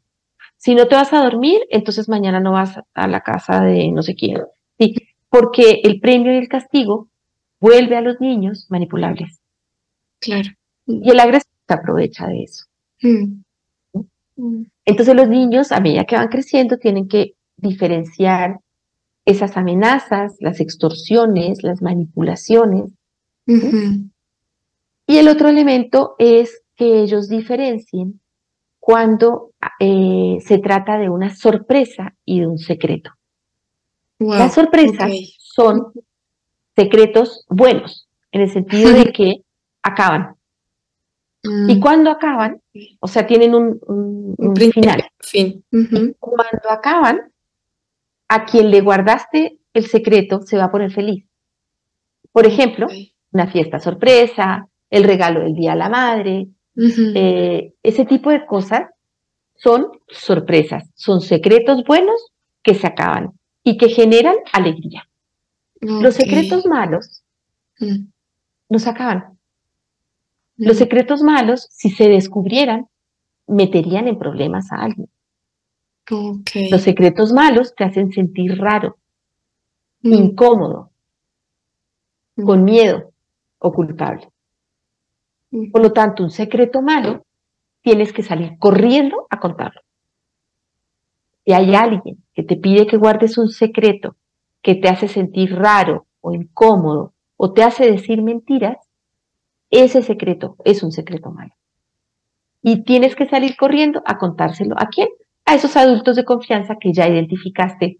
Si 0.57 0.75
no 0.75 0.87
te 0.87 0.95
vas 0.95 1.13
a 1.13 1.23
dormir, 1.23 1.61
entonces 1.69 2.09
mañana 2.09 2.39
no 2.39 2.51
vas 2.51 2.79
a 2.93 3.07
la 3.07 3.21
casa 3.21 3.61
de 3.61 3.91
no 3.91 4.01
sé 4.01 4.15
quién. 4.15 4.41
Sí, 4.77 4.95
porque 5.29 5.81
el 5.83 5.99
premio 5.99 6.33
y 6.33 6.37
el 6.37 6.49
castigo 6.49 7.09
vuelve 7.59 7.95
a 7.95 8.01
los 8.01 8.19
niños 8.19 8.67
manipulables. 8.69 9.39
Claro. 10.19 10.49
Y 10.85 11.09
el 11.09 11.19
agresor 11.19 11.51
se 11.67 11.73
aprovecha 11.73 12.27
de 12.27 12.43
eso. 12.43 12.65
Mm. 13.01 13.41
Mm. 14.35 14.63
Entonces 14.85 15.15
los 15.15 15.29
niños, 15.29 15.71
a 15.71 15.79
medida 15.79 16.05
que 16.05 16.15
van 16.15 16.27
creciendo, 16.29 16.77
tienen 16.77 17.07
que 17.07 17.35
diferenciar 17.57 18.59
esas 19.29 19.57
amenazas, 19.57 20.35
las 20.39 20.59
extorsiones, 20.59 21.63
las 21.63 21.81
manipulaciones. 21.81 22.91
Y 23.45 25.17
el 25.17 25.27
otro 25.27 25.49
elemento 25.49 26.15
es 26.19 26.61
que 26.75 27.01
ellos 27.01 27.29
diferencien 27.29 28.19
cuando 28.79 29.51
eh, 29.79 30.37
se 30.45 30.57
trata 30.59 30.97
de 30.97 31.09
una 31.09 31.35
sorpresa 31.35 32.15
y 32.25 32.39
de 32.39 32.47
un 32.47 32.57
secreto. 32.57 33.11
Las 34.19 34.53
sorpresas 34.53 35.11
son 35.37 35.93
secretos 36.75 37.45
buenos, 37.49 38.07
en 38.31 38.41
el 38.41 38.49
sentido 38.51 38.91
de 38.91 39.05
que 39.13 39.43
acaban. 39.81 40.35
Y 41.43 41.75
mm. 41.75 41.79
cuando 41.79 42.09
acaban, 42.09 42.61
o 42.99 43.07
sea, 43.07 43.25
tienen 43.25 43.55
un, 43.55 44.35
final. 44.73 45.03
Fin. 45.19 45.63
Cuando 46.19 46.69
acaban, 46.69 47.31
a 48.29 48.45
quien 48.45 48.71
le 48.71 48.81
guardaste 48.81 49.59
el 49.73 49.85
secreto 49.87 50.41
se 50.41 50.57
va 50.57 50.65
a 50.65 50.71
poner 50.71 50.91
feliz. 50.91 51.25
Por 52.31 52.45
ejemplo, 52.45 52.87
una 53.31 53.47
fiesta 53.47 53.79
sorpresa, 53.79 54.67
el 54.89 55.03
regalo 55.03 55.41
del 55.41 55.53
Día 55.53 55.73
a 55.73 55.75
la 55.75 55.89
Madre, 55.89 56.47
eh, 56.75 57.73
ese 57.83 58.05
tipo 58.05 58.29
de 58.29 58.45
cosas 58.45 58.83
son 59.55 59.87
sorpresas, 60.07 60.89
son 60.95 61.21
secretos 61.21 61.83
buenos 61.83 62.31
que 62.63 62.73
se 62.73 62.87
acaban 62.87 63.31
y 63.63 63.77
que 63.77 63.89
generan 63.89 64.35
alegría. 64.53 65.03
Los 65.81 66.15
secretos 66.15 66.65
malos 66.65 67.23
mm. 67.79 68.05
no 68.69 68.79
se 68.79 68.89
acaban. 68.89 69.37
Los 70.57 70.75
mm. 70.75 70.79
secretos 70.79 71.21
malos, 71.21 71.67
si 71.71 71.89
se 71.89 72.09
descubrieran, 72.09 72.87
meterían 73.47 74.07
en 74.07 74.19
problemas 74.19 74.71
a 74.71 74.83
alguien. 74.83 75.09
Los 76.09 76.81
secretos 76.81 77.31
malos 77.33 77.75
te 77.75 77.83
hacen 77.83 78.11
sentir 78.11 78.57
raro, 78.57 78.97
mm. 80.01 80.13
incómodo, 80.13 80.91
con 82.35 82.63
miedo 82.63 83.11
o 83.59 83.71
culpable. 83.71 84.29
Por 85.71 85.81
lo 85.81 85.93
tanto, 85.93 86.23
un 86.23 86.31
secreto 86.31 86.81
malo 86.81 87.25
tienes 87.81 88.13
que 88.13 88.23
salir 88.23 88.57
corriendo 88.59 89.27
a 89.29 89.39
contarlo. 89.39 89.81
Si 91.45 91.53
hay 91.53 91.73
alguien 91.75 92.23
que 92.33 92.43
te 92.43 92.55
pide 92.55 92.85
que 92.85 92.97
guardes 92.97 93.37
un 93.37 93.49
secreto 93.49 94.15
que 94.61 94.75
te 94.75 94.89
hace 94.89 95.07
sentir 95.07 95.55
raro 95.55 96.05
o 96.21 96.33
incómodo 96.33 97.13
o 97.37 97.53
te 97.53 97.63
hace 97.63 97.89
decir 97.89 98.21
mentiras, 98.21 98.77
ese 99.71 100.01
secreto 100.01 100.55
es 100.65 100.83
un 100.83 100.91
secreto 100.91 101.31
malo. 101.31 101.53
Y 102.61 102.83
tienes 102.83 103.15
que 103.15 103.27
salir 103.27 103.55
corriendo 103.55 104.01
a 104.05 104.17
contárselo. 104.17 104.75
¿A 104.77 104.87
quién? 104.87 105.07
A 105.49 105.55
esos 105.55 105.75
adultos 105.75 106.15
de 106.15 106.25
confianza 106.25 106.75
que 106.79 106.93
ya 106.93 107.07
identificaste 107.07 107.97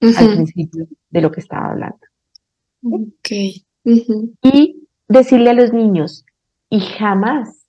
al 0.00 0.34
principio 0.34 0.88
de 1.08 1.20
lo 1.20 1.30
que 1.30 1.38
estaba 1.38 1.70
hablando. 1.70 2.00
Y 4.42 4.88
decirle 5.06 5.50
a 5.50 5.54
los 5.54 5.72
niños, 5.72 6.24
y 6.68 6.80
jamás 6.80 7.66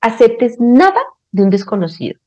aceptes 0.00 0.58
nada 0.58 1.00
de 1.30 1.42
un 1.42 1.50
desconocido. 1.50 2.18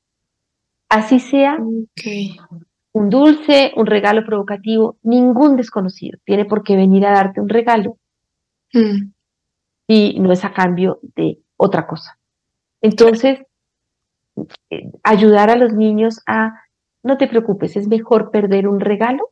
Así 0.89 1.19
sea 1.19 1.57
un 1.57 3.09
dulce, 3.09 3.71
un 3.75 3.87
regalo 3.87 4.23
provocativo, 4.25 4.97
ningún 5.01 5.57
desconocido 5.57 6.19
tiene 6.23 6.45
por 6.45 6.63
qué 6.63 6.75
venir 6.75 7.05
a 7.07 7.13
darte 7.13 7.41
un 7.41 7.49
regalo 7.49 7.97
mm. 8.73 9.11
y 9.87 10.19
no 10.19 10.31
es 10.31 10.45
a 10.45 10.53
cambio 10.53 10.99
de 11.15 11.39
otra 11.57 11.87
cosa. 11.87 12.19
Entonces, 12.81 13.39
ayudar 15.03 15.49
a 15.49 15.55
los 15.55 15.73
niños 15.73 16.21
a, 16.25 16.61
no 17.03 17.17
te 17.17 17.27
preocupes, 17.27 17.75
es 17.75 17.87
mejor 17.87 18.31
perder 18.31 18.67
un 18.67 18.79
regalo 18.79 19.31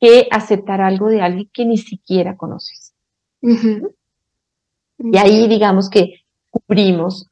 que 0.00 0.26
aceptar 0.30 0.80
algo 0.80 1.08
de 1.08 1.22
alguien 1.22 1.50
que 1.52 1.64
ni 1.64 1.78
siquiera 1.78 2.36
conoces. 2.36 2.94
Y 3.42 5.16
ahí 5.16 5.48
digamos 5.48 5.90
que 5.90 6.22
cubrimos 6.50 7.28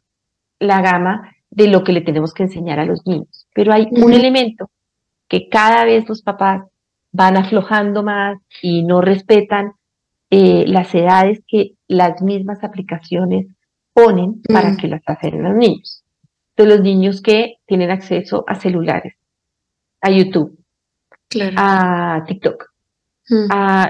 la 0.59 0.81
gama 0.81 1.35
de 1.51 1.69
lo 1.69 1.83
que 1.83 1.93
le 1.93 2.01
tenemos 2.01 2.33
que 2.33 2.45
enseñar 2.45 2.79
a 2.79 2.85
los 2.85 3.07
niños. 3.07 3.47
Pero 3.55 3.73
hay 3.73 3.89
un 3.91 4.13
elemento 4.13 4.71
que 5.29 5.49
cada 5.49 5.85
vez 5.85 6.09
los 6.09 6.23
papás 6.23 6.63
van 7.13 7.37
aflojando 7.37 8.03
más 8.03 8.39
y 8.63 8.85
no 8.85 9.01
respetan 9.01 9.73
eh, 10.31 10.65
las 10.67 10.95
edades 10.95 11.41
que 11.47 11.73
las 11.89 12.23
mismas 12.23 12.63
aplicaciones 12.63 13.47
ponen 13.93 14.43
para 14.43 14.77
que 14.77 14.87
las 14.87 15.03
hacen 15.07 15.43
los 15.43 15.57
niños. 15.57 16.05
De 16.61 16.67
los 16.67 16.83
niños 16.83 17.23
que 17.23 17.55
tienen 17.65 17.91
acceso 17.91 18.45
a 18.47 18.55
celulares, 18.55 19.15
a 20.03 20.11
YouTube, 20.11 20.59
a 21.57 22.23
TikTok, 22.27 22.67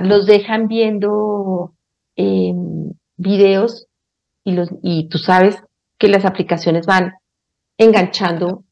los 0.02 0.26
dejan 0.26 0.68
viendo 0.68 1.74
em, 2.14 2.92
videos 3.16 3.88
y, 4.44 4.52
los, 4.52 4.68
y 4.84 5.08
tú 5.08 5.18
sabes 5.18 5.60
que 5.98 6.06
las 6.06 6.24
aplicaciones 6.24 6.86
van 6.86 7.14
enganchando 7.76 8.62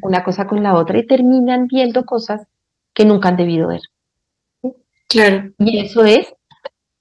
una 0.00 0.24
cosa 0.24 0.46
con 0.46 0.62
la 0.62 0.74
otra 0.74 0.98
y 0.98 1.06
terminan 1.06 1.66
viendo 1.66 2.06
cosas 2.06 2.46
que 2.94 3.04
nunca 3.04 3.28
han 3.28 3.36
debido 3.36 3.68
ver. 3.68 3.82
Claro. 5.06 5.50
Y 5.58 5.80
eso 5.80 6.02
es 6.02 6.32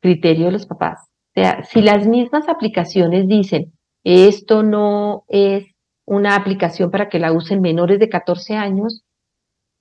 criterio 0.01 0.47
de 0.47 0.51
los 0.51 0.65
papás. 0.65 1.07
O 1.29 1.39
sea, 1.39 1.63
si 1.63 1.81
las 1.81 2.05
mismas 2.05 2.49
aplicaciones 2.49 3.29
dicen, 3.29 3.71
esto 4.03 4.61
no 4.61 5.23
es 5.29 5.72
una 6.05 6.35
aplicación 6.35 6.91
para 6.91 7.09
que 7.09 7.19
la 7.19 7.31
usen 7.31 7.61
menores 7.61 7.99
de 7.99 8.09
14 8.09 8.55
años, 8.55 9.03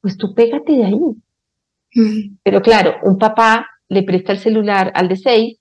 pues 0.01 0.16
tú 0.16 0.35
pégate 0.35 0.73
de 0.73 0.85
ahí. 0.85 2.37
Pero 2.43 2.62
claro, 2.62 2.95
un 3.03 3.18
papá 3.18 3.68
le 3.89 4.03
presta 4.03 4.33
el 4.33 4.39
celular 4.39 4.93
al 4.95 5.09
de 5.09 5.16
6 5.16 5.59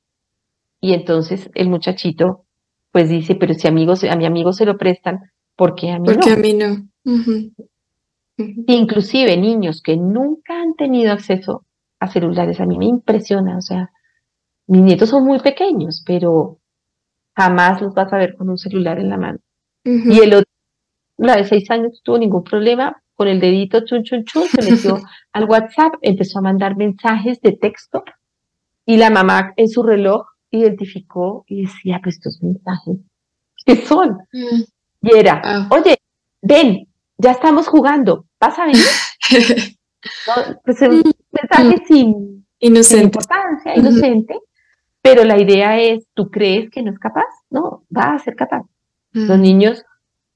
y 0.79 0.93
entonces 0.93 1.49
el 1.53 1.69
muchachito 1.69 2.45
pues 2.91 3.09
dice, 3.09 3.35
pero 3.35 3.53
si 3.53 3.67
amigos, 3.67 4.03
a 4.03 4.15
mi 4.15 4.25
amigo 4.25 4.51
se 4.53 4.65
lo 4.65 4.77
prestan, 4.77 5.31
porque 5.55 5.91
a 5.91 5.99
mí 5.99 6.07
Porque 6.07 6.31
a 6.31 6.35
mí 6.35 6.53
no. 6.53 6.89
Inclusive 8.67 9.37
niños 9.37 9.81
que 9.81 9.95
nunca 9.95 10.61
han 10.61 10.75
tenido 10.75 11.13
acceso 11.13 11.65
a 11.99 12.07
celulares, 12.07 12.59
a 12.59 12.65
mí 12.65 12.77
me 12.77 12.85
impresiona, 12.85 13.57
o 13.57 13.61
sea, 13.61 13.91
mis 14.67 14.81
nietos 14.81 15.09
son 15.09 15.25
muy 15.25 15.39
pequeños, 15.39 16.03
pero 16.05 16.59
jamás 17.35 17.81
los 17.81 17.93
vas 17.93 18.11
a 18.11 18.17
ver 18.17 18.35
con 18.35 18.49
un 18.49 18.57
celular 18.57 18.99
en 18.99 19.09
la 19.09 19.17
mano. 19.17 19.39
Y 19.83 20.19
el 20.19 20.33
otro, 20.33 20.50
la 21.27 21.37
de 21.37 21.45
seis 21.45 21.69
años, 21.69 21.93
no 21.93 21.99
tuvo 22.03 22.17
ningún 22.17 22.43
problema, 22.43 23.01
con 23.13 23.27
el 23.27 23.39
dedito 23.39 23.85
chun 23.85 24.03
chun 24.03 24.23
chun, 24.25 24.47
se 24.47 24.69
metió 24.69 24.99
al 25.33 25.45
WhatsApp, 25.45 25.93
empezó 26.01 26.39
a 26.39 26.41
mandar 26.41 26.75
mensajes 26.75 27.39
de 27.41 27.51
texto 27.51 28.03
y 28.85 28.97
la 28.97 29.09
mamá 29.09 29.53
en 29.55 29.69
su 29.69 29.83
reloj 29.83 30.25
identificó 30.49 31.45
y 31.47 31.63
decía, 31.63 31.99
pues 32.03 32.15
estos 32.15 32.41
mensajes, 32.41 32.97
¿qué 33.65 33.75
son? 33.85 34.17
Mm. 34.33 34.63
Y 35.03 35.15
era, 35.15 35.41
ah. 35.43 35.67
oye, 35.69 35.97
ven, 36.41 36.87
ya 37.17 37.31
estamos 37.31 37.67
jugando, 37.67 38.25
¿vas 38.39 38.57
a 38.57 38.65
venir? 38.65 38.81
pues 40.65 40.81
un 40.81 40.99
mm. 40.99 41.11
mensaje 41.31 41.83
sin, 41.87 42.47
inocente. 42.59 43.05
importancia, 43.05 43.75
inocente, 43.77 44.39
pero 45.01 45.23
la 45.23 45.39
idea 45.39 45.79
es, 45.79 46.07
¿tú 46.13 46.29
crees 46.29 46.69
que 46.71 46.81
no 46.81 46.91
es 46.91 46.99
capaz? 46.99 47.29
No, 47.49 47.83
va 47.95 48.13
a 48.15 48.19
ser 48.19 48.35
capaz. 48.35 48.63
Los 49.11 49.37
mm. 49.37 49.41
niños, 49.41 49.83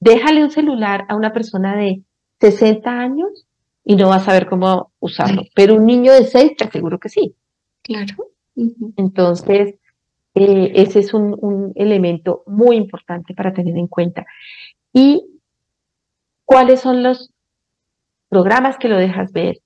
déjale 0.05 0.43
un 0.43 0.51
celular 0.51 1.05
a 1.09 1.15
una 1.15 1.33
persona 1.33 1.75
de 1.75 2.03
60 2.39 2.89
años 2.89 3.47
y 3.83 3.95
no 3.95 4.09
va 4.09 4.17
a 4.17 4.23
saber 4.23 4.47
cómo 4.47 4.91
usarlo. 4.99 5.41
Pero 5.55 5.75
un 5.75 5.85
niño 5.85 6.13
de 6.13 6.25
seis, 6.25 6.55
te 6.55 6.65
aseguro 6.65 6.99
que 6.99 7.09
sí. 7.09 7.35
Claro. 7.81 8.15
Entonces, 8.97 9.75
eh, 10.35 10.71
ese 10.75 10.99
es 10.99 11.13
un, 11.13 11.73
elemento 11.75 12.43
muy 12.45 12.77
importante 12.77 13.33
para 13.33 13.53
tener 13.53 13.75
en 13.77 13.87
cuenta. 13.87 14.25
¿Y 14.93 15.25
cuáles 16.45 16.81
son 16.81 17.01
los 17.01 17.31
programas 18.29 18.77
que 18.77 18.89
lo 18.89 18.97
dejas 18.97 19.33
ver? 19.33 19.59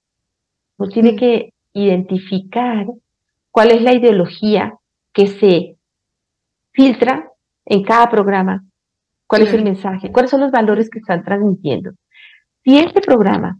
Uno 0.77 0.89
tiene 0.89 1.13
mm. 1.13 1.15
que 1.17 1.53
identificar 1.73 2.87
cuál 3.51 3.71
es 3.71 3.81
la 3.81 3.93
ideología 3.93 4.73
que 5.11 5.27
se 5.27 5.75
filtra 6.71 7.29
en 7.65 7.83
cada 7.83 8.09
programa, 8.09 8.63
cuál 9.29 9.43
es 9.43 9.53
el 9.53 9.63
mensaje, 9.63 10.11
cuáles 10.11 10.31
son 10.31 10.41
los 10.41 10.51
valores 10.51 10.89
que 10.89 10.97
están 10.97 11.23
transmitiendo. 11.23 11.91
Si 12.63 12.79
este 12.79 12.99
programa 12.99 13.59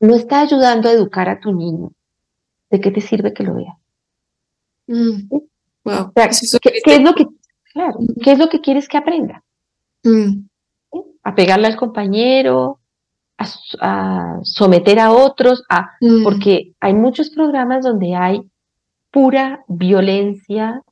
no 0.00 0.14
está 0.14 0.40
ayudando 0.40 0.88
a 0.88 0.92
educar 0.92 1.28
a 1.28 1.38
tu 1.38 1.52
niño, 1.52 1.90
¿de 2.70 2.80
qué 2.80 2.90
te 2.90 3.02
sirve 3.02 3.34
que 3.34 3.44
lo 3.44 3.54
vea? 3.54 3.76
Mm. 4.86 5.28
¿qué, 6.14 6.22
es 6.24 6.54
lo 7.02 7.12
que, 7.12 7.26
¿qué 8.22 8.32
es 8.32 8.38
lo 8.38 8.48
que 8.48 8.60
quieres 8.62 8.88
que 8.88 8.96
aprenda? 8.96 9.44
Mm. 10.02 10.46
A 11.22 11.34
pegarle 11.34 11.66
al 11.66 11.76
compañero, 11.76 12.80
a, 13.36 14.38
someter 14.42 15.00
a 15.00 15.12
otros, 15.12 15.64
a, 15.68 15.90
mm. 16.00 16.22
porque 16.24 16.72
hay 16.80 16.94
muchos 16.94 17.28
programas 17.28 17.84
donde 17.84 18.14
hay 18.14 18.40
pura 19.10 19.64
violencia 19.68 20.82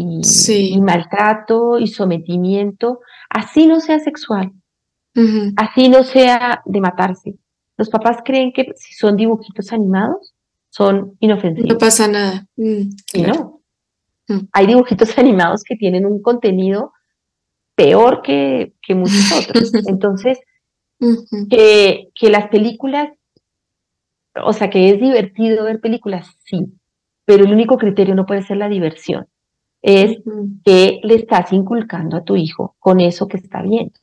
y, 0.00 0.80
maltrato 0.80 1.78
y 1.78 1.86
sometimiento, 1.86 3.00
así 3.28 3.66
no 3.66 3.80
sea 3.80 3.98
sexual, 3.98 4.52
así 5.56 5.88
no 5.88 6.04
sea 6.04 6.62
de 6.64 6.80
matarse. 6.80 7.36
Los 7.76 7.88
papás 7.88 8.18
creen 8.24 8.52
que 8.52 8.72
si 8.76 8.94
son 8.94 9.16
dibujitos 9.16 9.72
animados, 9.72 10.34
son 10.70 11.16
inofensivos. 11.20 11.70
No 11.70 11.78
pasa 11.78 12.08
nada. 12.08 12.46
y 12.56 13.22
no, 13.22 13.60
Mm. 14.30 14.48
Hay 14.52 14.66
dibujitos 14.66 15.10
animados 15.18 15.64
que 15.64 15.76
tienen 15.76 16.06
un 16.06 16.22
contenido 16.22 16.92
peor 17.74 18.22
que, 18.22 18.72
muchos 18.88 19.32
otros. 19.48 19.72
Entonces, 19.86 20.38
que, 21.48 22.08
que 22.14 22.30
las 22.30 22.48
películas, 22.48 23.10
o 24.42 24.52
sea, 24.52 24.70
que 24.70 24.90
es 24.90 25.00
divertido 25.00 25.64
ver 25.64 25.80
películas, 25.80 26.28
sí, 26.44 26.66
pero 27.24 27.44
el 27.44 27.52
único 27.52 27.78
criterio 27.78 28.14
no 28.14 28.26
puede 28.26 28.42
ser 28.42 28.58
la 28.58 28.68
diversión, 28.68 29.26
es 29.82 30.18
que 30.64 31.00
le 31.02 31.14
estás 31.14 31.52
inculcando 31.52 32.18
a 32.18 32.24
tu 32.24 32.36
hijo 32.36 32.76
con 32.78 33.00
eso 33.00 33.28
que 33.28 33.38
está 33.38 33.62
viendo. 33.62 33.98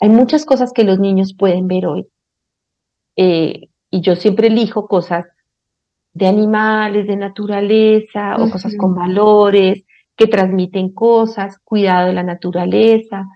Hay 0.00 0.08
muchas 0.08 0.44
cosas 0.44 0.72
que 0.72 0.84
los 0.84 0.98
niños 0.98 1.34
pueden 1.38 1.68
ver 1.68 1.86
hoy. 1.86 2.08
Eh, 3.16 3.68
y 3.90 4.00
yo 4.00 4.16
siempre 4.16 4.48
elijo 4.48 4.88
cosas 4.88 5.26
de 6.12 6.26
animales, 6.26 7.06
de 7.06 7.16
naturaleza, 7.16 8.36
o 8.36 8.50
cosas 8.50 8.76
con 8.76 8.94
valores, 8.94 9.84
que 10.16 10.26
transmiten 10.26 10.92
cosas, 10.92 11.58
cuidado 11.62 12.08
de 12.08 12.14
la 12.14 12.22
naturaleza, 12.22 13.26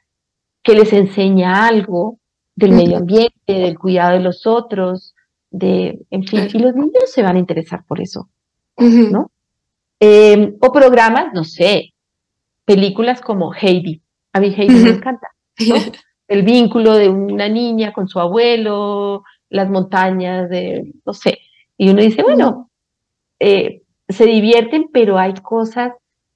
que 0.62 0.74
les 0.74 0.92
enseña 0.92 1.66
algo 1.66 2.18
del 2.56 2.72
medio 2.72 2.98
ambiente, 2.98 3.52
del 3.52 3.78
cuidado 3.78 4.14
de 4.14 4.20
los 4.20 4.46
otros, 4.46 5.14
de, 5.50 6.04
en 6.10 6.24
fin, 6.24 6.48
y 6.52 6.58
los 6.58 6.74
niños 6.74 7.10
se 7.12 7.22
van 7.22 7.36
a 7.36 7.38
interesar 7.38 7.84
por 7.86 8.00
eso, 8.00 8.28
¿no? 8.76 9.30
Em, 10.06 10.56
o 10.60 10.70
programas, 10.70 11.32
no 11.32 11.44
sé, 11.44 11.94
películas 12.66 13.22
como 13.22 13.54
Heidi. 13.54 14.02
A 14.34 14.40
mí 14.40 14.54
Heidi 14.54 14.74
me 14.74 14.90
encanta, 14.90 15.28
¿no? 15.66 15.76
El 16.28 16.42
vínculo 16.42 16.94
de 16.94 17.08
una 17.08 17.48
niña 17.48 17.92
con 17.92 18.06
su 18.06 18.20
abuelo, 18.20 19.22
las 19.48 19.70
montañas, 19.70 20.50
de, 20.50 20.92
no 21.06 21.12
sé, 21.14 21.38
y 21.78 21.88
uno 21.88 22.02
dice, 22.02 22.22
bueno, 22.22 22.70
eh, 23.40 23.82
se 24.08 24.26
divierten, 24.26 24.88
pero 24.92 25.18
hay 25.18 25.34
cosas 25.34 25.92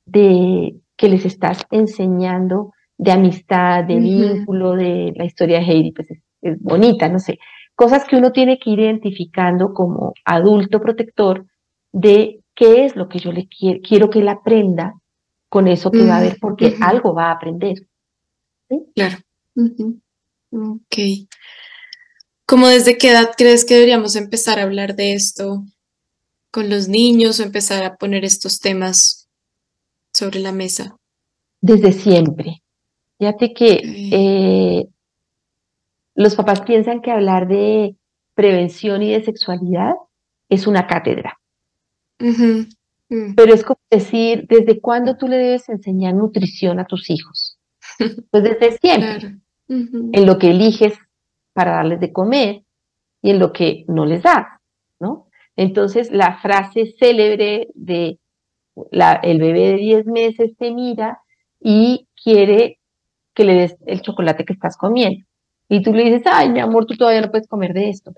de 0.06 0.74
que 0.96 1.08
les 1.08 1.26
estás 1.26 1.66
enseñando 1.70 2.72
de 2.96 3.12
amistad, 3.12 3.84
de 3.84 3.96
vínculo, 3.96 4.76
de 4.76 5.12
la 5.14 5.24
historia 5.24 5.58
de 5.58 5.64
Heidi, 5.64 5.92
pues 5.92 6.10
es, 6.10 6.22
bonita, 6.60 7.08
no 7.08 7.18
sé. 7.18 7.38
Cosas 7.74 8.04
que 8.06 8.16
uno 8.16 8.32
tiene 8.32 8.58
que 8.58 8.70
ir 8.70 8.80
identificando 8.80 9.74
como 9.74 10.14
adulto 10.24 10.80
protector 10.80 11.46
de 11.92 12.40
qué 12.58 12.84
es 12.84 12.96
lo 12.96 13.08
que 13.08 13.20
yo 13.20 13.30
le 13.30 13.46
quiero, 13.46 13.80
quiero 13.80 14.10
que 14.10 14.18
él 14.18 14.28
aprenda 14.28 15.00
con 15.48 15.68
eso 15.68 15.92
que 15.92 16.04
va 16.04 16.18
a 16.18 16.20
ver, 16.20 16.38
porque 16.40 16.76
algo 16.80 17.14
va 17.14 17.28
a 17.28 17.32
aprender. 17.32 17.86
Claro. 18.94 19.16
Ok. 20.50 20.96
¿Cómo 22.44 22.66
desde 22.66 22.98
qué 22.98 23.10
edad 23.10 23.30
crees 23.36 23.64
que 23.64 23.74
deberíamos 23.74 24.16
empezar 24.16 24.58
a 24.58 24.64
hablar 24.64 24.96
de 24.96 25.12
esto 25.12 25.64
con 26.50 26.68
los 26.68 26.88
niños 26.88 27.38
o 27.38 27.44
empezar 27.44 27.84
a 27.84 27.96
poner 27.96 28.24
estos 28.24 28.58
temas 28.58 29.28
sobre 30.12 30.40
la 30.40 30.50
mesa? 30.50 30.96
Desde 31.60 31.92
siempre. 31.92 32.62
Fíjate 33.18 33.54
que 33.54 33.80
eh, 34.12 34.88
los 36.14 36.34
papás 36.34 36.62
piensan 36.62 37.00
que 37.02 37.12
hablar 37.12 37.46
de 37.46 37.94
prevención 38.34 39.02
y 39.02 39.12
de 39.12 39.24
sexualidad 39.24 39.94
es 40.48 40.66
una 40.66 40.86
cátedra. 40.86 41.37
Mm. 42.18 43.34
Pero 43.36 43.54
es 43.54 43.64
como 43.64 43.80
decir, 43.90 44.46
¿desde 44.48 44.80
cuándo 44.80 45.16
tú 45.16 45.28
le 45.28 45.36
debes 45.36 45.68
enseñar 45.68 46.14
nutrición 46.14 46.78
a 46.78 46.86
tus 46.86 47.10
hijos? 47.10 47.58
Pues 48.30 48.42
desde 48.42 48.78
siempre. 48.78 49.38
En 49.68 50.26
lo 50.26 50.38
que 50.38 50.50
eliges 50.50 50.98
para 51.52 51.72
darles 51.72 52.00
de 52.00 52.12
comer 52.12 52.62
y 53.22 53.30
en 53.30 53.38
lo 53.38 53.52
que 53.52 53.84
no 53.88 54.06
les 54.06 54.22
das, 54.22 54.46
¿no? 55.00 55.28
Entonces, 55.56 56.10
la 56.10 56.38
frase 56.38 56.94
célebre 56.98 57.68
de 57.74 58.18
el 59.22 59.40
bebé 59.40 59.72
de 59.72 59.76
10 59.76 60.06
meses 60.06 60.56
te 60.56 60.70
mira 60.70 61.20
y 61.60 62.06
quiere 62.22 62.78
que 63.34 63.44
le 63.44 63.54
des 63.54 63.76
el 63.86 64.00
chocolate 64.02 64.44
que 64.44 64.52
estás 64.52 64.76
comiendo. 64.76 65.24
Y 65.68 65.82
tú 65.82 65.92
le 65.92 66.04
dices, 66.04 66.22
ay, 66.26 66.50
mi 66.50 66.60
amor, 66.60 66.86
tú 66.86 66.96
todavía 66.96 67.20
no 67.20 67.30
puedes 67.30 67.48
comer 67.48 67.74
de 67.74 67.90
esto. 67.90 68.12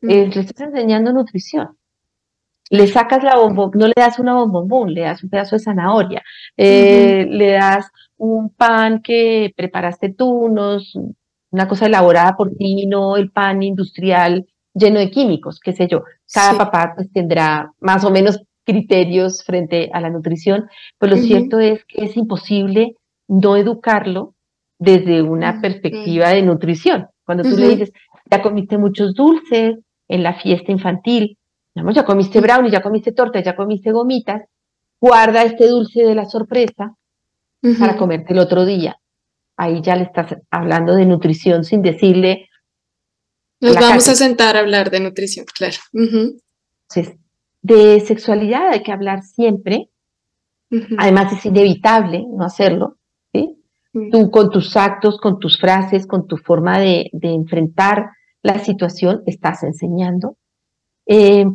le 0.00 0.24
estás 0.26 0.60
enseñando 0.60 1.12
nutrición. 1.12 1.76
Le 2.72 2.86
sacas 2.86 3.22
la 3.22 3.36
bombón, 3.36 3.70
no 3.74 3.86
le 3.86 3.92
das 3.94 4.18
una 4.18 4.32
bombombón, 4.34 4.94
le 4.94 5.02
das 5.02 5.22
un 5.22 5.28
pedazo 5.28 5.56
de 5.56 5.62
zanahoria, 5.62 6.22
eh, 6.56 7.26
le 7.28 7.52
das 7.52 7.90
un 8.16 8.48
pan 8.48 9.02
que 9.02 9.52
preparaste 9.54 10.08
tú, 10.08 10.30
unos, 10.30 10.98
una 11.50 11.68
cosa 11.68 11.84
elaborada 11.84 12.34
por 12.34 12.50
ti, 12.56 12.86
no 12.86 13.18
el 13.18 13.30
pan 13.30 13.62
industrial 13.62 14.46
lleno 14.72 15.00
de 15.00 15.10
químicos, 15.10 15.60
qué 15.60 15.74
sé 15.74 15.86
yo. 15.86 16.04
Cada 16.32 16.56
papá 16.56 16.92
pues, 16.96 17.12
tendrá 17.12 17.70
más 17.78 18.04
o 18.04 18.10
menos 18.10 18.40
criterios 18.64 19.44
frente 19.44 19.90
a 19.92 20.00
la 20.00 20.08
nutrición, 20.08 20.66
pero 20.98 21.16
lo 21.16 21.20
cierto 21.20 21.60
es 21.60 21.84
que 21.84 22.06
es 22.06 22.16
imposible 22.16 22.96
no 23.28 23.58
educarlo 23.58 24.34
desde 24.78 25.20
una 25.20 25.60
perspectiva 25.60 26.30
de 26.30 26.40
nutrición. 26.40 27.08
Cuando 27.26 27.44
tú 27.44 27.54
le 27.54 27.68
dices, 27.68 27.92
ya 28.30 28.40
comiste 28.40 28.78
muchos 28.78 29.12
dulces 29.14 29.76
en 30.08 30.22
la 30.22 30.32
fiesta 30.32 30.72
infantil, 30.72 31.36
ya 31.74 32.04
comiste 32.04 32.40
brownie, 32.40 32.70
ya 32.70 32.82
comiste 32.82 33.12
torta, 33.12 33.40
ya 33.40 33.56
comiste 33.56 33.92
gomitas, 33.92 34.42
guarda 35.00 35.42
este 35.42 35.66
dulce 35.68 36.02
de 36.02 36.14
la 36.14 36.26
sorpresa 36.26 36.96
para 37.78 37.96
comerte 37.96 38.32
el 38.32 38.38
otro 38.38 38.64
día. 38.64 38.98
Ahí 39.56 39.80
ya 39.82 39.96
le 39.96 40.04
estás 40.04 40.36
hablando 40.50 40.94
de 40.94 41.06
nutrición 41.06 41.64
sin 41.64 41.82
decirle, 41.82 42.48
nos 43.62 43.76
vamos 43.76 44.08
a 44.08 44.16
sentar 44.16 44.56
a 44.56 44.60
hablar 44.60 44.90
de 44.90 44.98
nutrición, 44.98 45.46
claro. 45.46 45.76
Entonces, 45.92 47.16
de 47.62 48.00
sexualidad 48.00 48.70
hay 48.70 48.82
que 48.82 48.90
hablar 48.90 49.22
siempre. 49.22 49.88
Además, 50.98 51.32
es 51.32 51.46
inevitable 51.46 52.24
no 52.28 52.44
hacerlo. 52.44 52.96
¿sí? 53.32 53.56
Tú 54.10 54.32
con 54.32 54.50
tus 54.50 54.76
actos, 54.76 55.18
con 55.18 55.38
tus 55.38 55.60
frases, 55.60 56.08
con 56.08 56.26
tu 56.26 56.38
forma 56.38 56.80
de, 56.80 57.08
enfrentar 57.22 58.10
la 58.42 58.58
situación, 58.58 59.22
estás 59.26 59.62
enseñando. 59.62 60.36
Eh, 61.06 61.46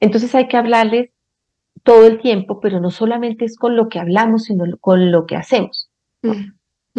entonces 0.00 0.34
hay 0.34 0.48
que 0.48 0.56
hablarles 0.56 1.10
todo 1.82 2.06
el 2.06 2.20
tiempo, 2.20 2.60
pero 2.60 2.80
no 2.80 2.90
solamente 2.90 3.44
es 3.44 3.56
con 3.56 3.76
lo 3.76 3.88
que 3.88 3.98
hablamos, 3.98 4.44
sino 4.44 4.64
con 4.80 5.10
lo 5.10 5.26
que 5.26 5.36
hacemos. 5.36 5.90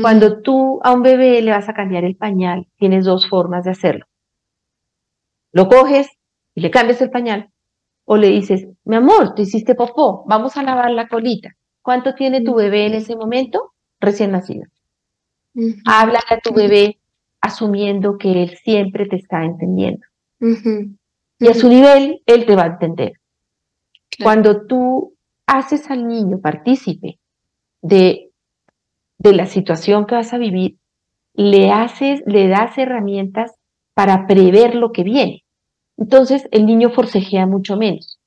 Cuando 0.01 0.41
tú 0.41 0.79
a 0.83 0.93
un 0.93 1.01
bebé 1.01 1.41
le 1.41 1.51
vas 1.51 1.67
a 1.69 1.73
cambiar 1.73 2.05
el 2.05 2.15
pañal, 2.15 2.67
tienes 2.77 3.05
dos 3.05 3.27
formas 3.27 3.65
de 3.65 3.71
hacerlo 3.71 4.05
lo 5.51 5.67
coges 5.67 6.07
y 6.55 6.61
le 6.61 6.71
cambias 6.71 7.01
el 7.01 7.09
pañal, 7.09 7.49
o 8.05 8.17
le 8.17 8.27
dices, 8.27 8.67
mi 8.85 8.95
amor, 8.95 9.35
te 9.35 9.43
hiciste 9.43 9.75
popó, 9.75 10.23
vamos 10.27 10.57
a 10.57 10.63
lavar 10.63 10.91
la 10.91 11.07
colita. 11.07 11.55
¿Cuánto 11.81 12.15
tiene 12.15 12.41
tu 12.41 12.55
bebé 12.55 12.87
en 12.87 12.95
ese 12.95 13.15
momento? 13.15 13.73
Recién 13.99 14.31
nacido. 14.31 14.65
Habla 15.85 16.19
a 16.29 16.39
tu 16.39 16.53
bebé 16.53 16.99
asumiendo 17.41 18.17
que 18.17 18.43
él 18.43 18.57
siempre 18.63 19.05
te 19.07 19.15
está 19.17 19.43
entendiendo. 19.43 20.05
Y 21.39 21.47
a 21.47 21.53
su 21.53 21.69
nivel, 21.69 22.21
él 22.25 22.45
te 22.45 22.55
va 22.55 22.63
a 22.63 22.67
entender. 22.67 23.13
Cuando 24.21 24.65
tú 24.65 25.15
haces 25.45 25.89
al 25.89 26.07
niño 26.07 26.39
partícipe 26.41 27.19
de, 27.81 28.31
de 29.17 29.33
la 29.33 29.45
situación 29.45 30.05
que 30.05 30.15
vas 30.15 30.33
a 30.33 30.37
vivir, 30.37 30.77
le 31.33 31.71
haces, 31.71 32.21
le 32.25 32.47
das 32.49 32.77
herramientas 32.77 33.53
para 33.93 34.27
prever 34.27 34.75
lo 34.75 34.91
que 34.91 35.03
viene. 35.03 35.45
Entonces 35.97 36.47
el 36.51 36.65
niño 36.65 36.89
forcejea 36.89 37.45
mucho 37.45 37.77
menos. 37.77 38.19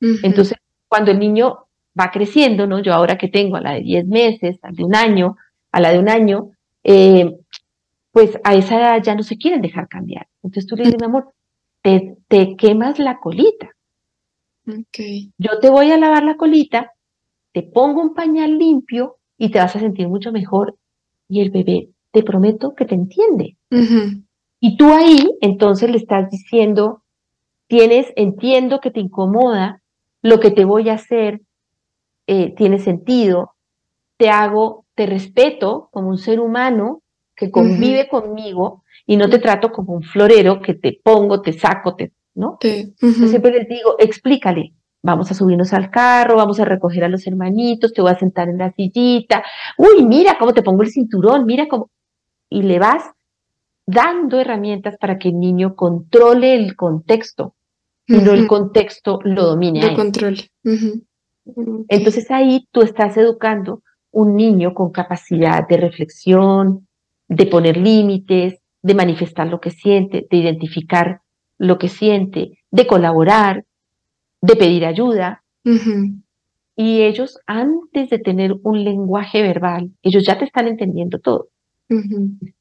Entonces, 0.00 0.58
cuando 0.88 1.12
el 1.12 1.20
niño 1.20 1.66
va 1.98 2.10
creciendo, 2.10 2.66
¿no? 2.66 2.80
Yo 2.80 2.92
ahora 2.92 3.16
que 3.18 3.28
tengo 3.28 3.56
a 3.56 3.60
la 3.60 3.72
de 3.74 3.82
10 3.82 4.06
meses, 4.06 4.58
a 4.62 4.68
la 4.68 4.74
de 4.76 4.84
un 4.84 4.94
año, 4.96 5.36
a 5.70 5.80
la 5.80 5.90
de 5.90 5.98
un 5.98 6.08
año, 6.08 6.50
eh, 6.82 7.36
pues 8.10 8.38
a 8.42 8.54
esa 8.54 8.78
edad 8.78 9.02
ya 9.02 9.14
no 9.14 9.22
se 9.22 9.38
quieren 9.38 9.62
dejar 9.62 9.88
cambiar. 9.88 10.26
Entonces 10.42 10.66
tú 10.66 10.76
le 10.76 10.84
dices, 10.84 10.98
mi 11.00 11.06
amor, 11.06 11.32
te, 11.82 12.16
te 12.28 12.56
quemas 12.56 12.98
la 12.98 13.18
colita. 13.18 13.70
Yo 15.38 15.58
te 15.60 15.70
voy 15.70 15.90
a 15.90 15.98
lavar 15.98 16.22
la 16.22 16.36
colita, 16.36 16.92
te 17.52 17.62
pongo 17.62 18.00
un 18.00 18.14
pañal 18.14 18.58
limpio 18.58 19.16
y 19.36 19.50
te 19.50 19.58
vas 19.58 19.74
a 19.76 19.80
sentir 19.80 20.08
mucho 20.08 20.32
mejor. 20.32 20.76
Y 21.28 21.40
el 21.40 21.50
bebé, 21.50 21.88
te 22.12 22.22
prometo 22.22 22.74
que 22.74 22.84
te 22.84 22.94
entiende. 22.94 23.56
Y 24.60 24.76
tú 24.76 24.92
ahí, 24.92 25.36
entonces 25.40 25.90
le 25.90 25.96
estás 25.96 26.30
diciendo, 26.30 27.02
tienes, 27.66 28.12
entiendo 28.16 28.80
que 28.80 28.90
te 28.90 29.00
incomoda, 29.00 29.82
lo 30.20 30.38
que 30.38 30.50
te 30.50 30.64
voy 30.64 30.88
a 30.88 30.94
hacer 30.94 31.40
eh, 32.28 32.54
tiene 32.54 32.78
sentido, 32.78 33.54
te 34.16 34.30
hago, 34.30 34.84
te 34.94 35.06
respeto 35.06 35.88
como 35.90 36.10
un 36.10 36.18
ser 36.18 36.38
humano 36.38 37.01
que 37.34 37.50
convive 37.50 38.08
conmigo 38.08 38.84
y 39.06 39.16
no 39.16 39.28
te 39.28 39.38
trato 39.38 39.72
como 39.72 39.94
un 39.94 40.02
florero 40.02 40.60
que 40.60 40.74
te 40.74 41.00
pongo, 41.02 41.42
te 41.42 41.52
saco, 41.52 41.94
te, 41.94 42.12
¿no? 42.34 42.58
Yo 42.62 43.28
siempre 43.28 43.52
les 43.52 43.68
digo, 43.68 43.96
explícale, 43.98 44.74
vamos 45.02 45.30
a 45.30 45.34
subirnos 45.34 45.72
al 45.72 45.90
carro, 45.90 46.36
vamos 46.36 46.60
a 46.60 46.64
recoger 46.64 47.04
a 47.04 47.08
los 47.08 47.26
hermanitos, 47.26 47.92
te 47.92 48.02
voy 48.02 48.12
a 48.12 48.18
sentar 48.18 48.48
en 48.48 48.58
la 48.58 48.72
sillita, 48.72 49.42
uy, 49.76 50.04
mira 50.04 50.36
cómo 50.38 50.54
te 50.54 50.62
pongo 50.62 50.82
el 50.82 50.90
cinturón, 50.90 51.44
mira 51.44 51.66
cómo, 51.68 51.90
y 52.48 52.62
le 52.62 52.78
vas 52.78 53.04
dando 53.86 54.38
herramientas 54.38 54.96
para 54.98 55.18
que 55.18 55.28
el 55.28 55.40
niño 55.40 55.74
controle 55.74 56.54
el 56.54 56.76
contexto 56.76 57.54
y 58.06 58.18
no 58.18 58.32
el 58.32 58.46
contexto 58.46 59.18
lo 59.24 59.44
domine. 59.46 59.90
Lo 59.90 59.96
controle. 59.96 60.50
Entonces 61.88 62.30
ahí 62.30 62.68
tú 62.70 62.82
estás 62.82 63.16
educando 63.16 63.82
un 64.10 64.36
niño 64.36 64.74
con 64.74 64.90
capacidad 64.92 65.66
de 65.66 65.78
reflexión, 65.78 66.86
de 67.34 67.46
poner 67.46 67.76
límites, 67.76 68.60
de 68.82 68.94
manifestar 68.94 69.48
lo 69.48 69.60
que 69.60 69.70
siente, 69.70 70.26
de 70.30 70.36
identificar 70.36 71.20
lo 71.58 71.78
que 71.78 71.88
siente, 71.88 72.58
de 72.70 72.86
colaborar, 72.86 73.64
de 74.40 74.56
pedir 74.56 74.84
ayuda. 74.84 75.42
Y 76.76 77.02
ellos, 77.02 77.38
antes 77.46 78.10
de 78.10 78.18
tener 78.18 78.54
un 78.62 78.84
lenguaje 78.84 79.42
verbal, 79.42 79.90
ellos 80.02 80.24
ya 80.24 80.38
te 80.38 80.44
están 80.44 80.68
entendiendo 80.68 81.18
todo. 81.20 81.48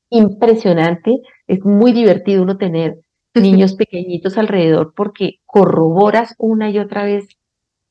Impresionante, 0.10 1.22
es 1.48 1.64
muy 1.66 1.92
divertido 1.94 2.44
uno 2.44 2.58
tener 2.58 3.00
niños 3.34 3.76
pequeñitos 3.76 4.38
alrededor 4.38 4.94
porque 4.96 5.40
corroboras 5.46 6.36
una 6.38 6.70
y 6.70 6.80
otra 6.80 7.04
vez 7.04 7.28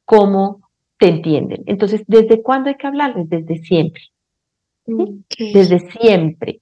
cómo 0.05 0.61
te 0.99 1.09
entienden. 1.09 1.63
Entonces, 1.67 2.05
¿desde 2.07 2.43
cuándo 2.43 2.69
hay 2.69 2.77
que 2.77 2.87
hablarles? 2.87 3.29
Desde 3.29 3.57
siempre. 3.59 4.03
Desde 5.39 5.81
siempre. 5.91 6.61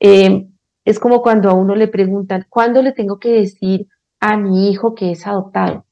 Eh, 0.00 0.46
es 0.84 0.98
como 0.98 1.22
cuando 1.22 1.48
a 1.48 1.54
uno 1.54 1.74
le 1.74 1.88
preguntan, 1.88 2.46
¿cuándo 2.48 2.82
le 2.82 2.92
tengo 2.92 3.18
que 3.18 3.30
decir 3.30 3.88
a 4.20 4.36
mi 4.36 4.70
hijo 4.70 4.94
que 4.94 5.12
es 5.12 5.26
adoptado? 5.26 5.86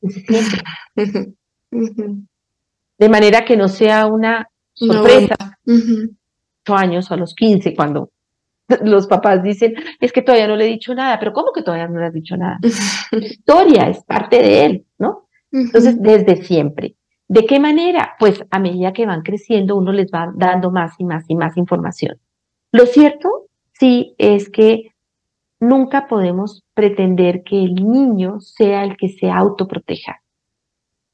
Desde 0.00 0.20
siempre. 0.26 1.34
De 2.98 3.08
manera 3.10 3.44
que 3.44 3.56
no 3.56 3.68
sea 3.68 4.06
una 4.06 4.48
sorpresa. 4.72 5.36
Ocho 5.66 6.74
años 6.74 7.10
o 7.10 7.14
a 7.14 7.16
los 7.16 7.34
15, 7.34 7.74
cuando 7.74 8.10
los 8.82 9.06
papás 9.06 9.42
dicen, 9.42 9.74
es 10.00 10.12
que 10.12 10.22
todavía 10.22 10.48
no 10.48 10.56
le 10.56 10.64
he 10.64 10.68
dicho 10.68 10.94
nada, 10.94 11.18
pero 11.18 11.32
¿cómo 11.32 11.52
que 11.52 11.62
todavía 11.62 11.88
no 11.88 12.00
le 12.00 12.06
has 12.06 12.14
dicho 12.14 12.36
nada? 12.36 12.58
historia 13.12 13.88
es 13.88 14.02
parte 14.04 14.42
de 14.42 14.64
él, 14.64 14.86
¿no? 14.98 15.28
Entonces, 15.52 16.00
desde 16.00 16.42
siempre. 16.42 16.96
¿De 17.28 17.44
qué 17.44 17.58
manera? 17.58 18.14
Pues 18.18 18.44
a 18.50 18.58
medida 18.58 18.92
que 18.92 19.06
van 19.06 19.22
creciendo, 19.22 19.76
uno 19.76 19.92
les 19.92 20.10
va 20.12 20.32
dando 20.34 20.70
más 20.70 20.94
y 20.98 21.04
más 21.04 21.24
y 21.28 21.34
más 21.34 21.56
información. 21.56 22.18
Lo 22.72 22.86
cierto, 22.86 23.46
sí, 23.72 24.14
es 24.18 24.48
que 24.48 24.92
nunca 25.58 26.06
podemos 26.06 26.62
pretender 26.74 27.42
que 27.42 27.62
el 27.64 27.74
niño 27.74 28.40
sea 28.40 28.84
el 28.84 28.96
que 28.96 29.08
se 29.08 29.30
autoproteja. 29.30 30.22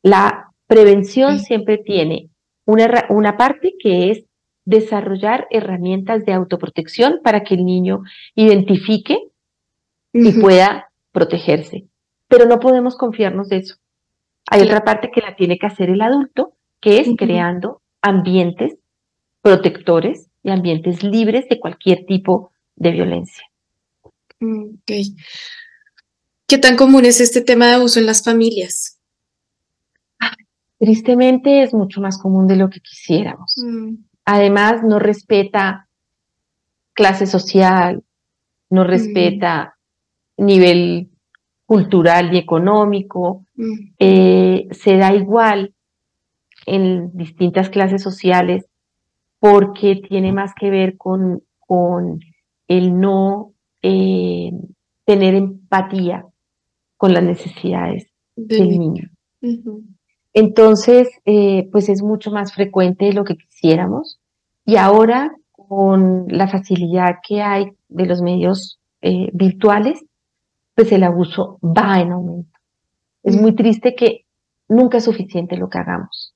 La 0.03 0.53
prevención 0.67 1.39
siempre 1.39 1.79
tiene 1.79 2.29
una, 2.67 3.07
una 3.09 3.37
parte 3.37 3.75
que 3.79 4.11
es 4.11 4.25
desarrollar 4.65 5.47
herramientas 5.51 6.25
de 6.25 6.33
autoprotección 6.33 7.21
para 7.23 7.43
que 7.43 7.55
el 7.55 7.65
niño 7.65 8.03
identifique 8.35 9.19
y 10.13 10.41
pueda 10.41 10.91
protegerse. 11.11 11.87
Pero 12.29 12.47
no 12.47 12.61
podemos 12.61 12.97
confiarnos 12.97 13.49
de 13.49 13.59
eso. 13.59 13.77
Hay 14.51 14.63
otra 14.63 14.85
parte 14.85 15.11
que 15.13 15.21
la 15.21 15.37
tiene 15.37 15.59
que 15.59 15.67
hacer 15.67 15.91
el 15.91 16.03
adulto, 16.03 16.55
que 16.81 16.99
es 17.01 17.09
creando 17.17 17.81
ambientes 18.01 18.75
protectores 19.41 20.29
y 20.43 20.51
ambientes 20.51 21.03
libres 21.03 21.49
de 21.49 21.61
cualquier 21.61 22.05
tipo 22.07 22.53
de 22.77 22.91
violencia. 22.91 23.45
¿Qué 26.47 26.59
tan 26.59 26.77
común 26.77 27.05
es 27.05 27.21
este 27.21 27.41
tema 27.41 27.69
de 27.69 27.75
abuso 27.75 28.01
en 28.01 28.07
las 28.07 28.25
familias? 28.25 28.99
Tristemente 30.79 31.63
es 31.63 31.73
mucho 31.73 32.01
más 32.01 32.19
común 32.19 32.49
de 32.49 32.57
lo 32.57 32.69
que 32.69 32.81
quisiéramos. 32.81 33.55
Mm. 33.57 33.95
Además, 34.25 34.83
no 34.83 34.99
respeta 34.99 35.89
clase 36.93 37.27
social, 37.27 38.03
no 38.69 38.85
respeta 38.85 39.77
nivel 40.37 41.12
cultural 41.73 42.35
y 42.35 42.37
económico, 42.37 43.47
eh, 43.99 44.69
se 44.73 44.99
da 44.99 45.15
igual 45.15 45.73
en 46.67 47.17
distintas 47.17 47.71
clases 47.71 48.03
sociales 48.03 48.67
porque 49.39 50.03
tiene 50.07 50.35
más 50.35 50.53
que 50.55 50.69
ver 50.69 50.99
con, 50.99 51.43
con 51.59 52.21
el 52.69 53.01
no 53.01 53.55
eh, 53.81 54.51
tener 55.07 55.35
empatía 55.35 56.27
con 56.99 57.15
las 57.15 57.23
necesidades 57.23 58.07
del 58.37 58.79
niño. 58.79 59.09
Entonces, 60.35 61.09
eh, 61.25 61.71
pues 61.73 61.89
es 61.89 62.03
mucho 62.03 62.31
más 62.31 62.53
frecuente 62.53 63.07
de 63.07 63.15
lo 63.15 63.25
que 63.25 63.39
quisiéramos. 63.39 64.21
Y 64.67 64.77
ahora, 64.77 65.35
con 65.53 66.27
la 66.29 66.49
facilidad 66.49 67.21
que 67.27 67.41
hay 67.41 67.73
de 67.89 68.05
los 68.05 68.21
medios 68.21 68.79
virtuales, 69.33 70.05
pues 70.75 70.93
el 70.93 71.03
abuso 71.05 71.59
va 71.63 72.01
en 72.01 72.13
aumento. 72.13 72.59
Es 73.23 73.41
muy 73.41 73.55
triste 73.55 73.95
que 73.95 74.27
nunca 74.69 74.99
es 74.99 75.05
suficiente 75.05 75.57
lo 75.57 75.69
que 75.69 75.79
hagamos, 75.79 76.35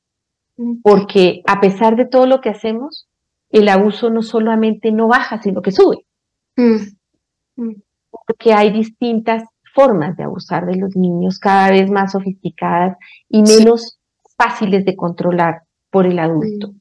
porque 0.82 1.42
a 1.46 1.60
pesar 1.60 1.96
de 1.96 2.06
todo 2.06 2.26
lo 2.26 2.40
que 2.40 2.50
hacemos, 2.50 3.08
el 3.50 3.68
abuso 3.68 4.10
no 4.10 4.22
solamente 4.22 4.92
no 4.92 5.08
baja, 5.08 5.40
sino 5.42 5.62
que 5.62 5.72
sube. 5.72 6.06
Porque 8.10 8.52
hay 8.52 8.72
distintas 8.72 9.44
formas 9.74 10.16
de 10.16 10.24
abusar 10.24 10.66
de 10.66 10.76
los 10.76 10.96
niños, 10.96 11.38
cada 11.38 11.70
vez 11.70 11.90
más 11.90 12.12
sofisticadas 12.12 12.96
y 13.28 13.42
menos 13.42 13.98
fáciles 14.36 14.84
de 14.84 14.96
controlar 14.96 15.62
por 15.90 16.06
el 16.06 16.18
adulto. 16.18 16.72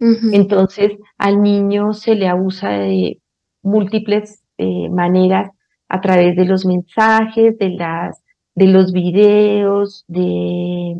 Entonces, 0.00 0.92
al 1.16 1.42
niño 1.42 1.94
se 1.94 2.14
le 2.14 2.28
abusa 2.28 2.70
de 2.70 3.20
múltiples 3.62 4.42
eh, 4.58 4.90
maneras 4.90 5.50
a 5.94 6.00
través 6.00 6.34
de 6.34 6.44
los 6.44 6.66
mensajes, 6.66 7.56
de 7.58 7.70
las 7.70 8.20
de 8.56 8.66
los 8.66 8.92
videos, 8.92 10.04
de, 10.08 10.96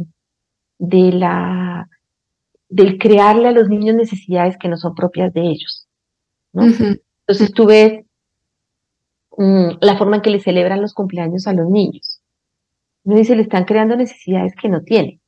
de 0.78 1.12
la 1.12 1.88
del 2.68 2.98
crearle 2.98 3.48
a 3.48 3.52
los 3.52 3.68
niños 3.68 3.96
necesidades 3.96 4.56
que 4.56 4.68
no 4.68 4.76
son 4.76 4.94
propias 4.94 5.32
de 5.32 5.42
ellos. 5.42 5.88
Entonces 6.52 7.52
tú 7.52 7.66
ves 7.66 8.04
mm, 9.36 9.78
la 9.80 9.96
forma 9.96 10.16
en 10.16 10.22
que 10.22 10.30
le 10.30 10.40
celebran 10.40 10.80
los 10.80 10.94
cumpleaños 10.94 11.46
a 11.48 11.52
los 11.52 11.68
niños. 11.68 12.20
Uno 13.02 13.16
dice, 13.16 13.36
le 13.36 13.42
están 13.42 13.64
creando 13.64 13.96
necesidades 13.96 14.54
que 14.54 14.68
no 14.68 14.82
tienen. 14.82 15.20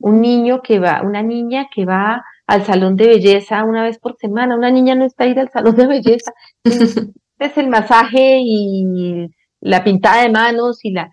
Un 0.00 0.20
niño 0.20 0.62
que 0.62 0.78
va, 0.78 1.02
una 1.02 1.22
niña 1.22 1.68
que 1.74 1.84
va 1.84 2.22
al 2.46 2.64
salón 2.64 2.96
de 2.96 3.08
belleza 3.08 3.64
una 3.64 3.82
vez 3.82 3.98
por 3.98 4.16
semana, 4.16 4.56
una 4.56 4.70
niña 4.70 4.94
no 4.94 5.04
está 5.04 5.26
ir 5.26 5.40
al 5.40 5.50
salón 5.50 5.74
de 5.74 5.86
belleza, 5.86 6.32
es 7.38 7.56
el 7.56 7.68
masaje 7.68 8.38
y 8.40 9.30
la 9.60 9.84
pintada 9.84 10.22
de 10.22 10.30
manos 10.30 10.84
y 10.84 10.90
la 10.90 11.10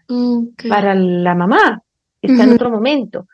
para 0.69 0.95
la 0.95 1.36
mamá, 1.36 1.84
está 2.21 2.43
en 2.43 2.53
otro 2.53 2.69
momento, 2.69 3.28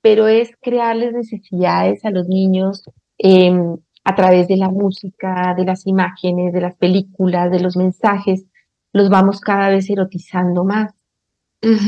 pero 0.00 0.28
es 0.28 0.50
crearles 0.60 1.12
necesidades 1.12 2.04
a 2.04 2.10
los 2.10 2.28
niños 2.28 2.82
em, 3.18 3.76
a 4.04 4.14
través 4.14 4.48
de 4.48 4.56
la 4.56 4.68
música, 4.68 5.54
de 5.56 5.64
las 5.64 5.86
imágenes, 5.86 6.52
de 6.52 6.60
las 6.60 6.76
películas, 6.76 7.50
de 7.50 7.60
los 7.60 7.76
mensajes, 7.76 8.44
los 8.92 9.10
vamos 9.10 9.40
cada 9.40 9.68
vez 9.68 9.90
erotizando 9.90 10.64
más, 10.64 10.92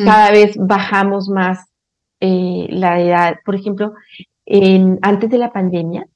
cada 0.05 0.33
vez 0.33 0.57
bajamos 0.59 1.29
más 1.29 1.71
eh, 2.21 2.67
la 2.71 3.01
edad. 3.01 3.37
Por 3.45 3.55
ejemplo, 3.55 3.93
en, 4.45 4.99
antes 5.03 5.31
de 5.31 5.39
la 5.39 5.53
pandemia, 5.53 6.09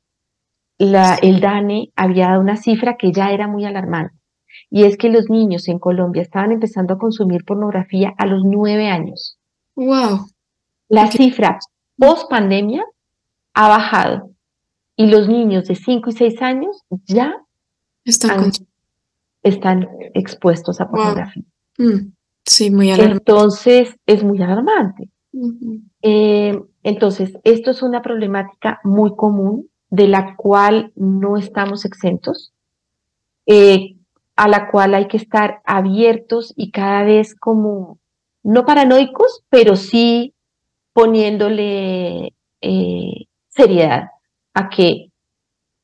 la, 0.79 1.15
el 1.23 1.41
DANE 1.41 1.93
había 1.95 2.29
dado 2.29 2.41
una 2.41 2.57
cifra 2.57 2.97
que 2.97 3.13
ya 3.13 3.31
era 3.31 3.47
muy 3.47 3.65
alarmante 3.65 4.22
y 4.71 4.85
es 4.85 4.97
que 4.97 5.09
los 5.09 5.29
niños 5.31 5.69
en 5.69 5.79
Colombia 5.79 6.23
estaban 6.23 6.53
empezando 6.53 6.95
a 6.95 6.99
consumir 6.99 7.45
pornografía 7.45 8.13
a 8.19 8.27
los 8.27 8.43
nueve 8.45 8.89
años. 8.89 9.39
Wow. 9.75 10.27
La 10.89 11.11
cifra 11.11 11.59
post 11.97 12.29
pandemia 12.31 12.85
ha 13.55 13.69
bajado 13.69 14.31
y 14.97 15.07
los 15.07 15.29
niños 15.29 15.67
de 15.69 15.75
cinco 15.75 16.11
y 16.11 16.13
seis 16.13 16.41
años 16.43 16.83
ya 17.07 17.35
están, 18.05 18.51
están 19.43 19.89
expuestos 20.15 20.81
a 20.81 20.89
pornografía. 20.91 21.45
Mm, 21.79 22.13
sí, 22.45 22.71
muy 22.71 22.91
alarmante. 22.91 23.19
Entonces, 23.19 23.97
es 24.07 24.23
muy 24.23 24.43
alarmante. 24.43 25.09
Eh, 26.03 26.61
entonces, 26.83 27.33
esto 27.45 27.71
es 27.71 27.83
una 27.83 28.03
problemática 28.03 28.81
muy 28.85 29.15
común 29.17 29.69
de 29.89 30.09
la 30.09 30.37
cual 30.37 30.93
no 30.97 31.37
estamos 31.37 31.85
exentos, 31.85 32.53
eh, 33.47 33.97
a 34.43 34.49
la 34.49 34.69
cual 34.73 34.95
hay 34.95 35.07
que 35.07 35.19
estar 35.19 35.61
abiertos 35.65 36.53
y 36.57 36.73
cada 36.73 37.05
vez 37.05 37.37
como, 37.37 38.01
no 38.43 38.65
paranoicos, 38.65 39.45
pero 39.49 39.77
sí 39.77 40.35
poniéndole 40.93 42.35
eh, 42.61 43.27
seriedad 43.47 44.09
a 44.53 44.69
que 44.69 45.13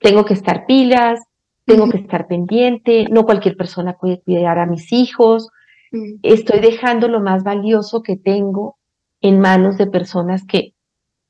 tengo 0.01 0.25
que 0.25 0.35
estar 0.35 0.67
pilas, 0.67 1.21
tengo 1.67 1.89
que 1.89 1.99
estar 1.99 2.27
pendiente, 2.27 3.07
no 3.09 3.25
cualquier 3.25 3.57
persona 3.57 3.93
puede 3.93 4.23
cuidar 4.23 4.59
a 4.59 4.67
mis 4.67 4.93
hijos, 4.93 5.51
mm. 5.93 6.15
estoy 6.25 6.59
dejando 6.59 7.07
lo 7.07 7.21
más 7.21 7.45
valioso 7.45 8.03
que 8.03 8.17
tengo 8.17 8.77
en 9.21 9.39
manos 9.39 9.79
de 9.79 9.87
personas 9.87 10.45
que 10.45 10.75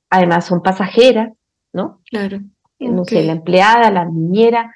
además 0.09 0.47
son 0.47 0.63
pasajeras, 0.63 1.35
¿no? 1.75 2.01
Claro. 2.11 2.39
No 2.79 3.05
sé, 3.05 3.23
la 3.23 3.33
empleada, 3.33 3.91
la 3.91 4.07
niñera, 4.07 4.75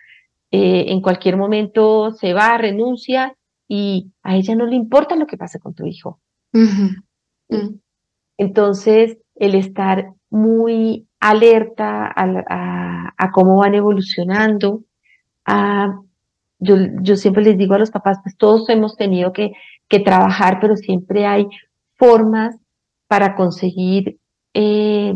eh, 0.55 0.93
en 0.93 1.01
cualquier 1.01 1.39
momento 1.39 2.13
se 2.13 2.35
va, 2.35 2.59
renuncia 2.59 3.35
y 3.67 4.13
a 4.23 4.37
ella 4.37 4.55
no 4.55 4.67
le 4.67 4.77
importa 4.77 5.17
lo 5.17 5.27
que 5.27 5.39
pase 5.39 5.59
con 5.59 5.75
tu 5.75 5.87
hijo. 5.87 6.21
Mm. 6.53 7.79
Entonces, 8.37 9.17
el 9.35 9.55
estar 9.55 10.13
muy 10.29 11.09
alerta 11.21 12.13
a, 12.15 13.31
cómo 13.33 13.57
van 13.57 13.75
evolucionando. 13.75 14.85
yo, 16.59 16.77
yo, 17.01 17.17
siempre 17.17 17.45
les 17.45 17.57
digo 17.57 17.73
a 17.73 17.79
los 17.79 17.91
papás, 17.91 18.19
pues 18.23 18.37
todos 18.37 18.69
hemos 18.69 18.97
tenido 18.97 19.33
que, 19.33 19.53
que 19.89 20.01
trabajar, 20.01 20.59
pero 20.61 20.77
siempre 20.77 21.25
hay 21.25 21.49
formas 21.95 22.59
para 23.07 23.35
conseguir 23.37 24.19
eh, 24.53 25.15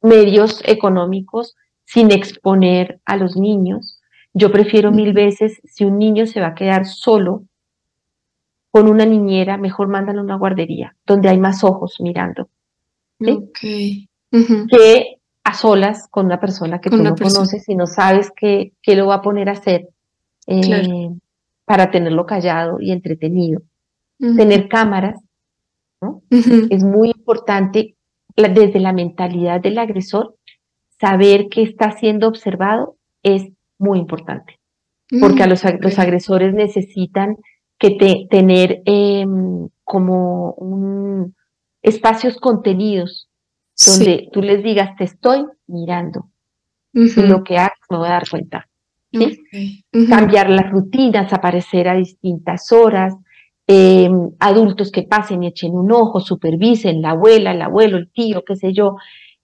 medios 0.00 0.62
económicos 0.64 1.54
sin 1.92 2.12
exponer 2.12 3.00
a 3.04 3.16
los 3.16 3.36
niños. 3.36 4.00
Yo 4.32 4.52
prefiero 4.52 4.92
mil 4.92 5.12
veces, 5.12 5.60
si 5.64 5.84
un 5.84 5.98
niño 5.98 6.24
se 6.26 6.40
va 6.40 6.48
a 6.48 6.54
quedar 6.54 6.86
solo 6.86 7.42
con 8.70 8.88
una 8.88 9.04
niñera, 9.04 9.56
mejor 9.56 9.88
mándalo 9.88 10.20
a 10.20 10.22
una 10.22 10.36
guardería, 10.36 10.94
donde 11.04 11.28
hay 11.28 11.38
más 11.38 11.64
ojos 11.64 11.96
mirando. 11.98 12.48
Que 14.68 15.16
a 15.42 15.54
solas 15.54 16.06
con 16.08 16.26
una 16.26 16.38
persona 16.38 16.80
que 16.80 16.90
tú 16.90 16.98
no 16.98 17.16
conoces 17.16 17.68
y 17.68 17.74
no 17.74 17.88
sabes 17.88 18.30
qué, 18.36 18.72
qué, 18.82 18.94
lo 18.94 19.08
va 19.08 19.16
a 19.16 19.22
poner 19.22 19.48
a 19.48 19.52
hacer 19.52 19.88
eh, 20.46 21.10
para 21.64 21.90
tenerlo 21.90 22.24
callado 22.24 22.78
y 22.80 22.92
entretenido. 22.92 23.62
Tener 24.18 24.68
cámaras, 24.68 25.20
¿no? 26.00 26.22
Es 26.30 26.84
muy 26.84 27.08
importante 27.08 27.96
desde 28.36 28.78
la 28.78 28.92
mentalidad 28.92 29.60
del 29.60 29.78
agresor, 29.78 30.36
saber 31.00 31.48
que 31.48 31.62
está 31.62 31.92
siendo 31.92 32.28
observado 32.28 32.96
es 33.22 33.48
muy 33.78 33.98
importante, 33.98 34.60
porque 35.20 35.42
a 35.42 35.46
los, 35.46 35.62
los 35.80 35.98
agresores 35.98 36.52
necesitan 36.52 37.36
que 37.78 38.26
tener 38.30 38.82
em, 38.84 39.68
como 39.82 40.52
un, 40.52 41.34
espacios 41.82 42.36
contenidos 42.36 43.28
donde 43.86 44.28
tú 44.32 44.42
les 44.42 44.62
digas, 44.62 44.94
te 44.96 45.04
estoy 45.04 45.46
mirando. 45.66 46.28
lo 46.92 47.42
que 47.42 47.56
hagas 47.56 47.78
me 47.88 47.96
voy 47.96 48.08
a 48.08 48.12
dar 48.12 48.28
cuenta. 48.28 48.68
Cambiar 50.08 50.50
las 50.50 50.70
rutinas, 50.70 51.32
aparecer 51.32 51.88
a 51.88 51.94
distintas 51.94 52.70
horas, 52.70 53.14
em, 53.66 54.30
adultos 54.38 54.92
que 54.92 55.04
pasen 55.04 55.42
y 55.42 55.46
echen 55.46 55.72
un 55.72 55.90
ojo, 55.90 56.20
supervisen, 56.20 57.00
la 57.00 57.12
abuela, 57.12 57.52
el 57.52 57.62
abuelo, 57.62 57.96
el 57.96 58.10
tío, 58.10 58.44
qué 58.44 58.56
sé 58.56 58.74
yo, 58.74 58.96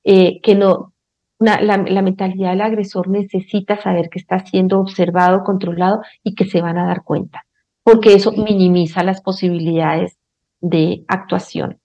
eh, 0.04 0.40
que 0.42 0.54
no, 0.54 0.92
la, 1.38 1.60
la, 1.60 2.02
mentalidad 2.02 2.50
del 2.50 2.62
agresor 2.62 3.08
necesita 3.08 3.80
saber 3.80 4.08
que 4.08 4.18
está 4.18 4.44
siendo 4.46 4.80
observado, 4.80 5.44
controlado 5.44 6.00
y 6.22 6.34
que 6.34 6.46
se 6.46 6.62
van 6.62 6.78
a 6.78 6.86
dar 6.86 7.04
cuenta 7.04 7.46
porque 7.86 8.14
eso 8.14 8.32
minimiza 8.32 9.04
las 9.04 9.20
posibilidades 9.20 10.16
de 10.60 11.04
actuación. 11.06 11.80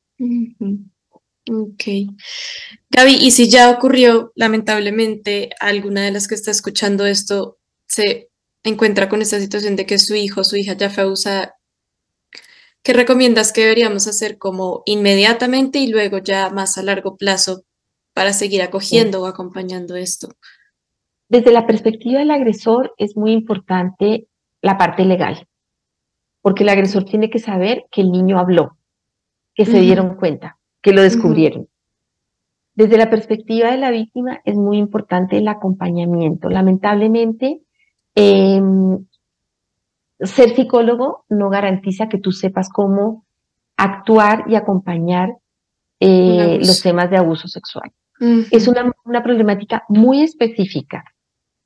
Ok. 1.48 1.84
Gaby, 2.90 3.18
y 3.22 3.30
si 3.30 3.52
ya 3.52 3.70
ocurrió, 3.70 4.32
lamentablemente, 4.34 5.52
alguna 5.60 6.02
de 6.02 6.12
las 6.12 6.28
que 6.28 6.34
está 6.34 6.50
escuchando 6.50 7.06
esto 7.06 7.60
se 7.88 8.30
encuentra 8.64 9.10
con 9.10 9.22
esta 9.22 9.40
situación 9.40 9.76
de 9.76 9.86
que 9.86 10.00
su 10.00 10.16
hijo 10.16 10.44
su 10.44 10.56
hija 10.56 10.74
ya 10.74 10.90
fue 10.90 11.04
abusada, 11.04 11.54
¿qué 12.82 12.94
recomiendas 12.94 13.54
que 13.54 13.62
deberíamos 13.62 14.08
hacer 14.08 14.40
como 14.40 14.82
inmediatamente 14.88 15.78
y 15.78 15.88
luego 15.88 16.18
ya 16.18 16.50
más 16.50 16.80
a 16.80 16.84
largo 16.84 17.16
plazo 17.16 17.64
para 18.14 18.34
seguir 18.34 18.62
acogiendo 18.62 19.22
o 19.22 19.26
acompañando 19.26 19.96
esto? 19.96 20.30
Desde 21.30 21.52
la 21.52 21.66
perspectiva 21.66 22.20
del 22.20 22.32
agresor 22.32 22.94
es 22.98 23.16
muy 23.16 23.32
importante 23.32 24.28
la 24.62 24.78
parte 24.78 25.06
legal 25.06 25.48
porque 26.42 26.64
el 26.64 26.70
agresor 26.70 27.06
tiene 27.06 27.30
que 27.30 27.40
saber 27.40 27.86
que 27.92 28.02
el 28.02 28.12
niño 28.12 28.40
habló, 28.40 28.78
que 29.54 29.66
se 29.66 29.80
dieron 29.80 30.16
cuenta, 30.16 30.58
que 30.82 30.92
lo 30.92 31.02
descubrieron. 31.02 31.68
Desde 32.74 32.98
la 32.98 33.10
perspectiva 33.10 33.70
de 33.70 33.78
la 33.78 33.92
víctima 33.92 34.42
es 34.44 34.56
muy 34.56 34.78
importante 34.78 35.38
el 35.38 35.48
acompañamiento. 35.48 36.50
Lamentablemente, 36.50 37.62
em, 38.16 39.06
ser 40.20 40.56
psicólogo 40.56 41.26
no 41.30 41.50
garantiza 41.50 42.10
que 42.10 42.18
tú 42.18 42.32
sepas 42.32 42.70
cómo 42.70 43.26
actuar 43.78 44.46
y 44.48 44.56
acompañar 44.56 45.38
eh, 46.00 46.58
los 46.60 46.82
temas 46.82 47.12
de 47.12 47.18
abuso 47.18 47.48
sexual. 47.48 47.92
Es 48.52 48.68
una, 48.68 48.92
una 49.04 49.24
problemática 49.24 49.84
muy 49.90 50.22
específica 50.22 51.04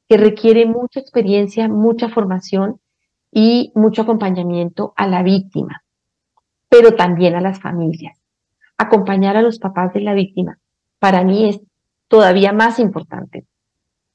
que 0.08 0.16
requiere 0.16 0.66
mucha 0.66 1.01
experiencia, 1.01 1.68
mucha 1.68 2.08
formación 2.08 2.80
y 3.32 3.74
mucho 3.76 4.03
acompañamiento 4.03 4.93
a 4.95 5.08
la 5.08 5.22
víctima, 5.22 5.84
pero 6.70 6.95
también 6.95 7.36
a 7.36 7.41
las 7.41 7.60
familias. 7.60 8.18
Acompañar 8.78 9.36
a 9.36 9.41
los 9.41 9.60
papás 9.60 9.93
de 9.93 9.99
la 9.99 10.14
víctima 10.14 10.58
para 10.99 11.24
mí 11.24 11.49
es 11.49 11.60
todavía 12.08 12.53
más 12.53 12.80
importante 12.80 13.45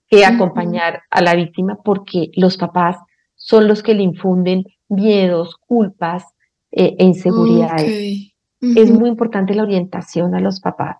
que 0.08 0.24
acompañar 0.24 1.02
a 1.10 1.20
la 1.20 1.34
víctima 1.34 1.78
porque 1.84 2.30
los 2.34 2.56
papás 2.56 2.96
son 3.36 3.68
los 3.68 3.82
que 3.82 3.94
le 3.94 4.02
infunden 4.02 4.64
miedos, 4.88 5.56
culpas 5.66 6.24
eh, 6.72 6.96
e 6.98 7.04
inseguridades. 7.04 8.32
Es 8.60 8.90
muy 8.90 9.08
importante 9.08 9.54
la 9.54 9.62
orientación 9.62 10.34
a 10.34 10.40
los 10.40 10.60
papás. 10.60 10.96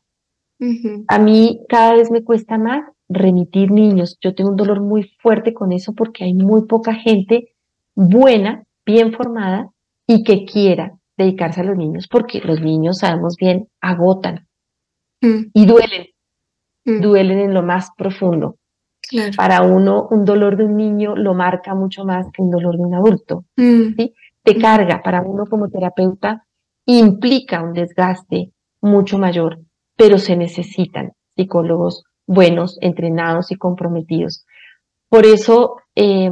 A 1.09 1.19
mí 1.19 1.61
cada 1.69 1.95
vez 1.95 2.11
me 2.11 2.23
cuesta 2.23 2.59
más 2.59 2.85
remitir 3.09 3.71
niños. 3.71 4.19
Yo 4.21 4.35
tengo 4.35 4.51
un 4.51 4.57
dolor 4.57 4.81
muy 4.81 5.11
fuerte 5.21 5.55
con 5.55 5.73
eso 5.73 5.95
porque 5.95 6.25
hay 6.25 6.35
muy 6.35 6.67
poca 6.67 6.95
gente 6.95 7.55
buena, 7.95 8.65
bien 8.85 9.13
formada 9.13 9.71
y 10.07 10.23
que 10.23 10.45
quiera 10.45 10.95
dedicarse 11.17 11.61
a 11.61 11.65
los 11.65 11.77
niños, 11.77 12.09
porque 12.09 12.41
los 12.41 12.61
niños, 12.61 12.99
sabemos 12.99 13.37
bien, 13.37 13.69
agotan 13.81 14.47
mm. 15.21 15.51
y 15.53 15.67
duelen, 15.67 16.07
mm. 16.85 17.01
duelen 17.01 17.39
en 17.39 17.55
lo 17.55 17.63
más 17.63 17.91
profundo. 17.97 18.57
Para 19.37 19.63
uno, 19.63 20.07
un 20.11 20.25
dolor 20.25 20.57
de 20.57 20.65
un 20.65 20.77
niño 20.77 21.17
lo 21.17 21.35
marca 21.35 21.75
mucho 21.75 22.05
más 22.05 22.29
que 22.33 22.43
un 22.43 22.51
dolor 22.51 22.77
de 22.77 22.83
un 22.83 22.95
adulto. 22.95 23.45
Mm. 23.57 23.95
¿sí? 23.97 24.15
Te 24.43 24.57
carga, 24.57 25.03
para 25.03 25.23
uno 25.23 25.47
como 25.47 25.69
terapeuta, 25.69 26.47
implica 26.87 27.63
un 27.63 27.73
desgaste 27.73 28.53
mucho 28.81 29.19
mayor, 29.19 29.61
pero 30.01 30.17
se 30.17 30.35
necesitan 30.35 31.13
psicólogos 31.37 32.05
buenos, 32.27 32.79
entrenados 32.81 33.53
y 33.53 33.57
comprometidos. 33.57 34.47
Por 35.11 35.27
eso, 35.27 35.77
eh, 35.95 36.31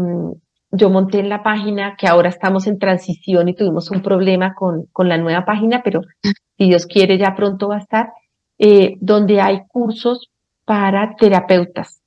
yo 0.71 0.89
monté 0.89 1.19
en 1.19 1.29
la 1.29 1.43
página, 1.43 1.95
que 1.99 2.07
ahora 2.07 2.31
estamos 2.31 2.67
en 2.67 2.79
transición 2.79 3.47
y 3.47 3.55
tuvimos 3.55 3.91
un 3.91 4.01
problema 4.01 4.55
con, 4.55 4.87
con 4.91 5.11
la 5.11 5.19
nueva 5.19 5.45
página, 5.45 5.83
pero 5.83 6.01
si 6.23 6.65
Dios 6.65 6.87
quiere 6.87 7.19
ya 7.19 7.35
pronto 7.35 7.69
va 7.69 7.77
a 7.77 7.81
estar, 7.81 8.13
eh, 8.59 8.97
donde 9.01 9.43
hay 9.43 9.61
cursos 9.69 10.31
para 10.65 11.15
terapeutas. 11.17 12.01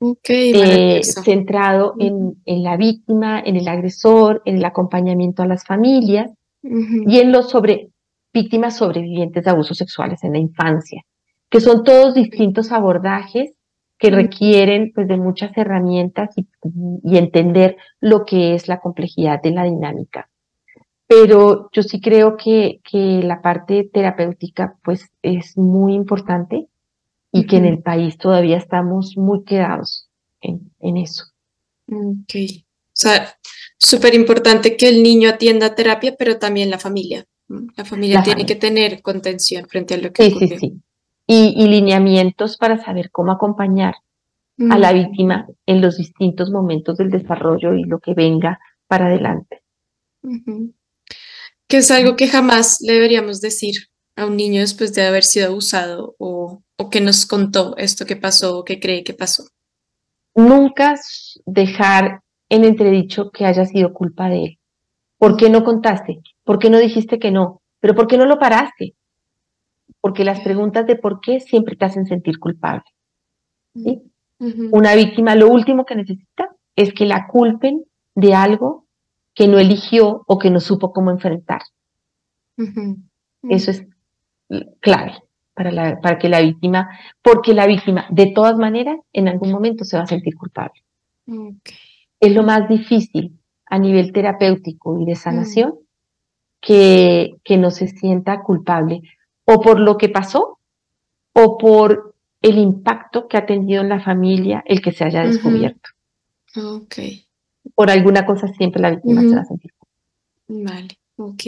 Okay, 0.00 0.52
eh, 0.52 1.04
centrado 1.04 1.94
en, 2.00 2.42
en, 2.44 2.64
la 2.64 2.76
víctima, 2.76 3.38
en 3.38 3.54
el 3.54 3.68
agresor, 3.68 4.42
en 4.46 4.56
el 4.56 4.64
acompañamiento 4.64 5.44
a 5.44 5.46
las 5.46 5.64
familias 5.64 6.32
y 6.62 7.20
en 7.20 7.30
los 7.30 7.50
sobre 7.50 7.93
víctimas 8.34 8.76
sobrevivientes 8.76 9.44
de 9.44 9.50
abusos 9.50 9.78
sexuales 9.78 10.22
en 10.24 10.32
la 10.32 10.38
infancia, 10.38 11.02
que 11.48 11.60
son 11.60 11.84
todos 11.84 12.14
distintos 12.14 12.72
abordajes 12.72 13.54
que 13.96 14.10
requieren 14.10 14.92
pues 14.94 15.08
de 15.08 15.16
muchas 15.16 15.56
herramientas 15.56 16.36
y, 16.36 16.46
y, 17.04 17.16
entender 17.16 17.76
lo 18.00 18.24
que 18.24 18.54
es 18.54 18.68
la 18.68 18.80
complejidad 18.80 19.40
de 19.40 19.52
la 19.52 19.64
dinámica. 19.64 20.28
Pero 21.06 21.70
yo 21.72 21.82
sí 21.82 22.00
creo 22.00 22.36
que, 22.36 22.80
que 22.84 23.22
la 23.22 23.40
parte 23.40 23.88
terapéutica 23.90 24.76
pues 24.82 25.10
es 25.22 25.56
muy 25.56 25.94
importante 25.94 26.66
y 27.30 27.46
que 27.46 27.56
en 27.56 27.66
el 27.66 27.82
país 27.82 28.18
todavía 28.18 28.56
estamos 28.56 29.16
muy 29.16 29.44
quedados 29.44 30.08
en, 30.40 30.72
en 30.80 30.96
eso. 30.96 31.24
Ok. 31.88 32.34
O 32.34 32.96
sea, 32.96 33.36
súper 33.76 34.14
importante 34.14 34.76
que 34.76 34.88
el 34.88 35.02
niño 35.02 35.28
atienda 35.28 35.74
terapia, 35.74 36.14
pero 36.18 36.38
también 36.38 36.70
la 36.70 36.78
familia. 36.78 37.26
La 37.48 37.84
familia 37.84 38.22
tiene 38.22 38.46
que 38.46 38.56
tener 38.56 39.02
contención 39.02 39.66
frente 39.66 39.94
a 39.94 39.98
lo 39.98 40.12
que 40.12 40.24
Sí, 40.24 40.36
sí, 40.38 40.58
sí. 40.58 40.82
Y, 41.26 41.54
y, 41.56 41.68
lineamientos 41.68 42.56
para 42.58 42.82
saber 42.82 43.10
cómo 43.10 43.32
acompañar 43.32 43.94
a 44.70 44.78
la 44.78 44.92
víctima 44.92 45.46
en 45.66 45.80
los 45.80 45.96
distintos 45.96 46.50
momentos 46.50 46.98
del 46.98 47.10
desarrollo 47.10 47.74
y 47.74 47.84
lo 47.84 47.98
que 47.98 48.14
venga 48.14 48.60
para 48.86 49.06
adelante. 49.06 49.62
Que 51.66 51.78
es 51.78 51.90
algo 51.90 52.16
que 52.16 52.28
jamás 52.28 52.78
le 52.80 52.92
deberíamos 52.92 53.40
decir 53.40 53.74
a 54.16 54.26
un 54.26 54.36
niño 54.36 54.60
después 54.60 54.94
de 54.94 55.06
haber 55.06 55.24
sido 55.24 55.48
abusado 55.48 56.14
o, 56.18 56.62
o 56.76 56.90
que 56.90 57.00
nos 57.00 57.26
contó 57.26 57.74
esto 57.76 58.06
que 58.06 58.16
pasó 58.16 58.58
o 58.58 58.64
que 58.64 58.78
cree 58.78 59.02
que 59.02 59.14
pasó. 59.14 59.44
Nunca 60.34 60.94
dejar 61.46 62.20
en 62.48 62.64
entredicho 62.64 63.30
que 63.30 63.46
haya 63.46 63.64
sido 63.64 63.92
culpa 63.92 64.28
de 64.28 64.44
él. 64.44 64.58
¿Por 65.18 65.36
qué 65.36 65.48
no 65.48 65.64
contaste? 65.64 66.20
¿Por 66.44 66.58
qué 66.58 66.70
no 66.70 66.78
dijiste 66.78 67.18
que 67.18 67.30
no? 67.30 67.62
¿Pero 67.80 67.94
por 67.94 68.06
qué 68.06 68.16
no 68.16 68.26
lo 68.26 68.38
paraste? 68.38 68.94
Porque 70.00 70.24
las 70.24 70.40
preguntas 70.40 70.86
de 70.86 70.96
por 70.96 71.20
qué 71.20 71.40
siempre 71.40 71.76
te 71.76 71.84
hacen 71.84 72.06
sentir 72.06 72.38
culpable. 72.38 72.84
¿sí? 73.74 74.02
Una 74.72 74.94
víctima 74.94 75.34
lo 75.34 75.48
último 75.48 75.84
que 75.84 75.96
necesita 75.96 76.50
es 76.76 76.92
que 76.92 77.06
la 77.06 77.26
culpen 77.26 77.84
de 78.14 78.34
algo 78.34 78.86
que 79.34 79.48
no 79.48 79.58
eligió 79.58 80.22
o 80.26 80.38
que 80.38 80.50
no 80.50 80.60
supo 80.60 80.92
cómo 80.92 81.10
enfrentar. 81.10 81.62
Eso 83.48 83.70
es 83.70 83.86
clave 84.80 85.14
para, 85.54 85.72
la, 85.72 86.00
para 86.00 86.18
que 86.18 86.28
la 86.28 86.40
víctima, 86.40 86.88
porque 87.22 87.54
la 87.54 87.66
víctima 87.66 88.06
de 88.10 88.26
todas 88.26 88.56
maneras 88.56 88.98
en 89.12 89.28
algún 89.28 89.50
momento 89.50 89.84
se 89.84 89.96
va 89.96 90.04
a 90.04 90.06
sentir 90.06 90.36
culpable. 90.36 90.82
Es 92.20 92.34
lo 92.34 92.42
más 92.42 92.68
difícil 92.68 93.38
a 93.66 93.78
nivel 93.78 94.12
terapéutico 94.12 94.98
y 95.00 95.06
de 95.06 95.14
sanación 95.14 95.74
que, 96.64 97.36
que 97.44 97.58
no 97.58 97.70
se 97.70 97.88
sienta 97.88 98.42
culpable 98.42 99.02
o 99.44 99.60
por 99.60 99.78
lo 99.78 99.98
que 99.98 100.08
pasó 100.08 100.58
o 101.34 101.58
por 101.58 102.14
el 102.40 102.58
impacto 102.58 103.28
que 103.28 103.36
ha 103.36 103.46
tenido 103.46 103.82
en 103.82 103.90
la 103.90 104.00
familia 104.00 104.62
el 104.66 104.80
que 104.80 104.92
se 104.92 105.04
haya 105.04 105.24
descubierto. 105.24 105.90
Ok. 106.56 106.96
Por 107.74 107.90
alguna 107.90 108.24
cosa 108.24 108.48
siempre 108.48 108.80
la 108.80 108.90
víctima 108.90 109.22
se 109.22 109.34
va 109.34 109.40
a 109.42 109.44
sentir. 109.44 109.72
Vale, 110.48 110.98
ok. 111.16 111.42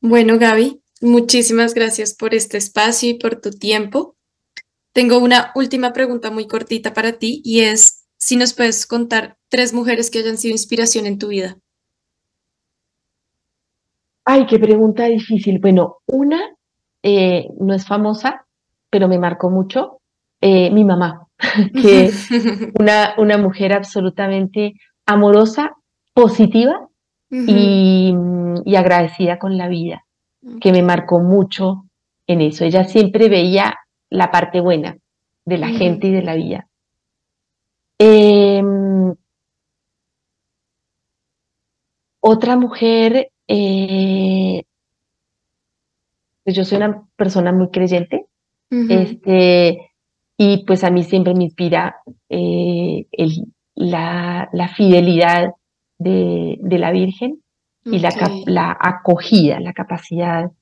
Bueno, 0.00 0.38
Gaby, 0.38 0.80
muchísimas 1.00 1.74
gracias 1.74 2.14
por 2.14 2.34
este 2.34 2.58
espacio 2.58 3.10
y 3.10 3.14
por 3.14 3.40
tu 3.40 3.50
tiempo. 3.50 4.16
Tengo 4.92 5.18
una 5.18 5.52
última 5.54 5.92
pregunta 5.92 6.30
muy 6.30 6.46
cortita 6.46 6.92
para 6.92 7.12
ti 7.12 7.40
y 7.44 7.60
es 7.60 8.06
si 8.18 8.36
nos 8.36 8.54
puedes 8.54 8.86
contar 8.86 9.38
tres 9.48 9.72
mujeres 9.72 10.10
que 10.10 10.18
hayan 10.18 10.36
sido 10.36 10.52
inspiración 10.52 11.06
en 11.06 11.18
tu 11.18 11.28
vida. 11.28 11.58
Ay, 14.24 14.46
qué 14.46 14.58
pregunta 14.58 15.04
difícil. 15.04 15.58
Bueno, 15.58 15.98
una 16.06 16.40
eh, 17.02 17.48
no 17.58 17.74
es 17.74 17.86
famosa, 17.86 18.46
pero 18.90 19.08
me 19.08 19.18
marcó 19.18 19.50
mucho, 19.50 20.00
eh, 20.40 20.70
mi 20.70 20.84
mamá, 20.84 21.26
que 21.74 22.10
una, 22.78 23.14
una 23.18 23.38
mujer 23.38 23.72
absolutamente 23.72 24.74
amorosa, 25.06 25.72
positiva 26.12 26.88
y, 27.30 28.12
y, 28.64 28.76
agradecida 28.76 29.38
con 29.38 29.56
la 29.56 29.68
vida, 29.68 30.04
que 30.60 30.72
me 30.72 30.82
marcó 30.82 31.20
mucho 31.20 31.84
en 32.26 32.40
eso. 32.40 32.64
Ella 32.64 32.84
siempre 32.84 33.28
veía 33.28 33.76
la 34.10 34.30
parte 34.30 34.60
buena 34.60 34.98
de 35.44 35.58
la 35.58 35.68
gente 35.68 36.08
y 36.08 36.10
de 36.10 36.22
la 36.22 36.34
vida. 36.34 36.68
Eh, 37.98 38.62
otra 42.20 42.56
mujer, 42.56 43.30
eh, 43.52 44.62
pues 46.44 46.56
yo 46.56 46.64
soy 46.64 46.76
una 46.78 47.02
persona 47.16 47.52
muy 47.52 47.70
creyente, 47.70 48.26
este, 48.70 49.90
y 50.36 50.64
pues 50.64 50.84
a 50.84 50.90
mí 50.90 51.02
siempre 51.02 51.34
me 51.34 51.44
inspira 51.44 51.96
eh, 52.28 53.06
el, 53.10 53.52
la, 53.74 54.48
la, 54.52 54.68
fidelidad 54.68 55.50
de, 55.98 56.56
de, 56.60 56.78
la 56.78 56.92
Virgen 56.92 57.42
y 57.84 57.98
la, 57.98 58.10
la, 58.46 58.76
acogida, 58.80 59.58
la 59.58 59.72
capacidad 59.72 60.52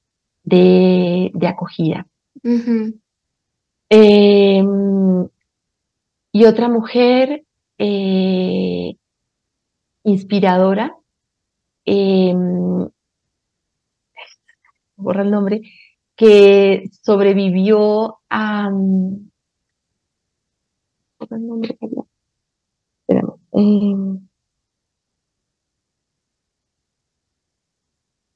de, 0.43 1.31
de 1.35 1.47
acogida. 1.47 2.07
eh, 3.91 4.65
y 6.33 6.45
otra 6.45 6.69
mujer 6.71 7.45
eh, 7.77 8.95
inspiradora, 10.05 10.98
eh, 11.89 12.35
borra 14.97 15.23
el 15.23 15.31
nombre, 15.31 15.63
que 16.17 16.85
sobrevivió 17.03 18.19
a... 18.29 18.69
el 21.31 21.47
nombre, 21.47 21.77
eh, 23.09 23.23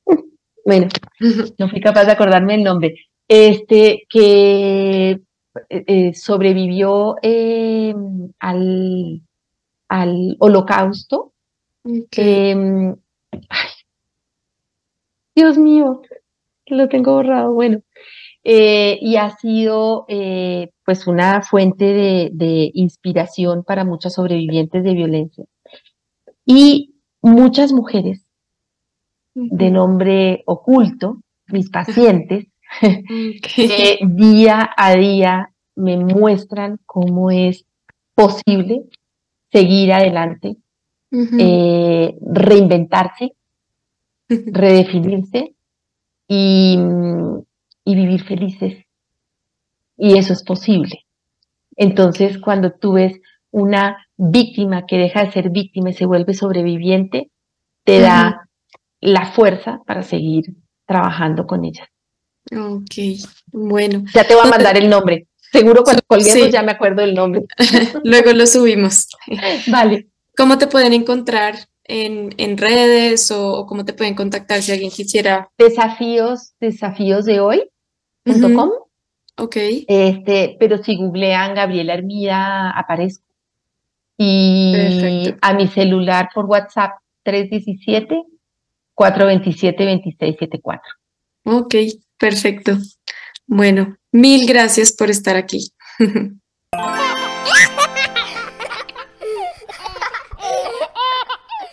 bueno, 0.64 0.88
no 1.58 1.68
fui 1.68 1.80
capaz 1.80 2.04
de 2.04 2.12
acordarme 2.12 2.54
el 2.56 2.64
nombre. 2.64 2.94
Este, 3.28 4.02
que 4.08 5.10
eh, 5.12 5.20
eh, 5.68 6.14
sobrevivió 6.14 7.16
eh, 7.22 7.94
al, 8.40 9.22
al 9.88 10.36
holocausto. 10.38 11.32
Em, 11.84 12.94
ay, 13.48 13.70
Dios 15.34 15.58
mío, 15.58 16.02
lo 16.66 16.88
tengo 16.88 17.14
borrado, 17.14 17.52
bueno. 17.52 17.80
Eh, 18.44 18.98
y 19.00 19.16
ha 19.16 19.30
sido 19.36 20.04
eh, 20.08 20.70
pues 20.84 21.06
una 21.06 21.42
fuente 21.42 21.84
de, 21.84 22.30
de, 22.32 22.70
inspiración 22.74 23.62
para 23.62 23.84
muchas 23.84 24.14
sobrevivientes 24.14 24.82
de 24.82 24.94
violencia. 24.94 25.44
Y 26.44 26.96
muchas 27.22 27.72
mujeres 27.72 28.26
de 29.34 29.70
nombre 29.70 30.42
oculto, 30.46 31.20
mis 31.46 31.70
pacientes, 31.70 32.46
que 32.80 33.98
día 34.02 34.70
a 34.76 34.94
día 34.94 35.52
me 35.76 35.96
muestran 35.96 36.78
cómo 36.84 37.30
es 37.30 37.64
posible 38.14 38.82
seguir 39.50 39.92
adelante, 39.92 40.56
eh, 41.12 42.16
reinventarse, 42.20 43.34
redefinirse 44.28 45.54
y, 46.26 46.78
y 47.84 47.94
vivir 47.94 48.22
felices. 48.24 48.84
Y 49.96 50.16
eso 50.16 50.32
es 50.32 50.42
posible. 50.42 51.04
Entonces, 51.76 52.38
cuando 52.38 52.72
tú 52.72 52.94
ves 52.94 53.20
una 53.50 54.06
víctima 54.16 54.86
que 54.86 54.96
deja 54.96 55.24
de 55.24 55.32
ser 55.32 55.50
víctima 55.50 55.90
y 55.90 55.94
se 55.94 56.06
vuelve 56.06 56.34
sobreviviente, 56.34 57.30
te 57.84 58.00
da 58.00 58.48
la 59.00 59.32
fuerza 59.32 59.80
para 59.86 60.02
seguir 60.02 60.54
trabajando 60.86 61.46
con 61.46 61.64
ella. 61.64 61.88
Ok, 62.50 63.22
bueno. 63.52 64.04
Ya 64.14 64.24
te 64.24 64.34
voy 64.34 64.46
a 64.46 64.50
mandar 64.50 64.76
el 64.76 64.88
nombre. 64.88 65.26
Seguro 65.52 65.82
cuando 65.82 66.02
colguemos 66.06 66.50
ya 66.50 66.62
me 66.62 66.72
acuerdo 66.72 67.02
del 67.02 67.14
nombre. 67.14 67.42
Luego 68.04 68.32
lo 68.32 68.46
subimos. 68.46 69.08
Vale. 69.66 70.08
¿Cómo 70.36 70.58
te 70.58 70.66
pueden 70.66 70.92
encontrar 70.92 71.54
en, 71.84 72.34
en 72.38 72.56
redes 72.56 73.30
o, 73.30 73.66
cómo 73.66 73.84
te 73.84 73.92
pueden 73.92 74.14
contactar 74.14 74.62
si 74.62 74.72
alguien 74.72 74.90
quisiera? 74.90 75.50
Desafíos, 75.58 76.54
desafíos 76.60 77.24
de 77.24 77.40
hoy.com. 77.40 78.70
Ok. 79.36 79.56
Este, 79.88 80.56
pero 80.58 80.82
si 80.82 80.96
googlean 80.96 81.54
Gabriela 81.54 81.94
Hermida, 81.94 82.70
aparezco. 82.70 83.24
Y 84.18 85.34
a 85.40 85.54
mi 85.54 85.66
celular 85.68 86.28
por 86.34 86.44
WhatsApp 86.46 86.92
317 87.24 88.22
427 88.94 89.84
2674. 89.84 90.82
Ok, 91.44 91.74
perfecto. 92.18 92.78
Bueno, 93.46 93.96
mil 94.12 94.46
gracias 94.46 94.92
por 94.92 95.10
estar 95.10 95.36
aquí. 95.36 95.72